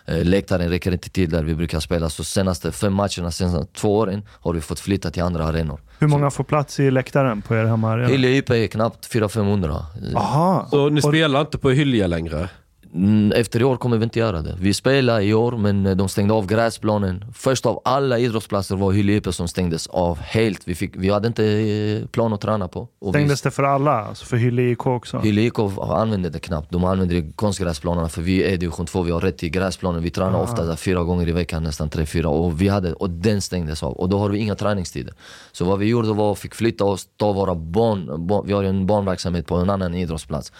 [0.05, 2.09] Eh, läktaren räcker inte till där vi brukar spela.
[2.09, 5.79] Så senaste fem matcherna, senaste två åren, har vi fått flytta till andra arenor.
[5.99, 8.07] Hur många får plats i läktaren på er hemmaarena?
[8.07, 9.83] Hyllie IP är knappt 400-500.
[10.15, 10.67] Aha.
[10.69, 12.49] Så ni spelar inte på Hylje längre?
[12.93, 14.55] Mm, Efter i år kommer vi inte göra det.
[14.59, 17.25] Vi spelar i år men eh, de stängde av gräsplanen.
[17.33, 20.67] Först av alla idrottsplatser var Hyllie som stängdes av helt.
[20.67, 22.79] Vi, fick, vi hade inte eh, plan att träna på.
[22.81, 23.91] Och vi- Stängdes det för alla?
[23.91, 25.19] Alltså för Hylle IK också?
[25.19, 26.71] Hyllie IK använde det knappt.
[26.71, 30.03] De använder konstgräsplanerna för vi är division 2, vi har rätt till gräsplanen.
[30.03, 32.29] Vi tränar ofta där fyra gånger i veckan, nästan tre, fyra.
[32.29, 33.93] Och, vi hade, och den stängdes av.
[33.93, 35.13] Och då har vi inga träningstider.
[35.51, 38.63] Så vad vi gjorde var att fick flytta oss, ta våra barn, barn vi har
[38.63, 40.51] en barnverksamhet på en annan idrottsplats.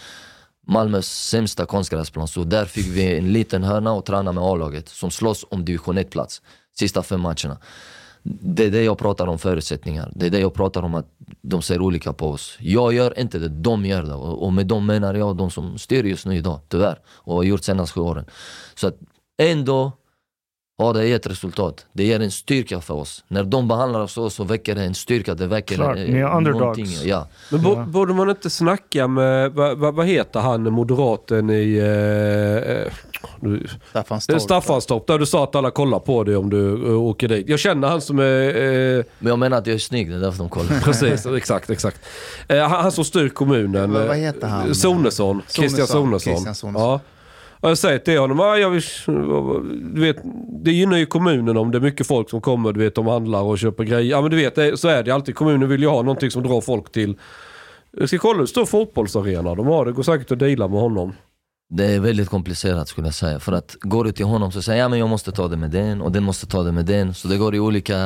[0.68, 5.12] Malmös sämsta konstgräsplan, så där fick vi en liten hörna och träna med A-laget som
[5.12, 6.42] slåss om division 1-plats.
[6.80, 7.58] Sista fem matcherna.
[8.24, 10.12] Det är det jag pratar om förutsättningar.
[10.16, 11.06] Det är det jag pratar om att
[11.42, 12.58] de ser olika på oss.
[12.60, 14.14] Jag gör inte det, de gör det.
[14.14, 17.00] Och med dem menar jag de som styr just nu idag, tyvärr.
[17.08, 18.26] Och har gjort senaste sju åren.
[18.76, 18.96] Så att
[19.38, 19.92] ändå
[20.80, 21.86] har det gett resultat.
[21.94, 23.24] Det ger en styrka för oss.
[23.28, 25.34] När de behandlar oss så, så väcker det en styrka.
[25.36, 27.04] Det väcker Klart, eh, ni är underdogs.
[27.04, 27.28] Ja.
[27.52, 27.84] Men bo, Ja.
[27.86, 31.78] borde man inte snacka med, vad, vad, heter han moderaten i...
[31.78, 32.94] Eh, eh,
[33.40, 34.42] nu- Staffanstorp.
[34.42, 37.50] Staffanstorp, där du sa att alla kollar på dig om du eh, åker dit.
[37.50, 38.48] Jag känner han som är...
[38.98, 40.80] Eh, Men jag menar att jag är snygg, det är därför de kollar.
[40.84, 42.02] precis, exakt, exakt.
[42.48, 43.94] Eh, han, han som styr kommunen.
[43.94, 44.76] Vad- vad eh, heter han?
[44.76, 45.42] Sonesson.
[45.48, 46.20] Christian Sonesson.
[46.34, 46.82] Christian Sonesson.
[46.90, 47.00] Ja.
[47.60, 48.82] Och jag säger till honom, ah, jag vill,
[49.94, 50.18] du vet,
[50.64, 53.42] det gynnar ju kommunen om det är mycket folk som kommer, du vet, de handlar
[53.42, 54.12] och köper grejer.
[54.12, 55.36] Ja men du vet, det, så är det alltid.
[55.36, 57.18] Kommunen vill ju ha någonting som drar folk till...
[57.92, 59.86] Jag ska kolla hur stor fotbollsarena de har.
[59.86, 61.14] Det går säkert att deala med honom.
[61.70, 63.40] Det är väldigt komplicerat skulle jag säga.
[63.40, 65.72] För att går du till honom så säger jag men jag måste ta det med
[65.72, 67.14] den och den måste ta det med den.
[67.14, 67.98] Så det går i olika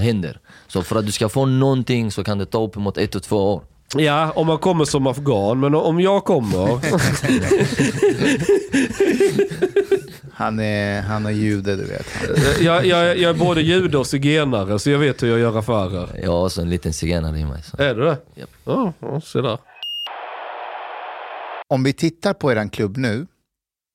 [0.00, 0.40] händer.
[0.66, 3.54] Så för att du ska få någonting så kan det ta uppemot ett och två
[3.54, 3.62] år.
[3.96, 5.60] Ja, om man kommer som afghan.
[5.60, 6.80] Men om jag kommer...
[10.38, 12.06] Han är, han är jude, du vet.
[12.60, 16.20] jag, jag, jag är både jude och zigenare så jag vet hur jag gör affärer.
[16.22, 17.62] Jag har också en liten zigenare i mig.
[17.62, 17.82] Så.
[17.82, 18.18] Är du det?
[18.34, 18.50] Japp.
[18.64, 19.58] Ja, ja, se där.
[21.68, 23.26] Om vi tittar på er klubb nu,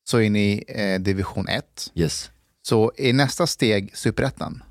[0.10, 1.64] så är ni eh, division 1.
[1.95, 2.32] Yes.
[2.61, 4.64] Så är nästa steg superettan.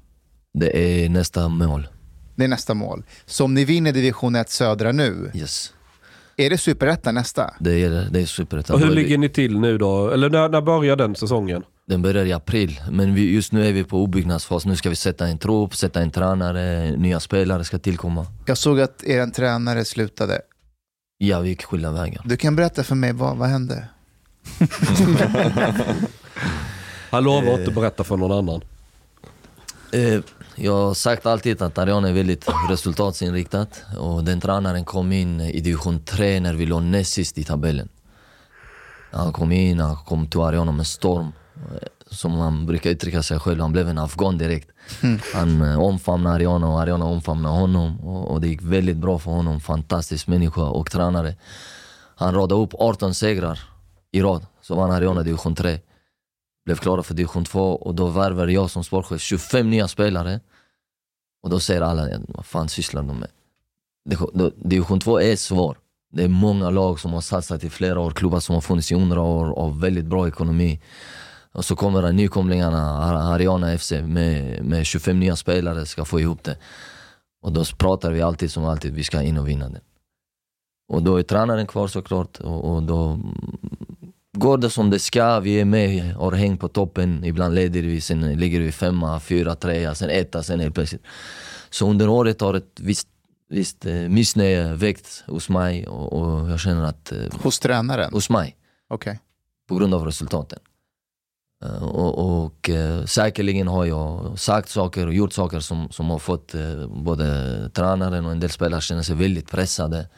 [0.55, 1.89] Det är nästa mål.
[2.35, 3.03] Det är nästa mål.
[3.27, 5.73] Så om ni vinner division 1 södra nu, Yes.
[6.37, 7.55] är det superettan nästa?
[7.61, 8.75] Det är, det är superettan.
[8.75, 10.11] Och hur ligger ni till nu då?
[10.11, 11.63] Eller när, när börjar den säsongen?
[11.87, 14.65] Den börjar i april, men vi, just nu är vi på uppbyggnadsfas.
[14.67, 18.27] Nu ska vi sätta en trupp, sätta en tränare, nya spelare ska tillkomma.
[18.47, 20.41] Jag såg att er tränare slutade.
[21.19, 22.23] Ja, vi gick skilda vägar.
[22.25, 23.85] Du kan berätta för mig, vad, vad hände?
[27.11, 28.61] Han lovar inte att berätta för någon annan.
[29.93, 30.21] Eh,
[30.57, 33.67] jag har sagt alltid att Ariana är väldigt resultatsinriktad
[33.99, 37.89] och den tränaren kom in i division 3 när vi låg näst sist i tabellen.
[39.11, 41.33] Han kom in, han kom till Ariana med storm.
[41.57, 44.69] eh, Som han brukar uttrycka sig själv, han blev en afghan direkt.
[45.35, 48.01] Han eh, omfamnade Ariana och Ariana omfamnade honom.
[48.01, 51.35] Och, det gick väldigt bra för honom, fantastisk människa och tränare.
[52.17, 53.61] Han radade upp 18 segrar
[54.13, 55.79] i rad, så vann Ariana division 3
[56.65, 60.41] blev klara för division 2 och då värvade jag som sportchef 25 nya spelare.
[61.43, 63.29] Och då säger alla, vad fan sysslar de med?
[64.57, 65.79] Division 2 är svår.
[66.13, 68.95] Det är många lag som har satsat i flera år, klubbar som har funnits i
[68.95, 70.81] hundra år och väldigt bra ekonomi.
[71.53, 72.99] Och så kommer det nykomlingarna,
[73.33, 76.57] Ariana FC med, med 25 nya spelare, ska få ihop det.
[77.43, 79.81] Och då pratar vi alltid som alltid, vi ska in och vinna den.
[80.89, 83.21] Och då är tränaren kvar såklart och, och då
[84.37, 85.41] går det som det ska.
[85.41, 87.25] Vi är med, har hängt på toppen.
[87.25, 91.03] Ibland leder vi, sen ligger vi femma, fyra, trea, sen etta, sen helt plötsligt.
[91.71, 93.09] Så under året har ett visst,
[93.49, 97.13] visst eh, missnöje väckts hos mig och, och jag känner att...
[97.13, 98.13] Eh, Hos tränaren?
[98.13, 98.57] hos mig,
[98.89, 99.21] Okej.
[99.69, 100.59] på grund av resultaten.
[101.65, 102.71] Eh, och och
[103.07, 106.55] säkerligen har jag sagt saker och gjort saker som, som har fått
[106.89, 107.25] både
[107.75, 110.09] tränaren och en del spelare känna sig väldigt pressade.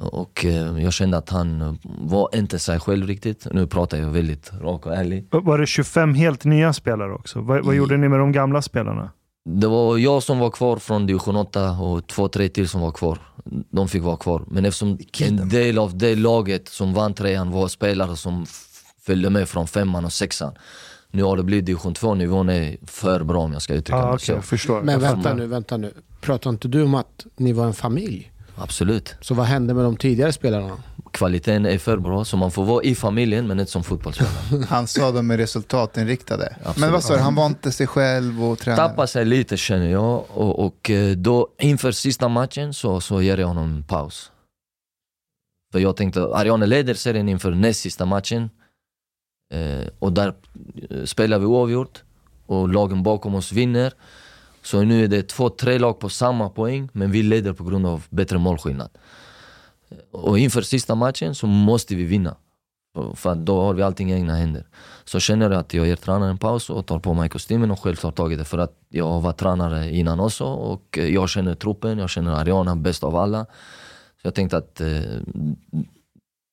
[0.00, 3.46] Och eh, jag kände att han var inte sig själv riktigt.
[3.52, 5.26] Nu pratar jag väldigt rak och ärlig.
[5.30, 7.40] Var det 25 helt nya spelare också?
[7.40, 9.10] Vad, vad I- gjorde ni med de gamla spelarna?
[9.44, 12.90] Det var jag som var kvar från division 8 och två, tre till som var
[12.90, 13.18] kvar.
[13.70, 14.42] De fick vara kvar.
[14.46, 18.46] Men eftersom en del av det laget som vann trean var spelare som
[19.02, 20.52] följde med från femman och sexan.
[21.10, 24.04] Nu har det blivit division 2, nivån är för bra om jag ska uttrycka Ah,
[24.06, 24.32] mig Okej, så.
[24.32, 24.82] jag förstår.
[24.82, 25.92] Men vänta nu, vänta nu.
[26.20, 28.32] Pratar inte du om att ni var en familj?
[28.60, 29.14] Absolut.
[29.20, 30.82] Så vad hände med de tidigare spelarna?
[31.12, 34.64] Kvaliteten är för bra, så man får vara i familjen men inte som fotbollsspelare.
[34.68, 36.56] Han sa de är resultatinriktade.
[36.56, 36.76] Absolut.
[36.76, 38.88] Men vad sa du, han var inte sig själv och tränade?
[38.88, 43.38] Tappa sig lite känner jag och, och eh, då inför sista matchen så, så ger
[43.38, 44.30] jag honom en paus.
[45.72, 48.50] För jag tänkte, Ariane leder serien inför näst sista matchen
[49.54, 50.34] eh, och där
[50.90, 52.02] eh, spelar vi oavgjort
[52.46, 53.92] och lagen bakom oss vinner.
[54.62, 57.86] Så nu är det två, tre lag på samma poäng men vi leder på grund
[57.86, 58.90] av bättre målskillnad.
[60.10, 62.36] Och inför sista matchen så måste vi vinna.
[63.14, 64.66] För då har vi allting e i egna händer.
[65.04, 67.80] Så känner jag att jag ger tränaren en paus och tar på mig kostymen och
[67.80, 68.44] själv tar tag i det.
[68.44, 73.04] För att jag var tränare innan också och jag känner truppen, jag känner Ariana bäst
[73.04, 73.44] av alla.
[74.22, 75.20] Så jag tänkte att eh,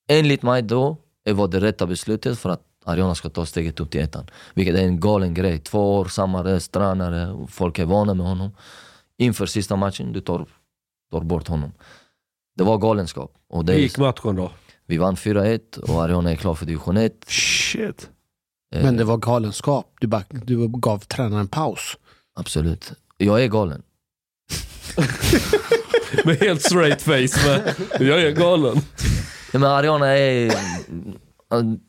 [0.08, 0.96] enligt mig då
[1.30, 4.26] var det rätta beslutet för att Ariana ska ta steget upp till ettan.
[4.54, 5.58] Vilket är en galen grej.
[5.58, 8.50] Två år, samma rest, tränare, folk är vana med honom.
[9.18, 10.46] Inför sista matchen, du tar,
[11.12, 11.72] tar bort honom.
[12.56, 13.34] Det var galenskap.
[13.48, 14.50] Och det Hur gick matchen då?
[14.86, 17.12] vi vann 4-1 och Ariana är klar för division 1.
[17.28, 18.10] Shit.
[18.74, 19.94] Eh, Men det var galenskap.
[20.00, 21.96] Du, bara, du gav tränaren en paus.
[22.34, 22.92] Absolut.
[23.16, 23.82] Jag är galen.
[26.24, 27.64] Med helt straight face.
[27.98, 28.74] Men jag är galen.
[29.52, 30.54] Nej, men Ariana är...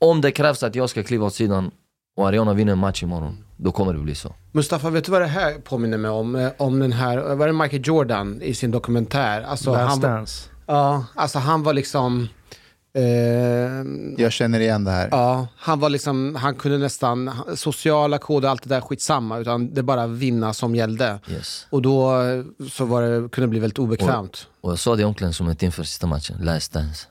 [0.00, 1.70] Om det krävs att jag ska kliva åt sidan
[2.16, 4.34] och Ariana vinner en match imorgon, då kommer det bli så.
[4.52, 6.36] Mustafa, vet du vad det här påminner mig om?
[6.36, 9.42] Eh, Om den här, var det Michael Jordan i sin dokumentär?
[9.42, 10.48] Alltså, Last han, var- Dance.
[10.66, 12.28] ja, alltså han var liksom...
[12.94, 13.02] Eh,
[14.24, 15.08] Jag känner igen det här.
[15.10, 19.82] ja, han var liksom, han kunde nästan, sociala koder, allt det där skitsamma, utan det
[19.82, 21.18] bara vinna som gällde.
[21.30, 21.66] Yes.
[21.70, 24.46] Och då eh, så var det, kunde det bli väldigt obekvämt.
[24.60, 27.06] Och jag sa det i omklädningsrummet inför sista matchen, last dance.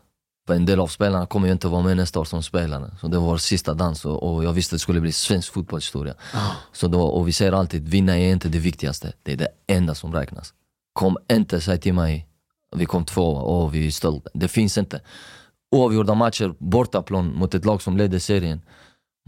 [0.50, 2.92] För en del av spelarna kommer ju inte vara med nästa år som spelare.
[3.02, 5.54] Så det var vår sista dans och, och jag visste att det skulle bli svensk
[5.54, 6.14] fotbollshistoria.
[6.74, 9.14] Så då, och vi säger alltid, vinna är inte det viktigaste.
[9.24, 10.54] Det är det enda som räknas.
[10.94, 12.28] Kom inte säg till mig,
[12.76, 14.30] vi kom tvåa och vi är stolta.
[14.34, 15.02] Det finns inte.
[15.72, 18.62] Oavgjorda matcher, bortaplan mot ett lag som leder serien.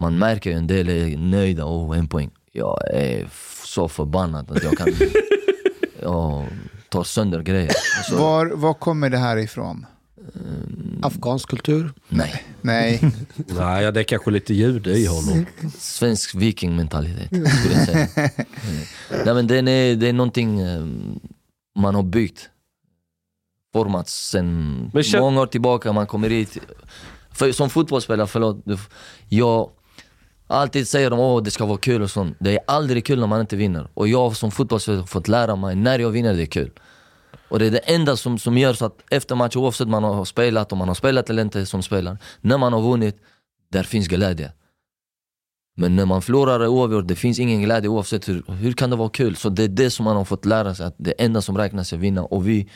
[0.02, 2.32] Man märker ju en del är nöjda, oh en poäng.
[2.52, 3.30] Jag är
[3.66, 4.88] så förbannad att jag kan...
[6.02, 6.46] jag
[6.90, 7.76] tar sönder grejer.
[8.10, 9.86] Så, Var, var kommer det här ifrån?
[11.02, 11.94] Afghansk kultur.
[12.10, 12.44] nej.
[12.62, 13.00] Nej,
[13.36, 15.46] Nej, det är kanske lite jude i honom.
[15.78, 18.08] Svensk vikingmentalitet skulle jag säga.
[19.26, 20.86] Nej men den är, det är någonting eh,
[21.80, 22.50] man har byggt.
[23.74, 26.58] Formats sen många år tillbaka, man kommer hit.
[27.32, 28.58] För, som fotbollsspelare, förlåt.
[29.30, 29.70] Jag
[30.48, 32.38] alltid säger de att det ska vara kul och sånt.
[32.40, 33.88] Det är aldrig kul när man inte vinner.
[33.94, 36.72] Och jag som fotbollsspelare har fått lära mig, när jag vinner det är kul.
[37.52, 40.26] Och det är det enda som, som gör så att efter match, oavsett man har
[40.26, 43.18] spelat, om man har spelat eller inte som spelare, när man har vunnit,
[43.72, 44.52] där finns glädje.
[45.76, 49.10] Men när man förlorar oavgjort, det finns ingen glädje oavsett hur, hur kan det vara
[49.10, 49.36] kul?
[49.36, 51.94] Så det är det som man har fått lära sig, att det enda som räknas
[51.94, 52.24] är att vinna.
[52.24, 52.70] Och vi,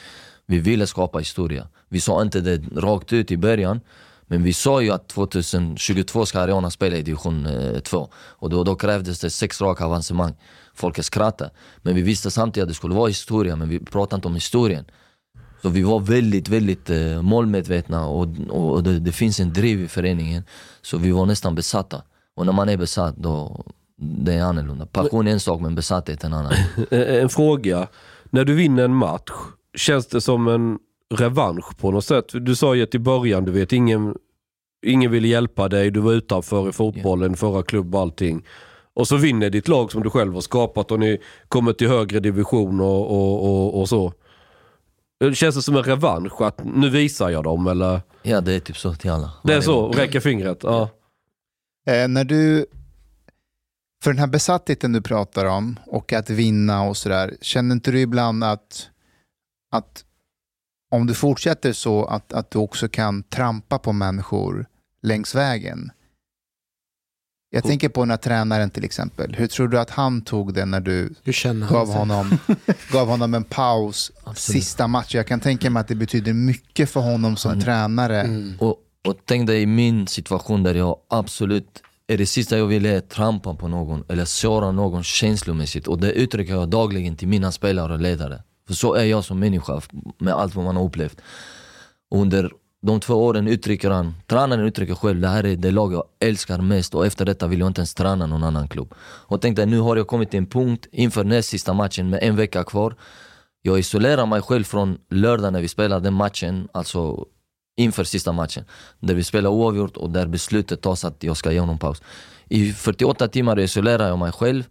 [0.46, 1.68] vi ville skapa historia.
[1.90, 3.82] Vi sa inte det rakt ut i början,
[4.28, 8.10] men vi sa ju att 2022 ska Ariana spela i division eh, 2.
[8.14, 10.36] Och då, då krävdes det sex raka avancemang.
[10.76, 11.52] Folk skrattade.
[11.82, 14.86] Men vi visste samtidigt att det skulle vara historia, men vi pratade inte om historien.
[15.62, 19.88] Så vi var väldigt, väldigt eh, målmedvetna och, och, det, det finns en driv i
[19.88, 20.44] föreningen.
[20.82, 22.02] Så vi var nästan besatta.
[22.36, 23.64] Och när man är besatt, då
[23.98, 24.86] det är annorlunda.
[24.86, 26.54] Passion är en sak, men besatthet är en annan.
[26.92, 27.88] Eh, En fråga.
[28.30, 29.32] När du vinner en match,
[29.78, 30.80] känns det som en
[31.14, 32.26] revansch på något sätt?
[32.34, 34.16] Du sa ju till början, du vet, ingen,
[34.86, 38.44] ingen ville hjälpa dig, du var utanför i fotbollen, förra klubb och allting.
[38.96, 42.20] Och så vinner ditt lag som du själv har skapat och ni kommer till högre
[42.20, 44.14] division och, och, och, och så.
[45.34, 46.42] Känns det som en revansch?
[46.42, 48.02] Att nu visar jag dem eller?
[48.24, 49.32] Ja det är typ så till alla.
[49.44, 50.60] Det är så, räcker fingret?
[50.64, 50.90] Ja.
[51.88, 52.66] Eh, när du,
[54.04, 58.00] för den här besattheten du pratar om och att vinna och sådär, känner inte du
[58.00, 58.90] ibland att,
[59.72, 60.06] att
[60.92, 64.66] om du fortsätter så att, att du också kan trampa på människor
[65.02, 65.92] längs vägen?
[67.56, 69.36] Jag tänker på den här tränaren till exempel.
[69.36, 71.14] Hur tror du att han tog det när du
[71.70, 72.38] gav honom,
[72.92, 74.64] gav honom en paus Absolut.
[74.64, 75.18] sista matchen?
[75.18, 78.22] Jag kan tänka mig att det betyder mycket för honom som Han- tränare.
[78.22, 78.54] Mm.
[78.60, 78.78] Och,
[79.08, 82.98] och tänk dig i min situation där jag absolut, är det sista jag vill är
[82.98, 85.88] att trampa på någon eller såra någon känslomässigt.
[85.88, 88.44] Och det uttrycker jag dagligen till mina spelare och ledare.
[88.68, 89.82] För så är jag som människa
[90.18, 91.22] med allt vad man har upplevt.
[92.16, 92.52] Under
[92.86, 96.58] de två åren uttrycker han, tränaren uttrycker själv, det här är det lag jag älskar
[96.58, 98.94] mest och efter detta vill jag inte ens träna någon annan klubb.
[99.00, 102.36] Och tänkte nu har jag kommit till en punkt inför näst sista matchen med en
[102.36, 102.96] vecka kvar.
[103.62, 107.26] Jag isolerar mig själv från lördag när vi spelar den matchen, alltså
[107.78, 108.66] inför sista matchen.
[109.00, 112.02] Där vi spelar oavgjort och där beslutet tas att jag ska ge honom paus.
[112.50, 114.64] I 48 timmar isolerar jag mig själv.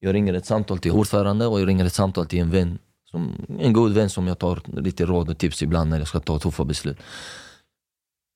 [0.00, 2.78] Jag ringer ett samtal till ordförande och jag ringer ett samtal till en vän.
[3.10, 6.20] Som, en god vän som jag tar lite råd och tips ibland när jag ska
[6.20, 6.98] ta tuffa beslut.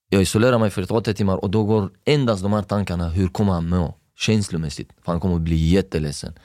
[0.09, 3.53] Jag isolerar mig för 48 timmar och då går endast de här tankarna, hur kommer
[3.53, 3.95] han må?
[4.19, 4.91] Känslomässigt.
[5.05, 6.39] För han kommer bli jätteledsen.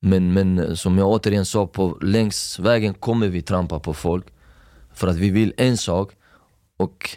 [0.00, 4.26] Men, men som jag återigen sa, på, längs vägen kommer vi trampa på folk.
[4.94, 6.12] För att vi vill en sak
[6.76, 7.10] och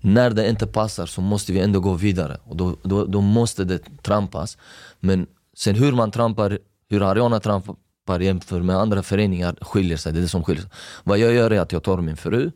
[0.00, 2.38] när det inte passar så måste vi ändå gå vidare.
[2.44, 4.58] Och då, då, då måste det trampas.
[5.00, 6.58] Men sen hur man trampar,
[6.88, 10.12] hur Ariana trampar jämfört med andra föreningar skiljer sig.
[10.12, 10.72] Det är det som skiljer sig.
[11.04, 12.50] Vad jag gör är att jag tar min fru,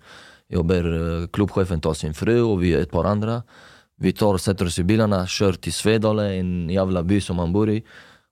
[0.53, 3.43] jag ber eh, klubbchefen ta sin fru och vi är ett par andra.
[3.97, 7.71] Vi tar, sätter oss i bilarna, kör till Svedala, en jävla by som han bor
[7.71, 7.85] i.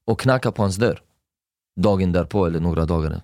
[0.07, 1.03] Och knackar på hans dörr.
[1.77, 3.23] Dagen därpå eller några dagar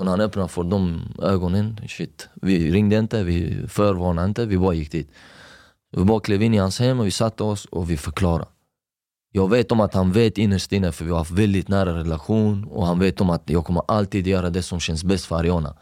[0.00, 2.28] så när han öppnar får de ögonen, shit.
[2.34, 5.10] Vi ringde inte, vi förvarnade inte, vi bara gick dit.
[5.96, 8.48] Vi bara klev in i hans hem och vi satte oss och vi förklarade.
[9.32, 12.64] Jag vet om att han vet innerst inne, för vi har haft väldigt nära relation
[12.64, 15.76] och han vet om att jag kommer alltid göra det som känns bäst för Ariana.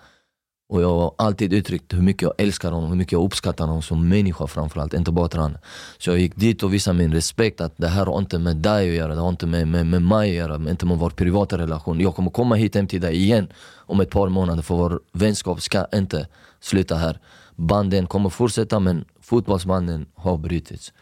[0.68, 3.82] Och jag har alltid uttryckt hur mycket jag älskar honom, hur mycket jag uppskattar honom
[3.82, 5.60] som människa framförallt, inte bara tränare.
[5.98, 8.88] Så jag gick dit och visade min respekt att det här har inte med dig
[8.88, 11.58] att göra, det har inte med, med, med mig att göra, inte med vår privata
[11.58, 12.00] relation.
[12.00, 15.62] Jag kommer komma hit hem till dig igen om ett par månader för vår vänskap
[15.62, 16.28] ska inte
[16.60, 17.20] sluta här.
[17.56, 20.92] Banden kommer fortsätta men fotbollsbanden har brutits.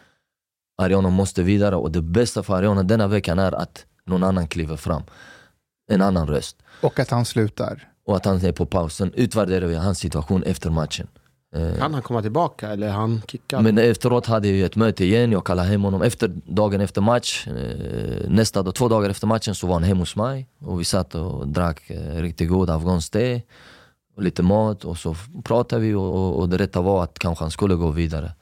[0.78, 4.76] Ariana måste vidare och det bästa för Ariana denna veckan är att någon annan kliver
[4.76, 5.02] fram.
[5.90, 6.56] En annan röst.
[6.80, 7.88] Och att han slutar.
[8.06, 8.94] Och att han är på paus.
[8.96, 11.06] Sen utvärderar vi hans situation efter matchen.
[11.54, 13.62] Eh, Kan han komma tillbaka eller han kickad?
[13.62, 17.46] men efteråt hade vi ett möte igen, jag kallade hem honom efter dagen efter match.
[17.46, 20.84] Eh, nästa dag, två dagar efter matchen så var han hemma hos mig och vi
[20.84, 23.42] satt och drack eh, riktigt god afghanskt te
[24.16, 27.44] och lite mat och så pratade vi och, och, och det rätta var att kanske
[27.44, 28.32] han skulle gå vidare.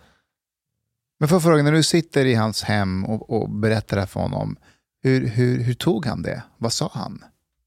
[1.21, 4.07] Men får jag fråga, när du sitter i hans hem och, och berättar det här
[4.07, 4.57] för honom,
[5.03, 6.43] hur, hur, hur tog han det?
[6.59, 7.25] Vad sa han?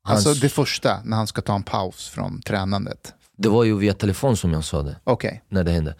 [0.08, 3.14] Hans, Alltså det första, när han ska ta en paus från tränandet.
[3.38, 4.96] Det var ju via telefon som jag sa det.
[5.04, 5.96] Okej, när det hände.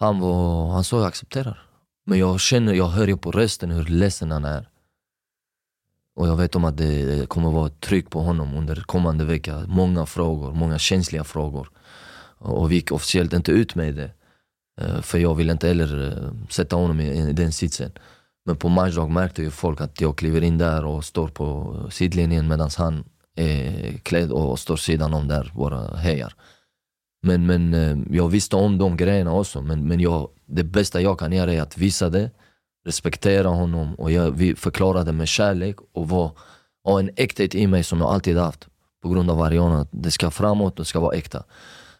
[0.00, 1.62] Han, var, han sa jag accepterar.
[2.06, 4.68] Men jag känner, jag hör ju på rösten hur ledsen han är.
[6.16, 9.64] Och jag vet om att det kommer vara ett tryck på honom under kommande vecka.
[9.68, 11.68] Många frågor, många känsliga frågor.
[12.38, 14.10] Och vi gick officiellt inte ut med det.
[14.80, 17.92] Eh, För jag vill inte heller eh, sätta honom i, i den sitsen.
[18.46, 22.48] Men på matchdag märkte ju folk att jag kliver in där och står på sidlinjen
[22.48, 23.04] medan han
[23.34, 26.34] är klädd och står sidan om där, våra hejar.
[27.22, 31.18] Men, men eh, jag visste om de grejerna också, men, men jag, det bästa jag
[31.18, 32.30] kan göra är att visa det,
[32.86, 36.30] respektera honom och jag, vi förklara det med kärlek och var,
[36.84, 38.68] ha en äkthet i mig som jag alltid haft.
[39.02, 41.44] På grund av Ariana, det ska framåt, det ska vara äkta.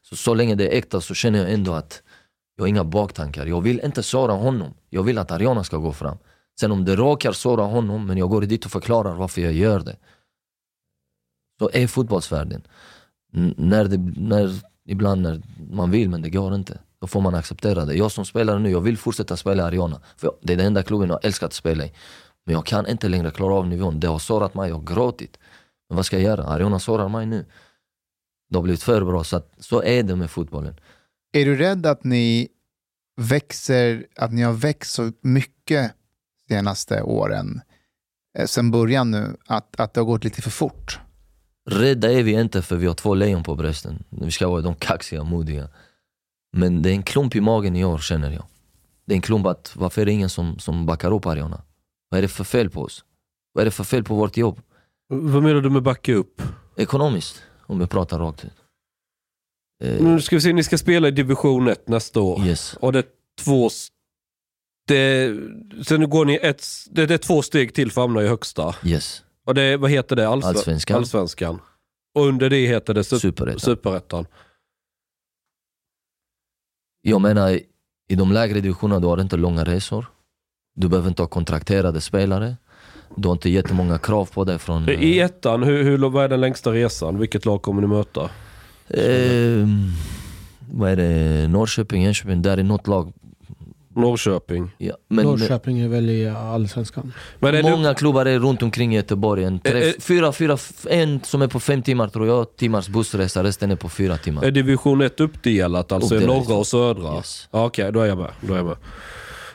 [0.02, 2.02] Så, så länge det är äkta så känner jag ändå att
[2.56, 3.46] jag har inga baktankar.
[3.46, 6.16] Jag vill inte såra honom, jag vill att Ariana ska gå fram.
[6.60, 9.80] Sen om det råkar såra honom, men jag går dit och förklarar varför jag gör
[9.80, 9.96] det.
[11.58, 12.62] Så är fotbollsvärlden.
[13.34, 16.78] N- när det, när, ibland när man vill men det går inte.
[17.00, 17.94] Då får man acceptera det.
[17.94, 20.00] Jag som spelare nu, jag vill fortsätta spela i Ariana.
[20.16, 21.92] För det är den enda klubben jag älskat att spela i.
[22.46, 24.00] Men jag kan inte längre klara av nivån.
[24.00, 25.38] Det har sårat mig, jag har gråtit.
[25.88, 26.44] Men vad ska jag göra?
[26.44, 27.46] Ariana sårar mig nu.
[28.50, 30.80] Det har blivit för bra, så, att, så är det med fotbollen.
[31.32, 32.48] är du rädd att ni
[33.20, 35.92] växer, att ni har växt så mycket
[36.48, 37.60] senaste åren,
[38.38, 40.98] eh, sen början nu, att, att det har gått lite för fort?
[41.70, 44.04] Rädda är vi inte för vi har två lejon på brösten.
[44.10, 45.68] Vi ska vara de kaxiga och modiga.
[46.56, 48.44] Men det är en klump i magen i år känner jag.
[49.06, 51.62] Det är en klump att varför är det ingen som, som backar upp Ariana?
[52.08, 53.04] Vad är det för fel på oss?
[53.52, 54.60] Vad är det för fel på vårt jobb?
[55.08, 56.42] Vad menar du med backa upp?
[56.76, 58.52] Ekonomiskt, om vi pratar rakt ut.
[59.84, 62.46] Eh, Nu ska vi se, ni ska spela i division 1 nästa år.
[62.46, 63.04] yes, Och det är
[63.44, 63.70] två...
[64.86, 65.36] Det,
[65.86, 68.28] sen nu går ni ett, det, det är två steg till för att hamna i
[68.28, 68.74] högsta.
[68.84, 69.23] yes.
[69.46, 70.26] Och det, vad heter det?
[70.28, 70.96] Allsven- Allsvenskan.
[70.96, 71.58] Allsvenskan.
[72.14, 73.60] Och under det heter det sup- Superettan.
[73.60, 74.26] Superettan.
[77.02, 77.50] Jag menar,
[78.08, 80.06] i- de lägre divisionerna du har inte långa resor.
[80.76, 82.56] Du behöver inte ha kontrakterade spelare.
[83.16, 84.88] Du har inte jättemånga krav på dig från...
[84.88, 87.18] I ettan, hur, hur, vad är den längsta resan?
[87.18, 88.30] Vilket lag kommer ni möta?
[88.88, 89.66] Eh,
[90.72, 91.48] vad är det?
[91.48, 93.12] Norrköping, Enköping, där är något lag.
[93.96, 94.70] Norrköping.
[94.78, 97.12] Ja, men, Norrköping är väl i allsvenskan?
[97.38, 99.44] Men är många klubbar är runt omkring i Göteborg.
[99.44, 99.94] En, tre, eh.
[100.00, 100.58] fyra, fyra,
[100.90, 104.42] en som är på fem timmar tror jag, timmars bussresa, resten är på fyra timmar.
[104.44, 105.92] är division 1 uppdelat?
[105.92, 107.14] Alltså Uppdelat, norra och södra?
[107.16, 107.48] Yes.
[107.50, 108.30] Ja, Okej, då är jag med.
[108.40, 108.76] Då är jag med.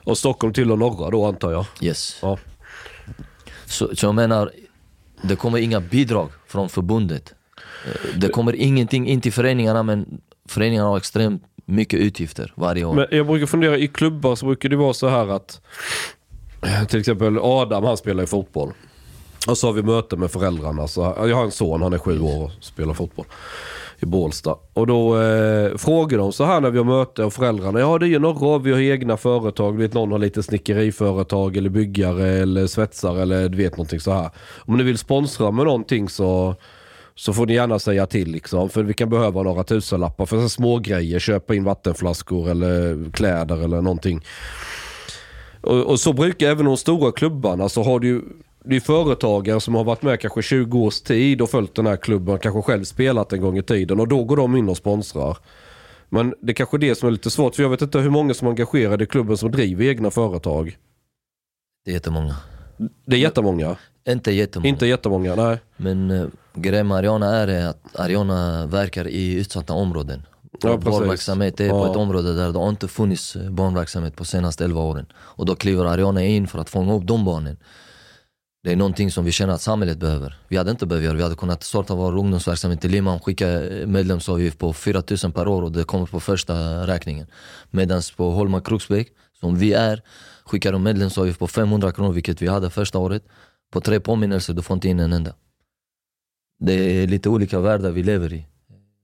[0.04, 1.66] Och Stockholm tillhör norra då antar jag?
[1.82, 2.20] Yes.
[2.22, 2.38] Ja.
[3.66, 4.52] Så, så jag menar,
[5.22, 7.34] det kommer inga bidrag från förbundet.
[7.86, 12.94] Eh, Det kommer ingenting in till föreningarna men föreningarna har extremt mycket utgifter varje år.
[12.94, 15.62] Men jag brukar fundera, i klubbar så brukar det vara så här att
[16.62, 18.74] eh, till exempel Adam han spelar ju fotboll.
[19.48, 20.88] Och så har vi möte med föräldrarna.
[20.88, 23.26] Så jag har en son, han är sju år och spelar fotboll
[24.00, 24.56] i Bålsta.
[24.74, 27.80] Och då eh, frågar de så här när vi har möte och föräldrarna.
[27.80, 29.74] Ja det är ju några vi har egna företag.
[29.74, 34.12] Du vet någon har lite snickeriföretag eller byggare eller svetsare eller du vet någonting så
[34.12, 34.30] här.
[34.58, 36.56] Om ni vill sponsra med någonting så
[37.20, 38.70] så får ni gärna säga till liksom.
[38.70, 41.20] För vi kan behöva några tusenlappar för så små grejer.
[41.20, 44.26] Köpa in vattenflaskor eller kläder eller någonting.
[45.62, 48.26] Och, och så brukar även de stora klubbarna så har du
[48.66, 51.98] det är företagare som har varit med kanske 20 års tid och följt den här
[51.98, 52.40] klubben.
[52.40, 55.38] Kanske själv spelat en gång i tiden och då går de in och sponsrar.
[56.10, 58.10] Men det är kanske är det som är lite svårt för jag vet inte hur
[58.10, 60.78] många som är engagerade i klubben som driver egna företag.
[61.86, 62.36] Det är jättemånga.
[63.06, 63.78] Det är jättemånga.
[64.10, 64.70] Inte jättemånga.
[64.70, 65.58] Inte jättemånga, nej.
[65.78, 70.26] Men uh, grejen med Ariana är att Ariana verkar i utsatta områden.
[70.62, 71.10] Ja, Och Vår precis.
[71.12, 71.92] verksamhet är på Ja.
[71.92, 75.06] ett område där det inte funnits eh, barnverksamhet på senaste 11 åren.
[75.16, 77.58] Och då kliver Ariana in för att fånga upp de barnen.
[78.64, 80.38] Det är någonting som vi känner att samhället behöver.
[80.48, 83.88] Vi hade inte behövt göra Vi hade kunnat starta vår ungdomsverksamhet i Limhamn, skicka eh,
[83.88, 87.28] medlemsavgift på 4000 per år och det kommer på första räkningen.
[87.72, 89.08] Medan på Holma Kroksbäck,
[89.40, 90.02] som vi är,
[90.46, 93.24] skickar de medlemsavgift på 500 kronor, vilket vi hade första året.
[93.72, 95.34] På tre påminnelser, du får inte in en enda.
[96.60, 98.46] Det är lite olika världar vi lever i.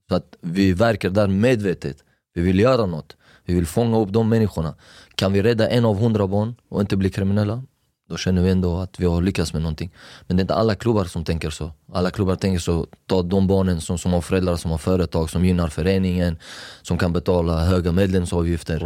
[0.08, 1.96] Så att vi verkar där medvetet.
[2.34, 3.16] Vi vill göra något.
[3.44, 4.74] Vi vill fånga upp de människorna.
[5.14, 7.62] Kan vi rädda en av hundra barn och inte bli kriminella?
[8.08, 9.90] Då känner vi ändå att vi har lyckats med någonting.
[10.26, 11.70] Men det är inte alla klubbar som tänker så.
[11.92, 15.44] Alla klubbar tänker så, ta de barnen som, som har föräldrar som har företag som
[15.44, 16.38] gynnar föreningen,
[16.82, 18.82] som kan betala höga medlemsavgifter.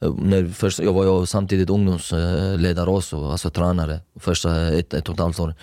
[0.00, 5.14] Eh, När först, jag var ju samtidigt ungdomsledare också, alltså tränare, första ett, ett och
[5.14, 5.54] ett halvt år.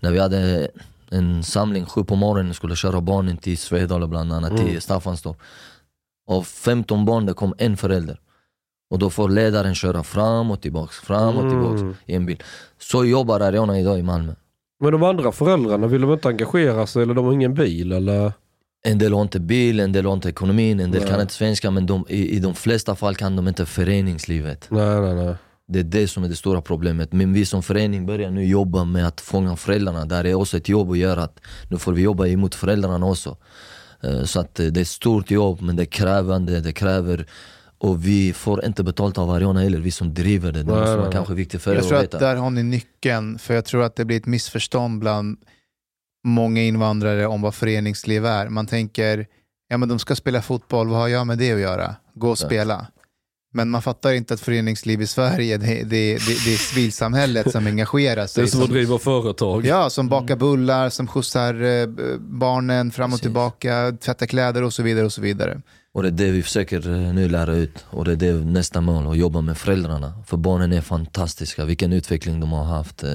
[0.00, 0.68] När vi hade
[1.10, 5.36] en samling sju på morgonen, skulle köra barnen till Svedala bland annat, till Staffanstorp.
[6.30, 8.20] Av 15 barn det kom en förälder.
[8.90, 12.42] Och då får ledaren köra fram och tillbaks, fram och tillbaks i en bil.
[12.78, 14.34] Så jobbar Ariana idag i Malmö.
[14.80, 18.32] Men de andra föräldrarna, vill de inte engagera sig eller de har ingen bil eller?
[18.84, 21.10] En del har inte bil, en del har inte ekonomin, en del Nej.
[21.10, 24.66] kan inte svenska men de, i, i de flesta fall kan de inte föreningslivet.
[24.70, 25.34] Nej, nej, nej.
[25.68, 27.12] Det är det som är det stora problemet.
[27.12, 30.04] Men vi som förening börjar nu jobba med att fånga föräldrarna.
[30.04, 31.22] Där är också ett jobb att göra.
[31.22, 31.40] Att
[31.70, 33.36] nu får vi jobba emot föräldrarna också.
[34.02, 37.26] Eh, Så att eh, det är ett stort jobb men det är krävande, det kräver
[37.80, 40.62] och vi får inte betalt av Ariana heller, vi som driver det.
[40.62, 41.12] Det måste vara nej.
[41.12, 42.18] kanske viktigt för er Jag att tror att veta.
[42.18, 45.38] där har ni nyckeln, för jag tror att det blir ett missförstånd bland
[46.26, 48.48] många invandrare om vad föreningsliv är.
[48.48, 49.26] Man tänker,
[49.68, 51.94] ja men de ska spela fotboll, vad har jag med det att göra?
[52.14, 52.86] Gå och spela.
[53.58, 57.66] Men man fattar inte att föreningsliv i Sverige, det, det, det, det är civilsamhället som
[57.66, 58.42] engagerar Det sig.
[58.42, 59.66] är som att som, driva företag.
[59.66, 61.86] ja, som bakar bullar, som skjutsar eh,
[62.18, 63.22] barnen fram och Precis.
[63.22, 65.04] tillbaka, tvättar kläder och så vidare.
[65.06, 65.60] och så vidare.
[65.94, 67.84] Och det är det vi försöker eh, nu lära ut.
[67.90, 70.22] Och det är det nästa mål, att jobba med föräldrarna.
[70.26, 73.02] För barnen är fantastiska, vilken utveckling de har haft.
[73.02, 73.10] Eh,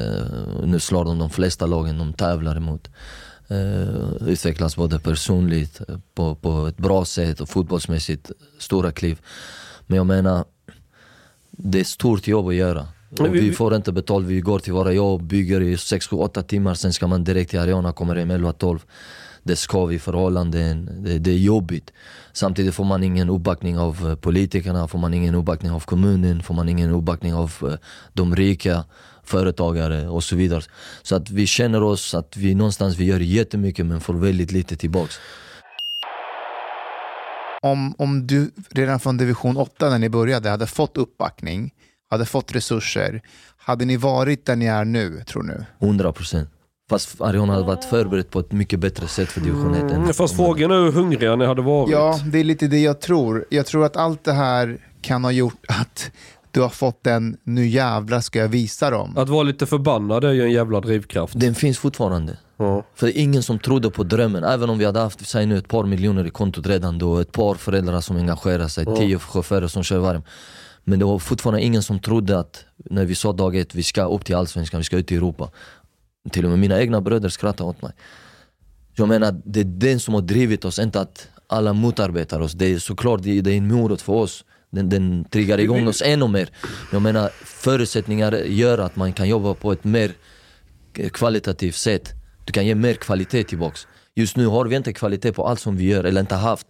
[0.65, 2.89] Nu slår de de flesta lagen de tävlar emot.
[4.27, 5.81] Utvecklas både personligt,
[6.15, 9.19] på, på ett bra sätt och fotbollsmässigt, stora kliv.
[9.87, 10.45] Men jag menar,
[11.51, 12.87] det är ett stort jobb att göra.
[13.19, 16.43] Och vi- får inte betalt, vi går till våra jobb, bygger i 6, 7, 8
[16.43, 18.79] timmar, sen ska man direkt till Ariana, kommer hem 11, 12.
[19.43, 21.91] Det ska vi förhållanden, det, det är jobbigt.
[22.33, 26.53] Samtidigt får man ingen uppbackning av eh, politikerna, får man ingen uppbackning av kommunen, får
[26.53, 27.73] man ingen uppbackning av eh,
[28.13, 28.83] de rika
[29.23, 30.61] företagare och så vidare.
[31.03, 34.75] Så att vi känner oss att vi någonstans vi gör jättemycket men får väldigt lite
[34.75, 35.15] tillbaks.
[37.63, 41.71] Om, om du redan från division 8 när ni började hade fått uppbackning,
[42.09, 43.21] hade fått resurser,
[43.57, 45.65] hade ni varit där ni är nu tror du?
[45.87, 46.45] 100%
[46.89, 49.81] Fast Ariana hade varit förberedd på ett mycket bättre sätt för division 1.
[49.83, 51.91] än- Mm, fast frågan är hur hungriga ni hade varit.
[51.91, 53.45] Ja, det är lite det jag tror.
[53.49, 56.11] Jag tror att allt det här kan ha gjort att
[56.53, 59.17] du har fått en nu jävlar ska jag visa dem.
[59.17, 61.39] Att vara lite förbannad är ju en jävla drivkraft.
[61.39, 62.37] Den finns fortfarande.
[62.57, 62.85] Ja.
[62.95, 65.57] För det är ingen som trodde på drömmen, även om vi hade haft säg nu,
[65.57, 69.67] ett par miljoner i kontot redan då, ett par föräldrar som engagerar sig, tio chaufförer
[69.67, 70.23] som kör varm.
[70.83, 74.03] Men det var fortfarande ingen som trodde att, när vi sa dag ett, vi ska
[74.03, 75.49] upp till Allsvenskan, vi ska ut i Europa.
[76.31, 77.91] Till och med mina egna bröder skrattade åt mig.
[78.95, 82.53] Jag menar, det är den som har drivit oss, inte att alla motarbetar oss.
[82.53, 84.45] Det är såklart det är det är en morot för oss.
[84.73, 86.49] Den, den triggar igång oss ännu mer.
[86.91, 90.11] Jag menar, förutsättningar gör att man kan jobba på ett mer
[91.11, 92.13] kvalitativt sätt.
[92.45, 93.87] Du kan ge mer kvalitet tillbaks.
[94.15, 96.67] Just nu har vi inte kvalitet på allt som vi gör, eller inte haft.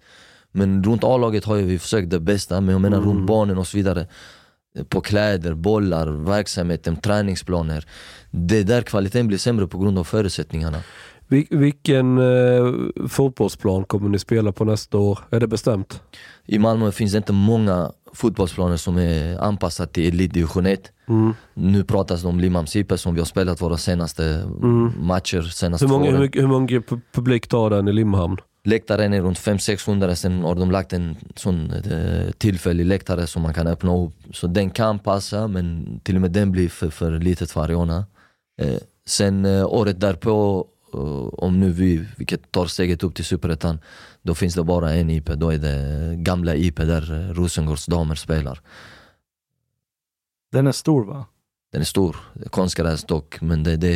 [0.52, 3.78] Men runt A-laget har vi försökt det bästa, men jag menar runt barnen och så
[3.78, 4.08] vidare.
[4.90, 7.86] På kläder, bollar, verksamheten, träningsplaner.
[8.32, 10.82] Det är där kvaliteten blir sämre på grund av förutsättningarna.
[11.28, 12.74] Vil- vilken eh,
[13.08, 15.20] fotbollsplan kommer ni spela på nästa år?
[15.30, 16.02] Är det bestämt?
[16.46, 20.92] I Malmö finns det inte många fotbollsplaner som är anpassade till elitdivision 1.
[21.08, 21.34] Mm.
[21.54, 24.44] Nu pratas det om Limhamn Sipe som vi har spelat våra senaste
[25.00, 28.38] matcher senaste Hur, många, hur, mycket, hur pu- publik tar den i Limhamn?
[28.66, 33.54] Läktaren är runt 500-600, sen har de lagt en sån eh, tillfällig läktare som man
[33.54, 34.14] kan öppna upp.
[34.34, 38.06] Så den kan passa, men till och med den blir för, för litet för Ariana.
[38.62, 38.76] Eh,
[39.08, 40.66] sen eh, året därpå,
[41.34, 43.80] om nu vi, vilket tar steget upp till Superettan,
[44.22, 48.16] då finns det bara en IP, då är det gamla IP där eh, Rosengårds damer
[48.16, 48.62] spelar.
[50.52, 51.26] Den är stor va?
[51.72, 52.16] Den är stor,
[52.50, 53.88] konstgräs dock, men det, det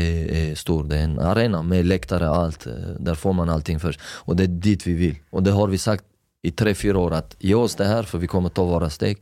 [0.52, 0.84] är stor.
[0.84, 2.68] Det är en arena med läktare och allt.
[2.68, 4.00] Eh, Där får man allting först.
[4.04, 5.16] Och det är dit vi vill.
[5.30, 6.04] Och det har vi sagt
[6.42, 9.18] i tre, fyra år att ge oss det här för vi kommer ta våra steg.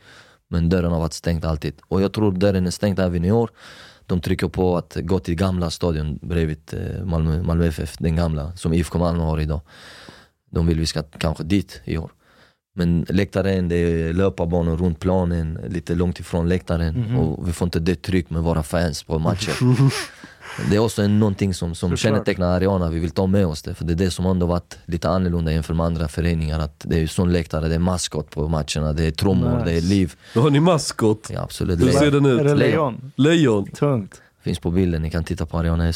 [0.47, 1.73] Men dörren har varit stängd alltid.
[1.88, 3.49] Och jag tror dörren är stängd även i år.
[4.07, 8.56] De trycker på att gå till gamla stadion bredvid eh, Malmö, Malmö FF, den gamla,
[8.56, 9.61] som IFK Malmö har idag.
[10.52, 12.11] De vill vi ska kanske dit i år.
[12.77, 17.15] Men läktaren, det är löparbanor runt planen, lite långt ifrån läktaren.
[17.15, 19.52] Och vi får inte det tryck med våra fans på matcher.
[20.69, 23.73] Det är också en, någonting som, som kännetecknar Ariana, vi vill ta med oss det.
[23.73, 26.60] För det är det som ändå varit lite annorlunda jämfört med andra föreningar.
[26.60, 29.65] Att det är sån läktare, det är maskot på matcherna, det är trummor, Nice.
[29.65, 30.14] det är liv.
[30.34, 31.30] Då har ni maskot.
[31.34, 31.82] Ja, absolut.
[31.82, 32.57] Hur ser den Är det ut?
[32.57, 33.11] lejon?
[33.15, 33.68] Lejon.
[33.68, 34.22] Tungt.
[34.44, 35.94] Finns på bilden, ni kan titta på Ariana.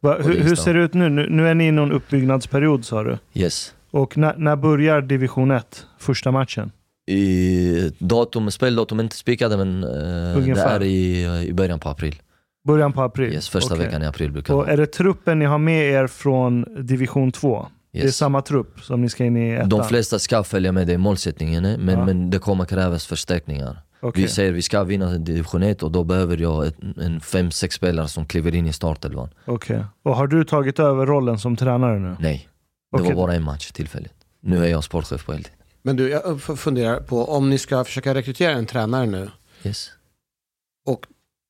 [0.00, 1.08] Va, hur, hur ser det ut nu?
[1.08, 1.26] nu?
[1.30, 3.18] Nu är ni i någon uppbyggnadsperiod sa du.
[3.34, 3.72] Yes.
[3.90, 5.86] Och när, när börjar division 1?
[5.98, 6.72] Första matchen?
[7.06, 12.20] I datum, speldatum är inte spikade men eh, det är i, i början på april.
[12.64, 13.32] Början på april?
[13.32, 13.86] Yes, första Okej.
[13.86, 14.72] veckan i april brukar det Och vara.
[14.72, 17.66] är det truppen ni har med er från division 2?
[17.92, 18.16] Det är Yes.
[18.16, 19.68] samma trupp som ni ska in i ettan?
[19.68, 22.04] De flesta ska följa med, det är målsättningen, eh, men, Ja.
[22.04, 23.82] men det kommer krävas förstärkningar.
[24.00, 24.22] Okej.
[24.22, 28.08] Vi säger vi ska vinna division 1 och då behöver jag ett, en 5-6 spelare
[28.08, 29.28] som kliver in i startelvan.
[29.44, 29.84] Okej.
[30.02, 32.16] Och har du tagit över rollen som tränare nu?
[32.20, 32.48] Nej,
[32.92, 33.14] det Okej.
[33.14, 34.14] var bara en match tillfälligt.
[34.40, 35.52] Nu är jag sportchef på heltid.
[35.82, 39.30] Men du, jag f- funderar på om ni ska försöka rekrytera en tränare nu.
[39.64, 39.90] Yes.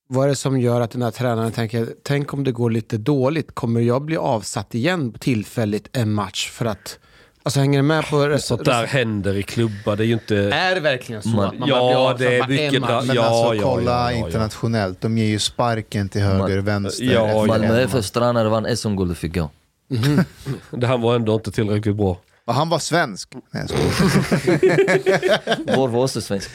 [0.07, 2.99] Vad är det som gör att den här tränaren tänker, tänk om det går lite
[2.99, 6.99] dåligt, kommer jag bli avsatt igen tillfälligt en match för att,
[7.43, 10.37] alltså hänger ni med på Sånt där händer i klubbar, det är ju inte...
[10.37, 11.29] Är det verkligen så?
[11.29, 13.15] Man- att man Ja, det är mycket Men Ja, alltså
[13.55, 14.27] ja, kolla ja, ja, ja.
[14.27, 17.05] internationellt, de ger ju sparken till höger, Man- vänster.
[17.05, 19.51] Ja, Malmö en FFs tränare vann SM-guld och fick gå.
[20.71, 22.19] Det här var ändå inte tillräckligt bra.
[22.47, 23.35] Och han var svensk.
[23.51, 25.41] Nej, jag skojar.
[25.77, 26.51] Vår var också svensk.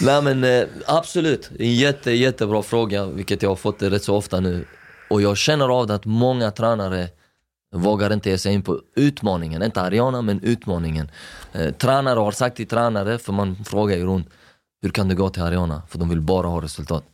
[0.00, 4.40] Nej men eh, absolut, en jätte, jättebra fråga, vilket jag har fått rätt så ofta
[4.40, 4.64] nu.
[5.10, 7.08] Och jag känner av det att många tränare
[7.74, 11.10] vågar inte ge sig in på utmaningen, inte Ariana men utmaningen.
[11.52, 14.28] Eh, tränare har sagt till tränare, för man frågar ju runt,
[14.82, 15.82] hur kan du gå till Ariana?
[15.88, 17.04] För de vill bara ha resultat.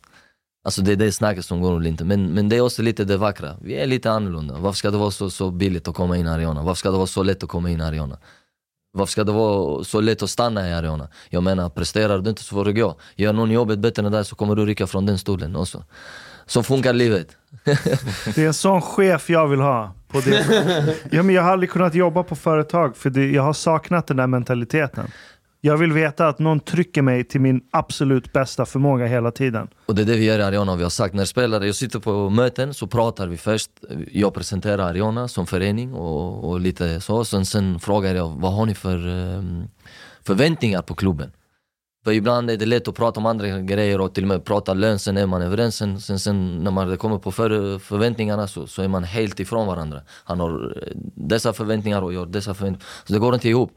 [0.67, 2.05] Alltså det är det snacket som går inte.
[2.05, 3.57] Men, men det är också lite det vackra.
[3.61, 4.55] Vi är lite annorlunda.
[4.59, 6.63] Varför ska det vara så, så billigt att komma in i Ariana?
[6.63, 8.17] Varför ska det vara så lätt att komma in i Ariana?
[8.93, 11.07] Varför ska det vara så lätt att stanna i Ariana?
[11.29, 12.97] Jag menar, presterar du inte så får du gå.
[13.15, 15.83] Gör någon jobbet bättre än dig så kommer du rycka från den stolen också.
[16.45, 17.37] Så funkar livet.
[18.25, 19.93] Det är en sån chef jag vill ha.
[20.07, 20.95] På det.
[21.11, 24.17] Ja, men jag har aldrig kunnat jobba på företag för det, jag har saknat den
[24.17, 25.11] där mentaliteten.
[25.61, 29.67] Jag vill veta att någon trycker mig till min absolut bästa förmåga hela tiden.
[29.85, 30.75] Och det är det vi gör i Ariana.
[30.75, 33.71] Vi har sagt när spelare, jag sitter på möten så pratar vi först.
[34.11, 37.25] Jag presenterar Ariana som förening och, och lite så.
[37.25, 39.63] Sen, sen frågar jag vad har ni för ehm,
[40.23, 41.31] förväntningar på klubben?
[42.03, 44.73] För ibland är det lätt att prata om andra grejer och till och med prata
[44.73, 45.75] lön, sen är man överens.
[45.75, 49.67] Sen, sen, sen när man kommer på för, förväntningarna så, så är man helt ifrån
[49.67, 50.01] varandra.
[50.23, 52.85] Han har eh, dessa förväntningar och jag har dessa förväntningar.
[53.05, 53.71] Så det går inte ihop.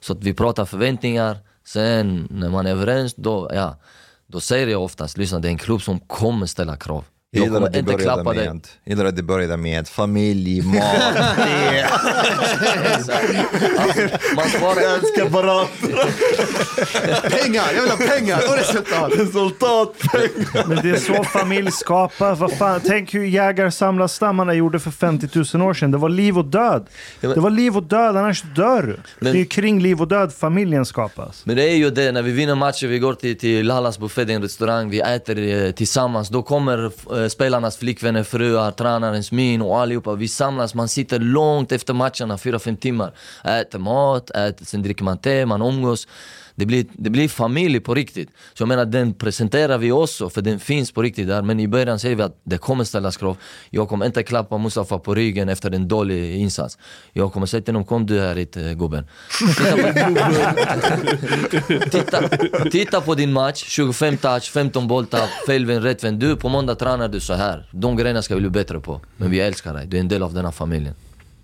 [0.00, 3.76] Så att vi pratar förväntningar, sen när man är överens, då, ja,
[4.26, 7.04] då säger jag oftast, lyssna det är en klubb som kommer ställa krav.
[7.32, 8.48] Jag gillar att det inte började klappa dig.
[8.48, 10.74] med, gillar att det började med familj, mat,
[11.36, 11.90] det.
[14.36, 15.68] Man svarar, Jag älskar Barat.
[17.32, 17.64] Pengar!
[17.74, 19.12] Jag vill ha pengar och resultat!
[19.16, 19.94] Resultat.
[20.66, 22.38] Men det är så familj skapas.
[22.38, 22.80] Vad fan?
[22.86, 25.28] Tänk hur jägar-samlarstammarna gjorde för 50
[25.58, 25.90] 000 år sedan.
[25.90, 26.86] Det var liv och död.
[27.20, 28.96] Det var liv och död, annars dör du.
[29.18, 31.42] Men- Det är kring liv och död familjen skapas.
[31.46, 34.24] Men det är ju det, när vi vinner matcher, vi går till, till Lallas buffé,
[34.24, 36.28] det är en restaurang, vi äter eh, tillsammans.
[36.28, 36.84] Då kommer
[37.19, 40.14] eh, Eh, spelarnas flickvänner, fruar, tränarens min och allihopa.
[40.14, 43.12] Vi samlas, man sitter långt efter matcherna, 4-5 timmar.
[43.44, 46.08] Äter mat, äter, sen dricker man te, man umgås.
[46.60, 48.28] Det blir, det blir familj på riktigt.
[48.54, 51.42] Så jag menar, den presenterar vi också, för den finns på riktigt där.
[51.42, 53.36] Men i början säger vi att det kommer ställas krav.
[53.70, 56.78] Jag kommer inte klappa Mustafa på ryggen efter en dålig insats.
[57.12, 59.06] Jag kommer säga till honom, kom du här hit eh, gubben.
[61.90, 62.28] Titta,
[62.70, 66.20] titta på din match, 25 touch, 15 bolltapp, felvänd, rättvänd.
[66.20, 67.68] Du, på måndag tränar du så här.
[67.72, 69.00] De grejerna ska vi bli bättre på.
[69.16, 70.94] Men vi älskar dig, du är en del av den här familjen.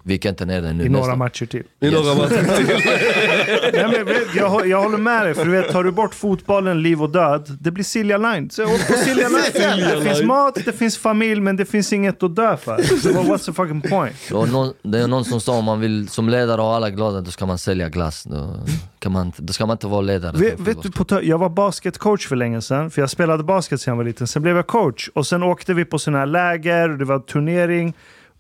[0.09, 0.85] Vi kan inte ner dig nu.
[0.85, 1.63] I några Nästa- matcher till.
[1.81, 2.67] I några matcher till.
[3.73, 6.83] Nej, men, vet, jag, jag håller med dig, för du vet, tar du bort fotbollen,
[6.83, 8.51] liv och död, det blir Silja Line.
[8.51, 9.81] Så åk på Silja Line.
[9.91, 12.83] Det finns mat, det finns familj, men det finns inget att dö för.
[12.83, 14.15] Så what- what's the fucking point?
[14.31, 17.31] Någon, det är någon som sa om man vill som ledare ha alla glada, då
[17.31, 18.25] ska man sälja glass.
[18.25, 18.55] Då,
[18.99, 20.37] kan man, inte- då ska man inte vara ledare.
[20.37, 23.93] Vet, vet du, på, jag var basketcoach för länge sedan, för jag spelade basket sedan
[23.93, 24.27] jag var liten.
[24.27, 27.19] Sen blev jag coach och sen åkte vi på såna här läger, och det var
[27.19, 27.95] turnering.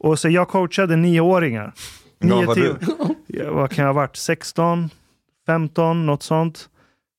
[0.06, 1.72] Och så jag coachade nioåringar.
[2.20, 2.76] Nio, tio,
[3.26, 4.16] ja, vad kan jag ha varit?
[4.16, 4.90] 16,
[5.46, 6.68] 15, något sånt.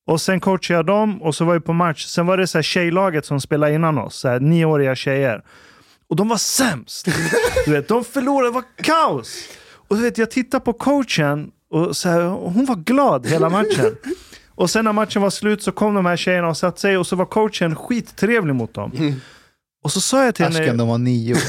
[0.06, 2.04] Och sen coachade jag dem och så var vi på match.
[2.04, 5.42] Sen var det så här tjejlaget som spelade innan oss, så här nioåriga tjejer.
[6.08, 7.06] Och de var sämst.
[7.66, 9.48] Du vet, de förlorade, det var kaos.
[9.88, 13.96] Och du vet, jag tittade på coachen och så här, hon var glad hela matchen.
[14.54, 17.06] Och sen när matchen var slut så kom de här tjejerna och satte sig och
[17.06, 18.92] så var coachen skittrevlig mot dem.
[19.88, 20.58] Och så sa jag till henne...
[20.58, 21.34] Ärsken, de var nio.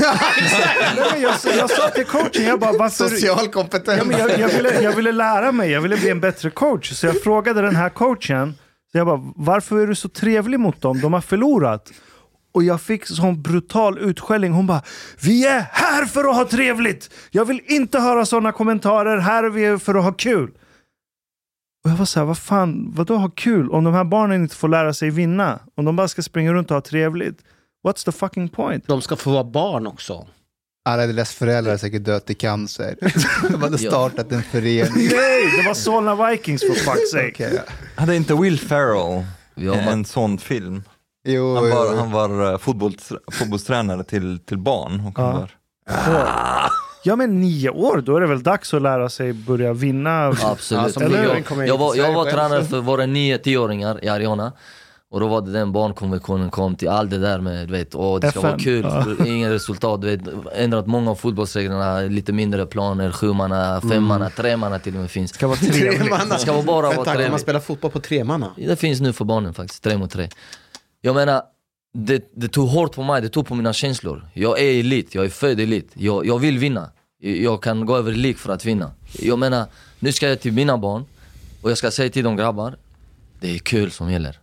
[0.96, 3.08] Nej, jag, jag sa till coachen, jag bara varför...
[3.10, 4.04] Social kompetens.
[4.12, 6.92] Ja, jag, jag, ville, jag ville lära mig, jag ville bli en bättre coach.
[6.92, 8.54] Så jag frågade den här coachen,
[8.92, 11.02] så jag bara, varför är du så trevlig mot dem?
[11.02, 11.92] De har förlorat.
[12.54, 14.52] Och jag fick sån brutal utskällning.
[14.52, 14.82] Hon bara,
[15.22, 17.10] vi är här för att ha trevligt!
[17.32, 20.50] Jag vill inte höra sådana kommentarer, här är vi för att ha kul.
[21.84, 23.70] Och jag var såhär, vad fan, vadå ha kul?
[23.70, 26.72] Om de här barnen inte får lära sig vinna, om de bara ska springa runt
[26.72, 27.40] och ha trevligt.
[27.88, 28.88] What's the fucking point?
[28.88, 30.28] De ska få vara barn också.
[30.86, 32.96] Alla deras föräldrar har säkert dött i cancer.
[33.52, 34.94] De hade startat en förening.
[35.12, 37.30] Nej, det var Solna Vikings for fuck's sake.
[37.30, 37.74] Okej, ja.
[37.96, 39.26] Hade inte Will Ferrell
[39.56, 40.84] Ja, man- en sån film?
[41.28, 41.98] Jo, Han var, jo.
[41.98, 45.06] han var eh, fotbolls, fotbollstränare till, till barn.
[45.08, 45.32] Och Ja.
[45.32, 45.52] var,
[47.04, 50.28] Ja men nio år, då är det väl dags att lära sig börja vinna.
[50.44, 50.98] Absolut.
[50.98, 54.54] Eller- kommer jag, var, jag var tränare för våra 9-10-åringar i Ariana.
[55.12, 58.20] Och då var det den barnkonventionen kom till, allt det där med, du vet, åh,
[58.20, 59.26] det ska FN, vara kul, ja.
[59.26, 60.22] ingen resultat, du vet,
[60.56, 65.32] ändrat många av fotbollsreglerna, lite mindre planer, sjumanna, femmanna, tremanna till och med finns.
[65.32, 66.30] Ska vara Tre trevligt.
[66.30, 67.42] Det ska vara bara vara Vänta, kan man trevligt.
[67.42, 68.52] spela fotboll på tre manna?
[68.58, 70.30] Det finns nu för barnen faktiskt, tre mot tre.
[71.02, 71.42] Jag menar,
[71.94, 74.30] det, det tog hårt på mig, det tog på mina känslor.
[74.34, 75.92] Jag är elit, jag är född elit.
[75.94, 76.90] Jag, jag vill vinna.
[77.22, 78.92] Jag kan gå över lik för att vinna.
[79.20, 79.66] Jag menar,
[80.00, 81.06] nu ska jag till mina barn
[81.62, 82.78] och jag ska säga till dem grabbar,
[83.40, 84.40] det är kul som gäller.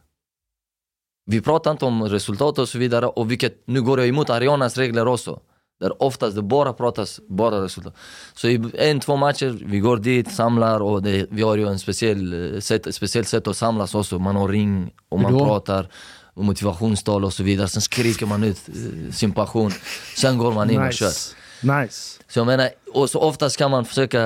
[1.27, 4.77] Vi pratar inte om resultat och så vidare och vilket, nu går jag emot Arianas
[4.77, 5.40] regler också.
[5.81, 7.94] Där oftast det bara pratas bara resultat.
[8.35, 11.78] Så i en, två matcher, vi går dit, samlar och det, vi har ju en
[11.78, 14.19] speciell eh, sätt, speciellt sätt att samlas också.
[14.19, 15.89] Man har ring och man pratar
[16.35, 17.69] motivationstal och så vidare.
[17.69, 19.70] Sen skriker man ut eh, sin passion.
[20.16, 21.07] Sen går man in och kör.
[21.07, 21.35] Nice.
[21.62, 22.23] Nice.
[22.28, 24.23] Så jag menar, och så oftast kan man försöka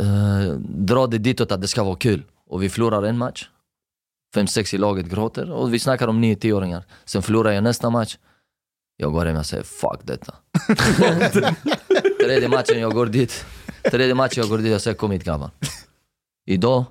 [0.00, 2.22] eh, dra det ditåt att det ska vara kul.
[2.48, 3.48] Och vi förlorar en match.
[4.34, 6.84] Fem, sex i laget gråter och vi snackar om nio, tioåringar.
[7.04, 8.18] Sen förlorar jag nästa match.
[8.96, 10.34] Jag går hem och säger fuck detta.
[12.24, 13.44] Tredje matchen jag går dit.
[13.90, 15.50] Tredje matchen jag går dit och säger kom hit grabbar.
[16.46, 16.84] Idag,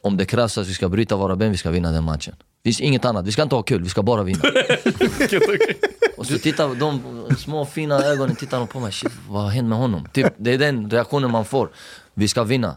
[0.00, 2.34] om det krävs att vi ska bryta våra ben, vi ska vinna den matchen.
[2.38, 4.40] Det finns inget annat, vi ska inte ha kul, vi ska bara vinna.
[6.16, 7.00] Och så tittar de
[7.38, 10.08] små fina ögonen tittar på mig, shit vad har hänt med honom?
[10.12, 11.70] Typ, det är den reaktionen man får.
[12.14, 12.76] Vi ska vinna.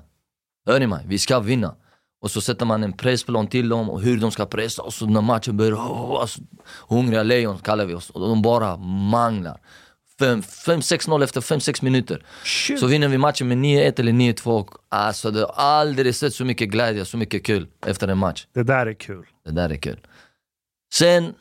[0.66, 1.06] Hör ni mig?
[1.08, 1.76] Vi ska vinna.
[2.24, 5.06] Och så sätter man en pressplan till dem och hur de ska pressa och så
[5.06, 6.42] när matchen börjar, oh, alltså,
[6.90, 8.10] hungriga lejon kallar vi oss.
[8.10, 9.60] Och de bara manglar.
[10.20, 12.26] 5-6-0 efter 5-6 minuter.
[12.44, 12.80] Shit.
[12.80, 16.70] Så vinner vi matchen med 9-1 eller 2 Alltså det har aldrig sett så mycket
[16.70, 18.48] glädje, så mycket kul efter en match.
[18.54, 19.26] Det där är kul.
[19.46, 20.00] Det där är kul.
[20.94, 21.34] Sen,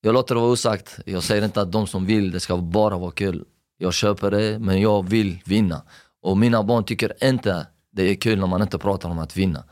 [0.00, 0.98] jag låter det vara osagt.
[1.06, 3.44] Jag säger inte att de som vill, det ska bara vara kul.
[3.78, 5.82] Jag köper det, men jag vill vinna.
[6.22, 9.64] Och mina barn tycker inte det är kul när man inte pratar om att vinna.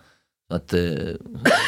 [0.50, 0.80] Att, eh,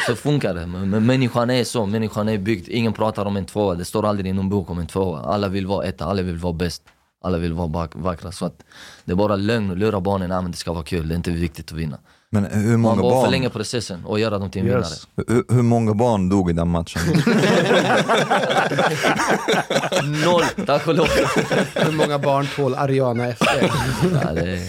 [0.07, 0.65] så funkar det.
[0.67, 2.67] Men, människan är så, människan är byggd.
[2.69, 5.19] Ingen pratar om en tvåa, det står aldrig i någon bok om en tvåa.
[5.21, 6.81] Alla vill vara etta, alla vill vara bäst.
[7.25, 8.31] Alla vill vara bak- vackra.
[8.31, 8.63] Så att
[9.05, 11.17] det är bara lögn att lura barnen, nej men det ska vara kul, det är
[11.17, 11.97] inte viktigt att vinna.
[12.29, 15.07] Men hur Man många, bara barn, förlänger processen och göra dem till en Yes.
[15.27, 17.01] hur, hur många barn dog i den matchen?
[17.05, 18.03] vinnare.
[20.25, 21.07] Noll, tack och lov.
[21.75, 23.41] Hur många barn tål Ariana FC?
[24.23, 24.59] Ja, det är,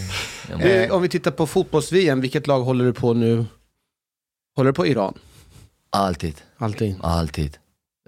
[0.61, 3.45] Eh, Om vi tittar på fotbolls-VM, vilket lag håller du på nu?
[4.57, 5.15] Håller du på Iran?
[5.91, 6.35] alltid.
[6.59, 6.97] Alltid.
[7.03, 7.57] Alltid.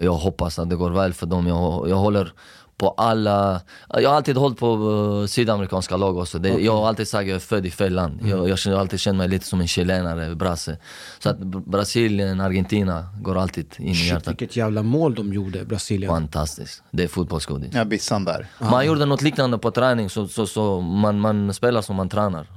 [0.01, 1.47] Jag hoppas att det går väl för dem.
[1.47, 2.33] Jag, jag håller
[2.77, 3.61] på alla...
[3.89, 6.39] Jag har alltid hållit på uh, sydamerikanska lag också.
[6.39, 8.19] Det, Jag har alltid sagt att jag är född i fel land.
[8.25, 10.77] Jag, jag känner, alltid känt mig lite som en chilenare, brasse.
[11.19, 14.27] Så att Br- Brasilien, Argentina går alltid in i hjärtat.
[14.27, 16.09] vilket jävla mål de gjorde, Brasilien.
[16.11, 16.83] Fantastiskt.
[16.91, 17.73] Det är fotbollsgodis.
[17.73, 18.47] Ja, Bissan där.
[18.59, 22.47] Man gjorde något liknande på träning, så, så, så man, man spelar som man tränar.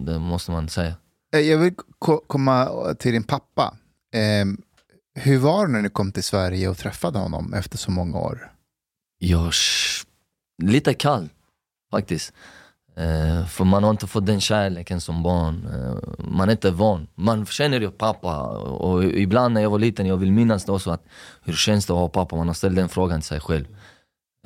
[0.00, 0.94] Det måste man säga.
[1.34, 1.74] Eh, jag vill
[2.26, 2.68] komma
[2.98, 3.74] till din pappa.
[4.14, 4.46] Eh,
[5.14, 8.52] hur var det när du kom till Sverige och träffade honom efter så många år?
[9.18, 9.52] Jag,
[10.62, 11.28] lite kall
[11.90, 12.32] faktiskt.
[12.96, 15.68] Eh, för man har inte fått den kärleken som barn.
[15.74, 17.06] Eh, man är inte van.
[17.14, 20.90] Man känner ju pappa och ibland när jag var liten, jag vill minnas det också
[20.90, 21.04] att
[21.42, 22.36] hur känns det att ha pappa?
[22.36, 23.66] Man har ställt den frågan till sig själv.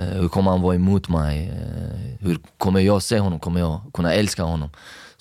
[0.01, 1.49] Eh, hur kommer han vara emot mig?
[1.49, 3.41] Eh, hur kommer jag se honom?
[3.41, 4.71] Kommer jag kunna älska honom?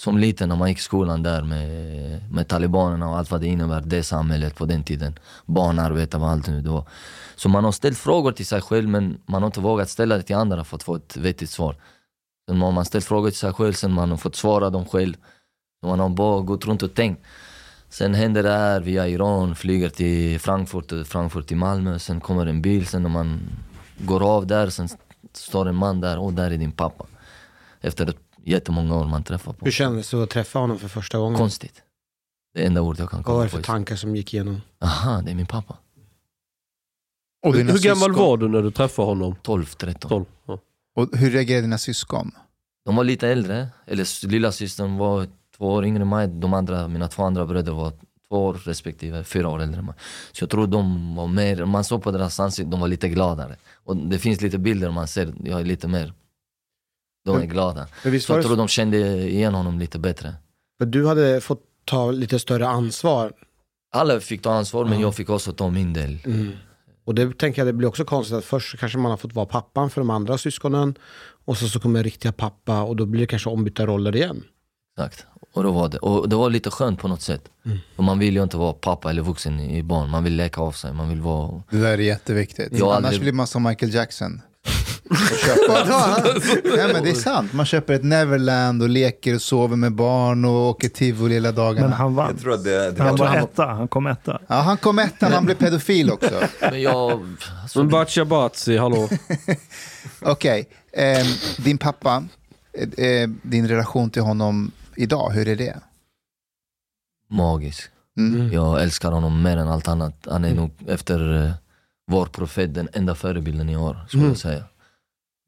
[0.03, 3.47] Som liten när man gick i skolan där med, med talibanerna och allt vad det
[3.47, 5.19] innebär, det samhället på den tiden.
[5.45, 6.85] Barnarbete och allt nu då.
[7.35, 10.23] Så man har ställt frågor till sig själv men man har inte vågat ställa det
[10.23, 11.75] till andra för att få ett vettigt svar.
[12.49, 15.13] Sen har man ställt frågor till sig själv, sen man har fått svara dem själv.
[15.85, 17.21] Man har bara gått runt och tänkt.
[17.89, 22.45] Sen händer det här via Iran, flyger till Frankfurt, och Frankfurt till Malmö, sen kommer
[22.45, 23.39] en bil, sen när man
[23.97, 24.89] går av där, sen
[25.33, 27.05] står en man där, och där är din pappa.
[27.81, 29.65] Efter ett jättemånga år man träffar på.
[29.65, 31.37] Hur kändes det att träffa honom för första gången?
[31.37, 31.81] Konstigt.
[32.53, 33.57] Det enda ord jag kan Vad komma var det på.
[33.57, 34.61] för tankar som gick igenom?
[34.83, 35.77] Aha, det är min pappa.
[37.47, 39.35] Och dina Hur gammal var du när du träffade honom?
[39.41, 40.09] 12, 13.
[40.09, 40.25] 12.
[40.45, 40.59] Ja.
[40.95, 42.31] Och hur reagerade dina syskon?
[42.85, 45.27] De var lite äldre, eller lilla systern var
[45.57, 47.91] två år yngre än mig, de andra, mina två andra bröder var
[48.29, 49.95] två år respektive fyra år äldre än mig.
[50.31, 53.55] Så jag tror de var mer, man såg på deras ansikten, de var lite gladare.
[53.73, 56.13] Och det finns lite bilder man ser, jag är lite mer,
[57.25, 57.87] de är Men- glada.
[58.03, 58.97] Men visst Så jag tror de kände
[59.29, 60.33] igen honom lite bättre.
[60.79, 63.33] för du hade fått ta lite större ansvar.
[63.93, 65.01] Alla fick ta ansvar men Ja.
[65.01, 66.17] jag fick också ta min del.
[66.25, 66.51] Mm.
[67.05, 69.45] Och det tänker jag det blir också konstigt att först kanske man har fått vara
[69.45, 70.95] pappan för de andra syskonen
[71.45, 74.43] och så, så kommer riktiga pappa och då blir det kanske ombytta roller igen.
[74.97, 75.25] Exakt.
[75.53, 75.97] Och, då var det.
[75.97, 77.43] och det var lite skönt på något sätt.
[77.65, 77.77] Mm.
[77.95, 80.71] För man vill ju inte vara pappa eller vuxen i barn, man vill leka av
[80.71, 81.63] sig, man vill vara...
[81.71, 82.67] Det där är jätteviktigt.
[82.71, 84.41] Jag har Annars aldrig- blir man som Michael Jackson.
[86.75, 87.53] Nej men det är sant.
[87.53, 91.87] Man köper ett Neverland och leker och sover med barn och åker tivoli hela dagarna.
[91.87, 92.27] Men han vann.
[92.31, 94.39] Jag tror att det, det Han var han var- etta, han kom etta.
[94.47, 96.41] Ja, han kom etta, han blev pedofil också.
[96.61, 97.11] Men jag...
[97.61, 99.09] Alltså, Men Bacha Batsi, hallå?
[100.21, 101.25] Okej, ehm,
[101.57, 102.23] din pappa,
[102.97, 105.79] eh, eh, din relation till honom idag, hur är det?
[107.29, 107.89] magisk.
[108.17, 108.51] Mm.
[108.51, 110.27] Jag älskar honom mer än allt annat.
[110.29, 111.51] Han är nog efter eh,
[112.07, 114.31] vår profet den enda förebilden jag har, skulle Mm.
[114.31, 114.63] jag säga.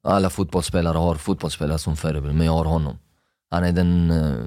[0.03, 2.97] Alla fotbollsspelare har fotbollsspelare som förebild, men jag har honom.
[3.51, 4.45] Han är den eh,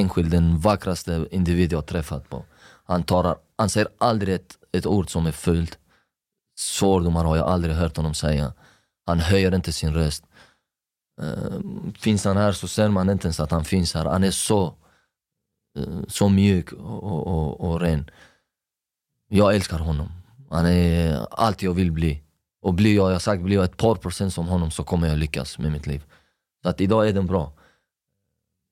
[0.00, 2.44] enskild, den vackraste individ jag har träffat på.
[2.84, 5.78] Han, tar, han säger aldrig ett, ett ord som är fult.
[6.56, 8.52] Svordomar har jag aldrig hört honom säga.
[9.06, 10.24] Han höjer inte sin röst.
[11.22, 11.60] Eh,
[11.98, 14.04] finns han här så ser man inte ens att han finns här.
[14.04, 14.74] Han är så
[15.78, 18.10] eh, så mjuk och, och, och, och ren.
[19.28, 20.08] Jag älskar honom.
[20.50, 22.23] Han är allt jag vill bli.
[22.64, 25.18] Och blir jag, jag sagt, blir jag ett par procent som honom så kommer jag
[25.18, 26.04] lyckas med mitt liv.
[26.62, 27.52] Så att idag är den bra.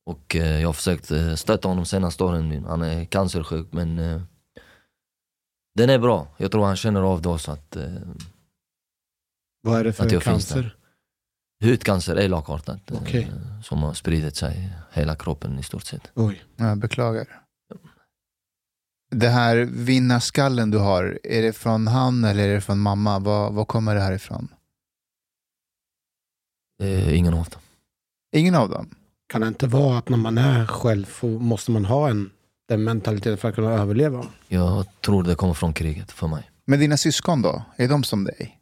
[0.06, 2.64] Och eh, jag har försökt eh, stötta honom senaste åren.
[2.68, 4.22] Han är cancersjuk men eh,
[5.74, 6.28] den är bra.
[6.36, 7.84] Jag tror han känner av det också att eh,
[9.62, 10.76] Vad är det för cancer?
[11.64, 12.90] hudcancer är lakartat.
[12.90, 13.32] eh, Okej.
[13.64, 16.10] Som har spridit sig hela kroppen i stort sett.
[16.14, 16.42] Oj.
[16.56, 17.41] Jag beklagar.
[19.14, 23.18] Det här vinnarskallen du har, är det från han eller är det från mamma?
[23.18, 24.48] Var, var kommer det här ifrån?
[26.82, 27.60] Eh, ingen av dem.
[28.36, 28.94] Ingen av dem?
[29.28, 32.30] Kan det inte vara att när man är själv måste man ha en,
[32.68, 34.26] den mentaliteten för att kunna överleva?
[34.48, 36.50] Jag tror det kommer från kriget för mig.
[36.64, 37.62] Men dina syskon då?
[37.76, 38.58] Är de som dig?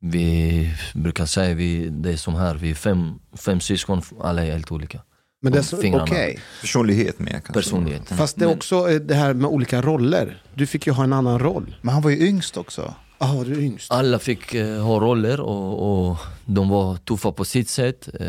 [0.00, 4.50] Vi brukar säga, vi, det är som här, vi är fem, fem syskon, alla är
[4.50, 5.00] helt olika.
[5.44, 6.04] Men det är så, fingrarna.
[6.04, 6.38] Okej.
[6.60, 7.52] Personlighet med kanske.
[7.52, 8.16] Personligheten.
[8.16, 10.42] fast det är Men också eh, det här med olika roller.
[10.54, 11.76] Du fick ju ha en annan roll.
[11.80, 12.94] Men han var ju yngst också.
[13.18, 13.92] Ja, du är yngst.
[13.92, 18.08] Alla fick eh, ha roller och, och de var tuffa på sitt sätt.
[18.20, 18.26] Eh,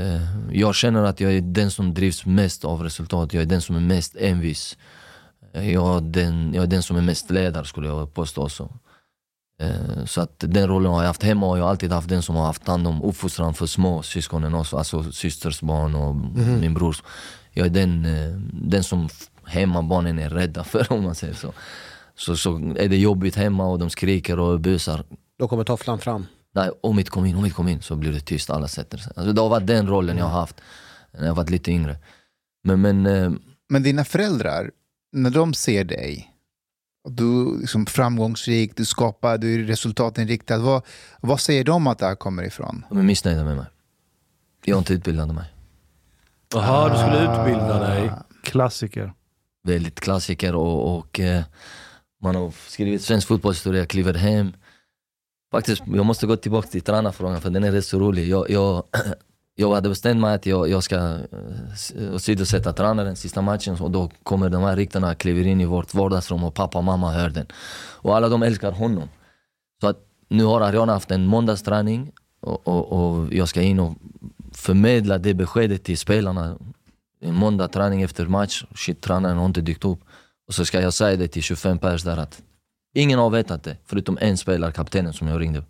[0.51, 3.75] jag känner att jag är den som drivs mest av resultat, jag är den som
[3.75, 4.77] är mest envis.
[5.51, 8.49] Jag är, den, jag är den som är mest ledare skulle jag påstå.
[8.49, 8.71] Så.
[9.61, 12.21] Eh, Så att den rollen har jag haft hemma och jag har alltid haft den
[12.21, 16.15] som har haft hand om uppfostran för små syskonen också, alltså systers barn och
[16.61, 17.03] min brors.
[17.51, 21.33] Jag är den, eh, den som f- hemma barnen är rädda för om man säger
[21.33, 21.53] så.
[22.15, 25.03] Så, så är det jobbigt hemma och de skriker och busar.
[25.39, 26.25] Då kommer tofflan fram.
[26.55, 28.97] Nej, om mitt kom in, om mitt kom in så blir det tyst, alla sätter
[28.97, 29.13] sig.
[29.15, 30.55] Alltså det har varit den rollen jag har haft
[31.17, 31.97] när jag varit lite yngre.
[32.63, 33.31] Men, men eh,
[33.69, 34.71] Men dina föräldrar,
[35.11, 36.29] när de ser dig,
[37.09, 40.57] du är liksom framgångsrik, du skapar, du är resultatinriktad.
[40.57, 40.81] Vad,
[41.21, 42.85] vad säger de att det här kommer ifrån?
[42.89, 43.65] de är missnöjda med mig.
[44.65, 45.45] Jag har inte utbildat mig.
[46.53, 48.11] Jaha, du skulle utbilda dig.
[48.43, 49.13] Klassiker.
[49.63, 51.43] väldigt klassiker och, och eh,
[52.21, 54.53] man har skrivit svensk fotbollshistoria, kliver hem.
[55.51, 58.27] Faktiskt, jag måste gå tillbaka till tränarfrågan för den är rätt så rolig.
[58.27, 58.83] Jag, jag,
[59.55, 63.91] jag hade bestämt mig att jag, jag ska eh, åsidosätta eh, tränaren sista matchen och
[63.91, 67.29] då kommer de här ryktena, kliver in i vårt vardagsrum och pappa och mamma hör
[67.29, 67.45] den.
[68.01, 69.09] Och alla de älskar honom.
[69.81, 69.97] Så att
[70.27, 73.95] nu har Ariana haft en måndagsträning och, och, och jag ska in och
[74.51, 76.57] förmedla det beskedet till spelarna
[77.23, 79.99] en måndag träning efter match, shit tränaren har inte dykt upp.
[80.47, 82.41] Och så ska jag säga det till 25 pers där att
[82.93, 85.63] ingen har vetat det, förutom en spelare, kaptenen som jag ringde.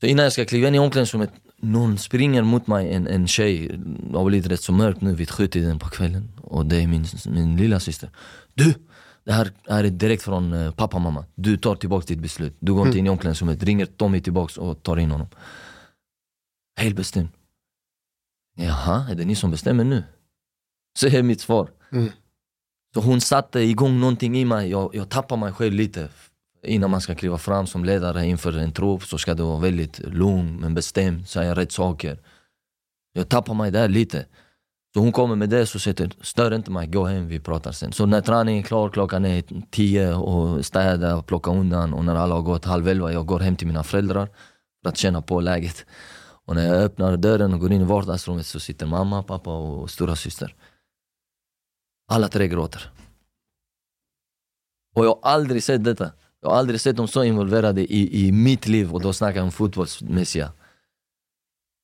[0.00, 1.30] Så innan jag ska kliva in i omklädningsrummet,
[1.60, 3.68] någon springer mot mig, en, en tjej,
[4.10, 6.32] det har blivit rätt så mörkt nu vid sjutiden på kvällen.
[6.42, 8.10] Och det är min, min lilla syster.
[8.54, 8.74] Du!
[9.24, 11.24] Det här, är direkt från eh, pappa och mamma.
[11.34, 12.56] Du tar tillbaka ditt beslut.
[12.58, 15.28] Du går inte in i omklädningsrummet, ringer Tommy tillbaks och tar in honom.
[16.76, 17.28] Helt bestämd.
[18.56, 20.04] Jaha, är det ni som bestämmer nu?
[20.98, 21.70] Så är mitt svar.
[21.92, 22.10] Mm.
[22.94, 26.08] Så hon satte igång någonting i mig, jag, jag tappar mig själv lite.
[26.62, 29.98] Innan man ska kliva fram som ledare inför en trupp så ska du vara väldigt
[29.98, 32.18] lugn men bestämd, säga rätt saker.
[33.12, 34.26] Jag tappar mig där lite.
[34.94, 37.92] Så hon kommer med det så säger stör inte mig, gå hem, vi pratar sen.
[37.92, 42.14] Så när träningen är klar, klockan är tio och städa och plocka undan och när
[42.14, 44.28] alla har gått halv elva, jag går hem till mina föräldrar
[44.82, 45.86] för att känna på läget.
[46.46, 49.90] Och när jag öppnar dörren och går in i vardagsrummet så sitter mamma, pappa och
[49.90, 50.54] stora syster.
[52.08, 52.90] Alla tre gråter.
[54.94, 56.12] Och jag har aldrig sett detta.
[56.42, 59.44] Jag har aldrig sett dem så involverade i, i mitt liv och då snackar jag
[59.44, 60.52] om fotbollsmässiga.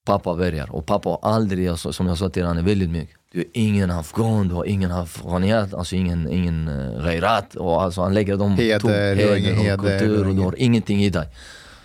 [0.07, 3.11] Pappa börjar och pappa har aldrig, sa- som jag sa till honom, väldigt mjuk.
[3.33, 7.55] Du är ingen afghan, du har ingen afghaniat, alltså ingen, ingen uh, gairat.
[7.55, 10.55] Och alltså han lägger dem Heder, tom- har ingen och heder, kultur och du har
[10.59, 11.29] ingenting i dig.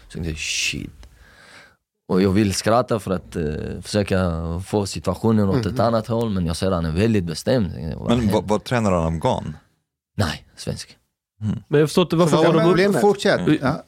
[0.07, 0.91] Så jag tänkte shit.
[2.07, 4.31] Och jag vill skratta för att eh, försöka
[4.65, 7.72] få situationen åt ett annat håll men jag ser att han är väldigt bestämd.
[8.07, 9.57] Men vad, vad tränar han afghan?
[10.15, 10.98] Nej, svensk.
[11.68, 12.63] Men jag förstår inte varför var de...
[12.63, 13.01] problemet?
[13.01, 13.41] Fortsätt.
[13.61, 13.84] Ja.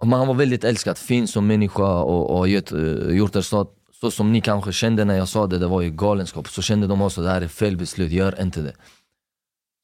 [0.00, 3.66] Och man var väldigt älskad, fin som människa och, och gjort, uh, gjort det så,
[4.00, 6.48] så som ni kanske kände när jag sa det, det var ju galenskap.
[6.48, 8.72] Så kände de också, det här är fel beslut, gör inte det.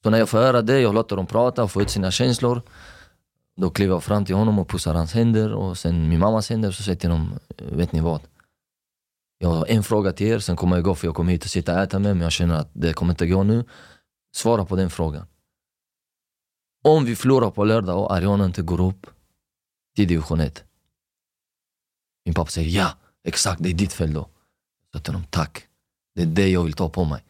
[0.02, 2.62] Så när jag får höra det, jag låter dem prata och få ut sina känslor.
[3.56, 6.70] Då kliver jag fram till honom och pussar hans händer och sen min mammas händer
[6.70, 7.38] så säger jag till dem,
[7.72, 8.20] vet ni vad?
[9.38, 11.50] Jag har en fråga till er, sen kommer jag gå för jag kommer hit och
[11.50, 13.64] sitta och äta med men jag känner att det kommer inte gå nu.
[14.34, 15.26] Svara på den frågan.
[16.84, 19.06] Om vi förlorar på lördag och Ariana inte går upp
[19.96, 20.64] till division 1.
[22.24, 22.90] Min pappa säger ja,
[23.24, 24.20] exakt det är ditt fel då.
[24.20, 24.28] Jag
[24.92, 25.66] säger till honom, tack.
[26.14, 27.24] Det är det jag vill ta på mig.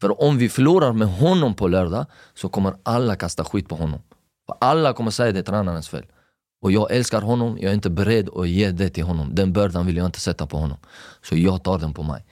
[0.00, 4.00] För om vi förlorar med honom på lördag så kommer alla kasta skit på honom.
[4.46, 6.06] För alla kommer säga det är tränarens fel.
[6.62, 9.34] Och jag älskar honom, jag är inte beredd att ge det till honom.
[9.34, 10.78] Den bördan vill jag inte sätta på honom.
[11.22, 12.24] Så jag tar den på mig.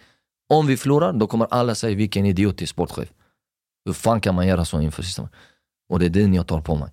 [0.48, 3.09] Om vi förlorar, då kommer alla säga vilken idiotisk sportchef.
[3.84, 5.36] Hur fan kan man göra så inför sista matchen?
[5.93, 6.90] Och det är den jag tar på mig.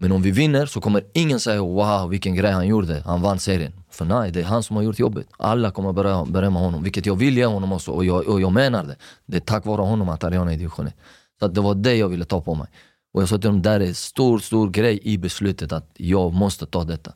[0.00, 3.38] Men om vi vinner så kommer ingen säga wow vilken grej han gjorde, han vann
[3.38, 3.72] serien.
[3.90, 5.26] För nej, det är han som har gjort jobbet.
[5.36, 8.52] Alla kommer berömma, berömma honom, vilket jag vill ge honom också och jag, och jag
[8.52, 8.96] menar det.
[9.26, 10.94] Det är tack vare honom att Ariana är i division 1.
[11.38, 12.66] Så att det var det jag ville ta på mig.
[13.14, 16.32] Och jag sa till dem, det är en stor, stor grej i beslutet att jag
[16.32, 17.12] måste ta detta.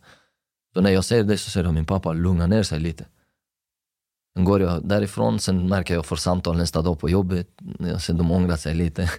[0.74, 3.06] Så när jag säger det så säger de, min pappa lugna ner sig lite.
[4.34, 7.48] Sen går jag därifrån, sen märker jag för samtal nästa dag på jobbet.
[7.78, 9.10] Jag ser de ångrar sig lite.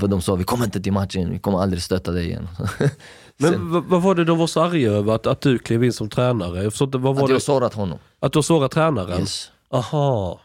[0.00, 2.48] För de sa, vi kommer inte till matchen, vi kommer aldrig stötta dig igen.
[3.36, 6.08] Men vad, var det de var så arga över att, att du klev in som
[6.08, 6.62] tränare?
[6.62, 7.32] Jag inte, vad var Att det?
[7.32, 7.98] jag sårat honom.
[8.20, 9.20] Att du har sårat tränaren?
[9.20, 9.50] Yes.
[9.70, 10.40] Aha.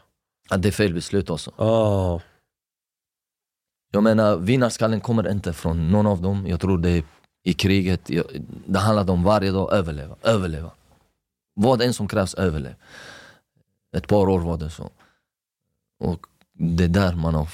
[0.50, 1.50] Att det är fel beslut också.
[1.56, 2.20] Ah.
[3.92, 6.46] Jag menar, vinnarskallen kommer inte från någon av dem.
[6.46, 7.04] Jag tror det är
[7.44, 8.10] i kriget,
[8.66, 10.70] det handlar om varje dag överleva, överleva.
[11.54, 12.74] Vad än som krävs, överlev.
[13.96, 14.90] Ett par år var det så.
[16.00, 16.26] Och
[16.58, 17.48] det är där man har,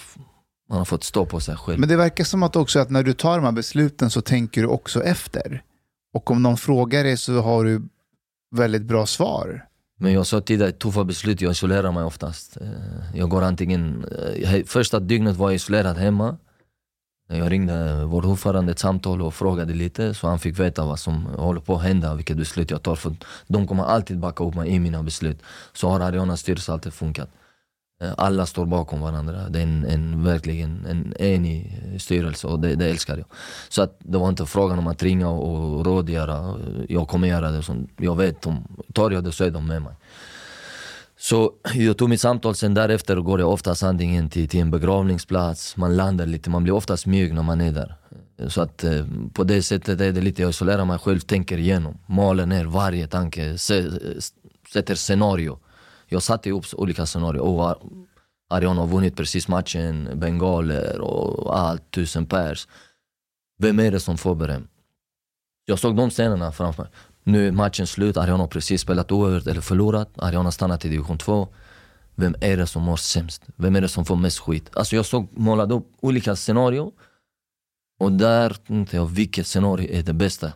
[0.73, 1.81] man har fått stå på sig själv.
[1.81, 4.63] Men det verkar som att också att när du tar de här besluten så tänker
[4.63, 5.63] du också efter.
[6.15, 7.83] Och om någon frågar dig så har du
[8.57, 9.65] väldigt bra svar.
[9.99, 12.57] Men jag sa tidigare, tuffa beslut, jag isolerar mig oftast.
[12.57, 12.69] Eh,
[13.15, 14.05] Jag går antingen,
[14.45, 16.37] eh, första dygnet var jag isolerad hemma.
[17.29, 21.25] Jag ringde vår ordförande ett samtal och frågade lite så han fick veta vad som
[21.25, 22.95] håller på att hända, vilket beslut jag tar.
[22.97, 23.15] För
[23.47, 25.43] de kommer alltid backa upp mig i mina beslut.
[25.73, 27.29] Så har Arianas styrelse alltid funkat.
[28.03, 29.49] Eh, alla står bakom varandra.
[29.49, 33.27] Det är en, en, verkligen en enig eh, styrelse och det, det älskar jag.
[33.69, 36.39] Så att det var inte frågan om att ringa och, och rådgöra.
[36.39, 37.63] Eh, jag kommer göra det.
[37.63, 39.93] Som jag vet, om, tar jag det så är de med mig.
[41.19, 45.77] Så jag tog mitt samtal, sen därefter går jag oftast antingen till, till en begravningsplats,
[45.77, 47.95] man landar lite, man blir oftast mjuk när man är där.
[48.49, 51.99] Så att eh, på det sättet är det lite, jag isolerar mig själv, tänker igenom,
[52.07, 53.85] maler ner varje tanke, se,
[54.73, 55.59] sätter scenario.
[56.13, 57.43] Jag satte ihop olika scenarier.
[57.43, 58.09] Oh, Arion
[58.51, 62.69] Ariana har vunnit precis matchen, bengaler och allt, tusen pers.
[63.59, 64.69] Vem är det som får beröm?
[65.65, 66.93] Jag såg de scenerna framför mig.
[67.23, 70.09] Nu är matchen slut, Ariana har precis spelat oavgjort eller förlorat.
[70.17, 71.49] Ariana har stannat i division 2.
[72.15, 73.43] Vem är det som mår sämst?
[73.57, 74.71] Vem är det som får mest skit?
[74.73, 76.91] Alltså jag såg, målade upp olika scenarier.
[78.01, 80.53] Och där tänkte jag, vilket scenario är det bästa?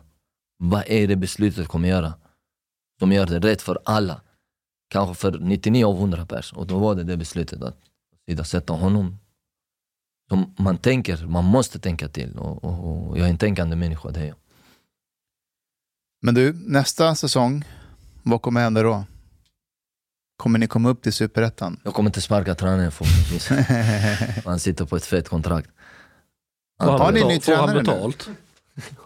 [0.57, 2.13] Vad är det beslutet kommer göra?
[2.99, 4.21] Som gör det rätt för alla.
[4.87, 6.53] Kanske för 99 av 100 pers.
[6.53, 9.17] Och då var det det beslutet att sätta honom.
[10.29, 12.37] Som man tänker, man måste tänka till.
[12.37, 14.35] Och, och, och jag är en tänkande människa, det är jag.
[16.21, 17.63] Men du, nästa säsong,
[18.23, 19.03] vad kommer hända då?
[20.37, 21.79] Kommer ni komma upp till superettan?
[21.83, 23.49] Jag kommer inte sparka tränaren förhoppningsvis.
[24.45, 25.69] Han sitter på ett fett kontrakt.
[26.79, 27.91] Han Har ni en ny får han tränare nu?
[27.91, 28.29] betalt?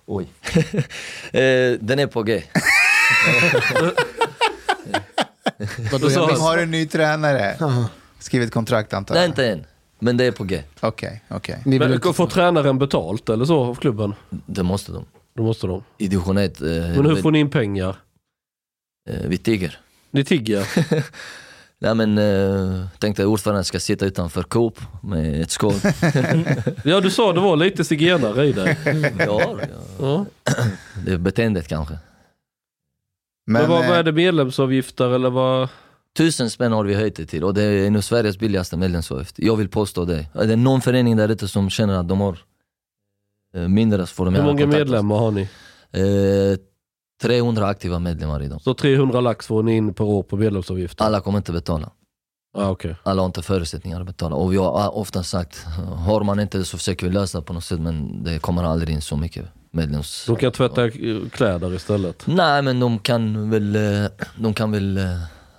[0.05, 0.27] Oj.
[1.31, 2.43] eh, den är på G.
[5.91, 6.41] Vadå, jag han?
[6.41, 7.57] har en ny tränare.
[8.19, 9.29] Skrivit kontrakt antar Nej, jag?
[9.29, 9.65] inte än.
[9.99, 10.63] Men det är på G.
[10.79, 11.61] Okej, okej.
[11.65, 12.13] Ni vill Men inte...
[12.13, 14.13] får tränaren betalt eller så av klubben?
[14.29, 15.05] Det måste de.
[15.35, 15.83] Då måste de.
[15.97, 16.61] I division 1.
[16.61, 17.95] Eh, Men hur får ni in pengar?
[19.09, 19.79] eh, vi tigger.
[20.11, 20.67] Ni tigger?
[21.79, 25.73] Nej men, eh, tänkte ordföranden ska sitta utanför Coop med ett skål.
[26.83, 28.77] Ja du sa det var lite zigenare i det.
[29.19, 29.57] ja,
[29.99, 30.25] Ja.
[31.05, 31.97] det är beteendet kanske.
[33.51, 35.69] Men, Men, vad, vad eh, är det medlemsavgifter eller vad?
[36.17, 39.35] Tusen spänn har vi höjt det till och det är av Sveriges billigaste medlemsavgift.
[39.37, 40.25] Jag vill påstå det.
[40.33, 42.37] Är det någon förening där ute som känner att de har
[43.55, 45.41] eh, mindre så får de Hur många medlemmar har ni?
[45.91, 46.57] Eh,
[47.21, 48.61] 300 aktiva medlemmar idag.
[48.61, 51.05] Så 300 lax får ni in per år på medlemsavgiften?
[51.05, 51.91] Alla kommer inte betala.
[52.57, 52.95] Ah, okay.
[53.03, 54.35] Alla har inte förutsättningar att betala.
[54.35, 55.65] Och vi har ofta sagt,
[56.05, 58.63] har man inte det så försöker vi lösa det på något sätt men det kommer
[58.63, 60.25] aldrig in så mycket medlems...
[60.27, 60.89] De kan tvätta
[61.31, 62.23] kläder istället?
[62.27, 65.03] Nej men de kan väl, eh, de kan väl, eh,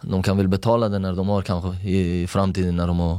[0.01, 3.19] de kan väl betala det när de har kanske i framtiden när de har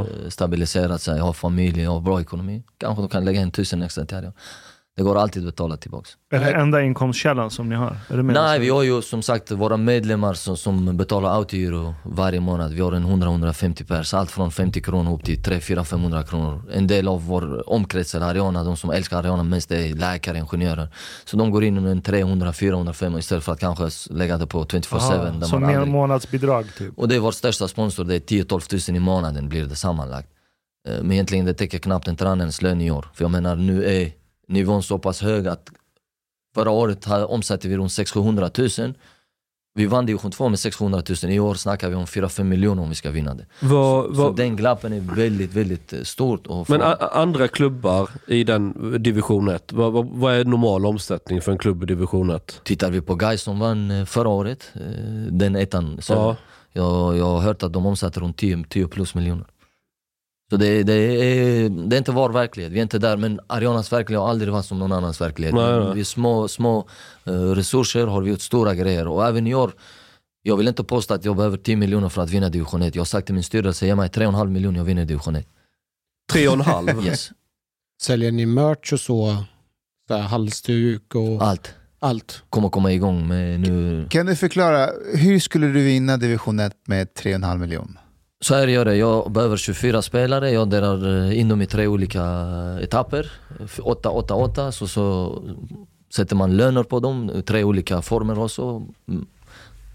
[0.00, 2.62] eh, stabiliserat sig, har familj och bra ekonomi.
[2.78, 4.30] Kanske de kan lägga in tusen extra till
[4.96, 5.02] det.
[5.02, 6.10] Det går alltid att betala tillbaks.
[6.32, 7.96] Är det enda inkomstkällan som ni har?
[8.08, 12.72] Det Nej, vi har ju som sagt våra medlemmar som, som betalar autogiro varje månad.
[12.72, 16.62] Vi har en 100-150 pers, allt från 50 kronor upp till 3 4 500 kronor.
[16.72, 20.88] En del av vår omkrets, Ariana, de som älskar Ariana mest, är läkare, ingenjörer.
[21.24, 24.46] Så de går in med en 300, 400, 500 istället för att kanske lägga det
[24.46, 24.94] på 24-7.
[24.96, 26.98] Aha, där Som aldrig- månadsbidrag typ?
[26.98, 30.28] och det är vår största sponsor, det är 10-12 tusen i månaden blir det sammanlagt.
[30.88, 33.06] Eh, Men egentligen det täcker knappt en tränarens lön i år.
[33.14, 34.10] För jag menar nu är
[34.52, 35.70] nivån så pass hög att
[36.54, 38.94] förra året omsatte vi runt 600 000
[39.74, 42.88] Vi vann division 2 med 600 000, i år snackar vi om 4-5 miljoner om
[42.88, 43.46] vi ska vinna det.
[43.60, 46.68] Vad, Så vad, den glappen är väldigt, väldigt eh, stort.
[46.68, 51.58] Men andra klubbar i den division 1, vad, vad, vad är normal omsättning för en
[51.58, 52.60] klubb i division 1?
[52.64, 54.80] Tittar vi på Gais som vann eh, förra året, eh,
[55.30, 56.36] den ettan, så Ja.
[56.72, 59.46] jag, jag har hört att de omsatte runt 10, 10 plus miljoner.
[60.52, 63.16] Så det, det, är, det är inte vår verklighet, vi är inte där.
[63.16, 65.54] Men Arianas verklighet har aldrig varit som någon annans verklighet.
[65.54, 65.94] Nej, nej.
[65.94, 66.88] Vi är små, små
[67.24, 69.08] eh, resurser har vi gjort stora grejer.
[69.08, 69.72] Och även i år,
[70.42, 72.94] jag vill inte påstå att jag behöver 10 miljoner för att vinna division 1.
[72.94, 75.46] Jag har sagt till min styrelse, ge mig 3,5 miljoner jag vinner division 1.
[76.32, 76.88] Tre och en halv?
[77.06, 77.30] Yes,
[78.02, 79.36] Säljer ni merch och så?
[80.08, 81.74] så här, halsduk och allt.
[81.98, 82.42] allt?
[82.50, 84.06] Kommer komma igång med nu.
[84.10, 88.02] Kan du förklara, hur skulle du vinna division 1 med 3,5 miljoner?
[88.42, 91.86] Så här gör jag, jag behöver 24 spelare, jag delar eh, in dem i tre
[91.86, 92.22] olika
[92.82, 93.32] etapper.
[93.76, 95.38] 8-8-8, så, så
[96.14, 98.86] sätter man löner på dem, tre olika former också.
[99.08, 99.26] Mm.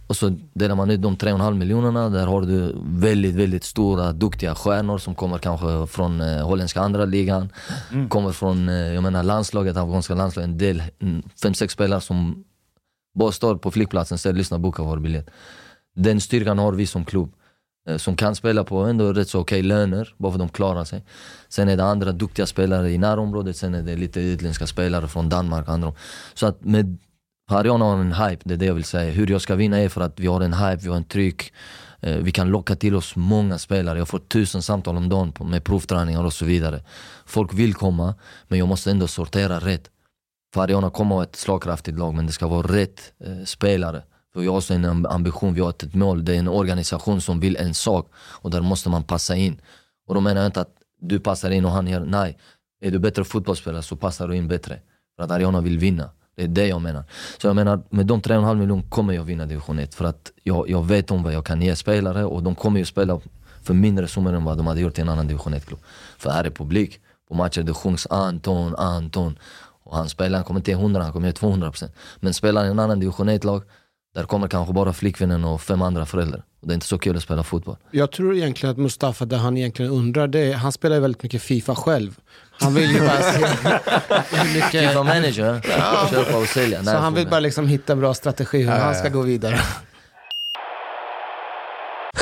[0.07, 4.55] Och så delar man ut de 3,5 miljonerna, där har du väldigt, väldigt stora, duktiga
[4.55, 7.49] stjärnor som kommer kanske från eh, holländska andra ligan.
[8.09, 12.43] Kommer från, eh, jag menar landslaget, afghanska landslaget, en del, mm, fem, sex spelare som
[13.15, 15.29] bara står på flygplatsen, säger lyssna, boka vår biljett.
[15.95, 17.33] Den styrkan har vi som klubb
[17.87, 20.83] Eh, som kan spela på ändå rätt så okej löner, bara för att de klarar
[20.83, 21.03] sig.
[21.49, 25.29] Sen är det andra duktiga spelare i närområdet, sen är det lite utländska spelare från
[25.29, 25.93] Danmark och andra.
[26.33, 26.97] Så att med
[27.51, 29.11] Ariana har en hype, det är det jag vill säga.
[29.11, 31.53] Hur jag ska vinna är för att vi har en hype, vi har en tryck.
[32.01, 33.97] Eh, vi kan locka till oss många spelare.
[33.97, 36.83] Jag får tusen samtal om dagen med provträningar och så vidare.
[37.25, 38.15] Folk vill komma,
[38.47, 39.89] men jag måste ändå sortera rätt.
[40.53, 44.03] För Ariana kommer ha ett slagkraftigt lag, men det ska vara rätt eh, spelare.
[44.33, 46.25] För vi har också en ambition, vi har ett mål.
[46.25, 49.61] Det är en organisation som vill en sak och där måste man passa in.
[50.07, 52.37] Och då menar jag inte att du passar in och han gör, nej.
[52.81, 54.79] Är du bättre fotbollsspelare så passar du in bättre.
[55.15, 56.09] För att Ariana vill vinna.
[56.35, 57.03] Det är det jag menar.
[57.37, 59.95] Så jag menar, med de 3,5 miljoner kommer jag vinna division 1.
[59.95, 62.85] För att jag, jag vet om vad jag kan ge spelare och de kommer ju
[62.85, 63.19] spela
[63.63, 65.79] för mindre summor än vad de hade gjort i en annan division 1-klubb.
[66.17, 66.99] För här är publik.
[67.27, 69.39] På matcher det sjungs Anton, Anton.
[69.83, 71.89] Och han spelar, han kommer inte ge 100, han kommer ge 200%.
[72.19, 73.63] Men spelar i en annan division 1-lag,
[74.17, 76.43] där kommer kanske bara flickvännen och fem andra föräldrar.
[76.61, 77.77] Det är inte så kul att spela fotboll.
[77.91, 81.23] Jag tror egentligen att Mustafa, det han egentligen undrar, det är, han spelar ju väldigt
[81.23, 82.17] mycket FIFA själv.
[82.59, 83.37] Han vill ju bara se
[84.37, 84.71] hur mycket...
[84.89, 86.07] FIFA manager, Ja.
[86.11, 86.83] köpa och sälja.
[86.83, 89.13] Så han vill bara liksom hitta bra strategi hur Ja, han ska ja.
[89.13, 89.55] gå vidare.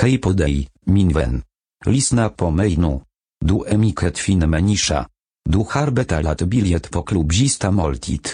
[0.01, 1.43] Hej på dig, min vän.
[1.85, 3.01] Lyssna på mig nu.
[3.45, 5.07] Du är mycket fin människa.
[5.49, 8.27] Du har betalat biljett på klubbzista måltid.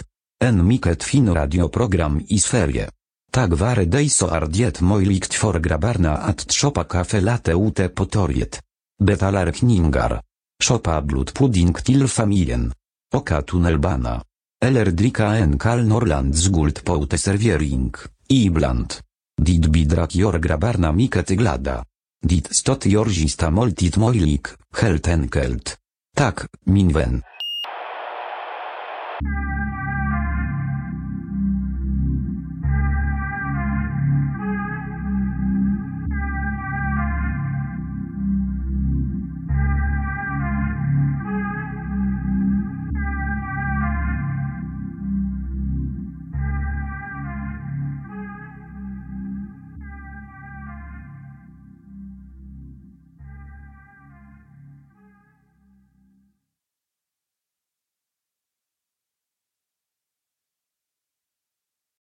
[0.43, 2.89] En mycket fin radioprogram i Sverige.
[3.31, 8.05] Tak vare dig så är det möjligt för grabbarna att shoppa kaffe latte ute på
[8.05, 8.61] torget.
[9.03, 10.21] Betalar kningar.
[10.63, 12.73] Shoppa blodpudding till familjen.
[13.15, 14.23] Oka tunnelbana.
[14.65, 17.93] Eller dricka en kall Norrlands guld på uteservering,
[18.27, 18.93] ibland.
[19.41, 21.85] Dit bidrag gör grabbarna mycket glada.
[22.27, 24.45] Dit stot gör gista måltid möjlig,
[24.81, 25.77] helt enkelt.
[26.17, 27.23] Tak, min vän.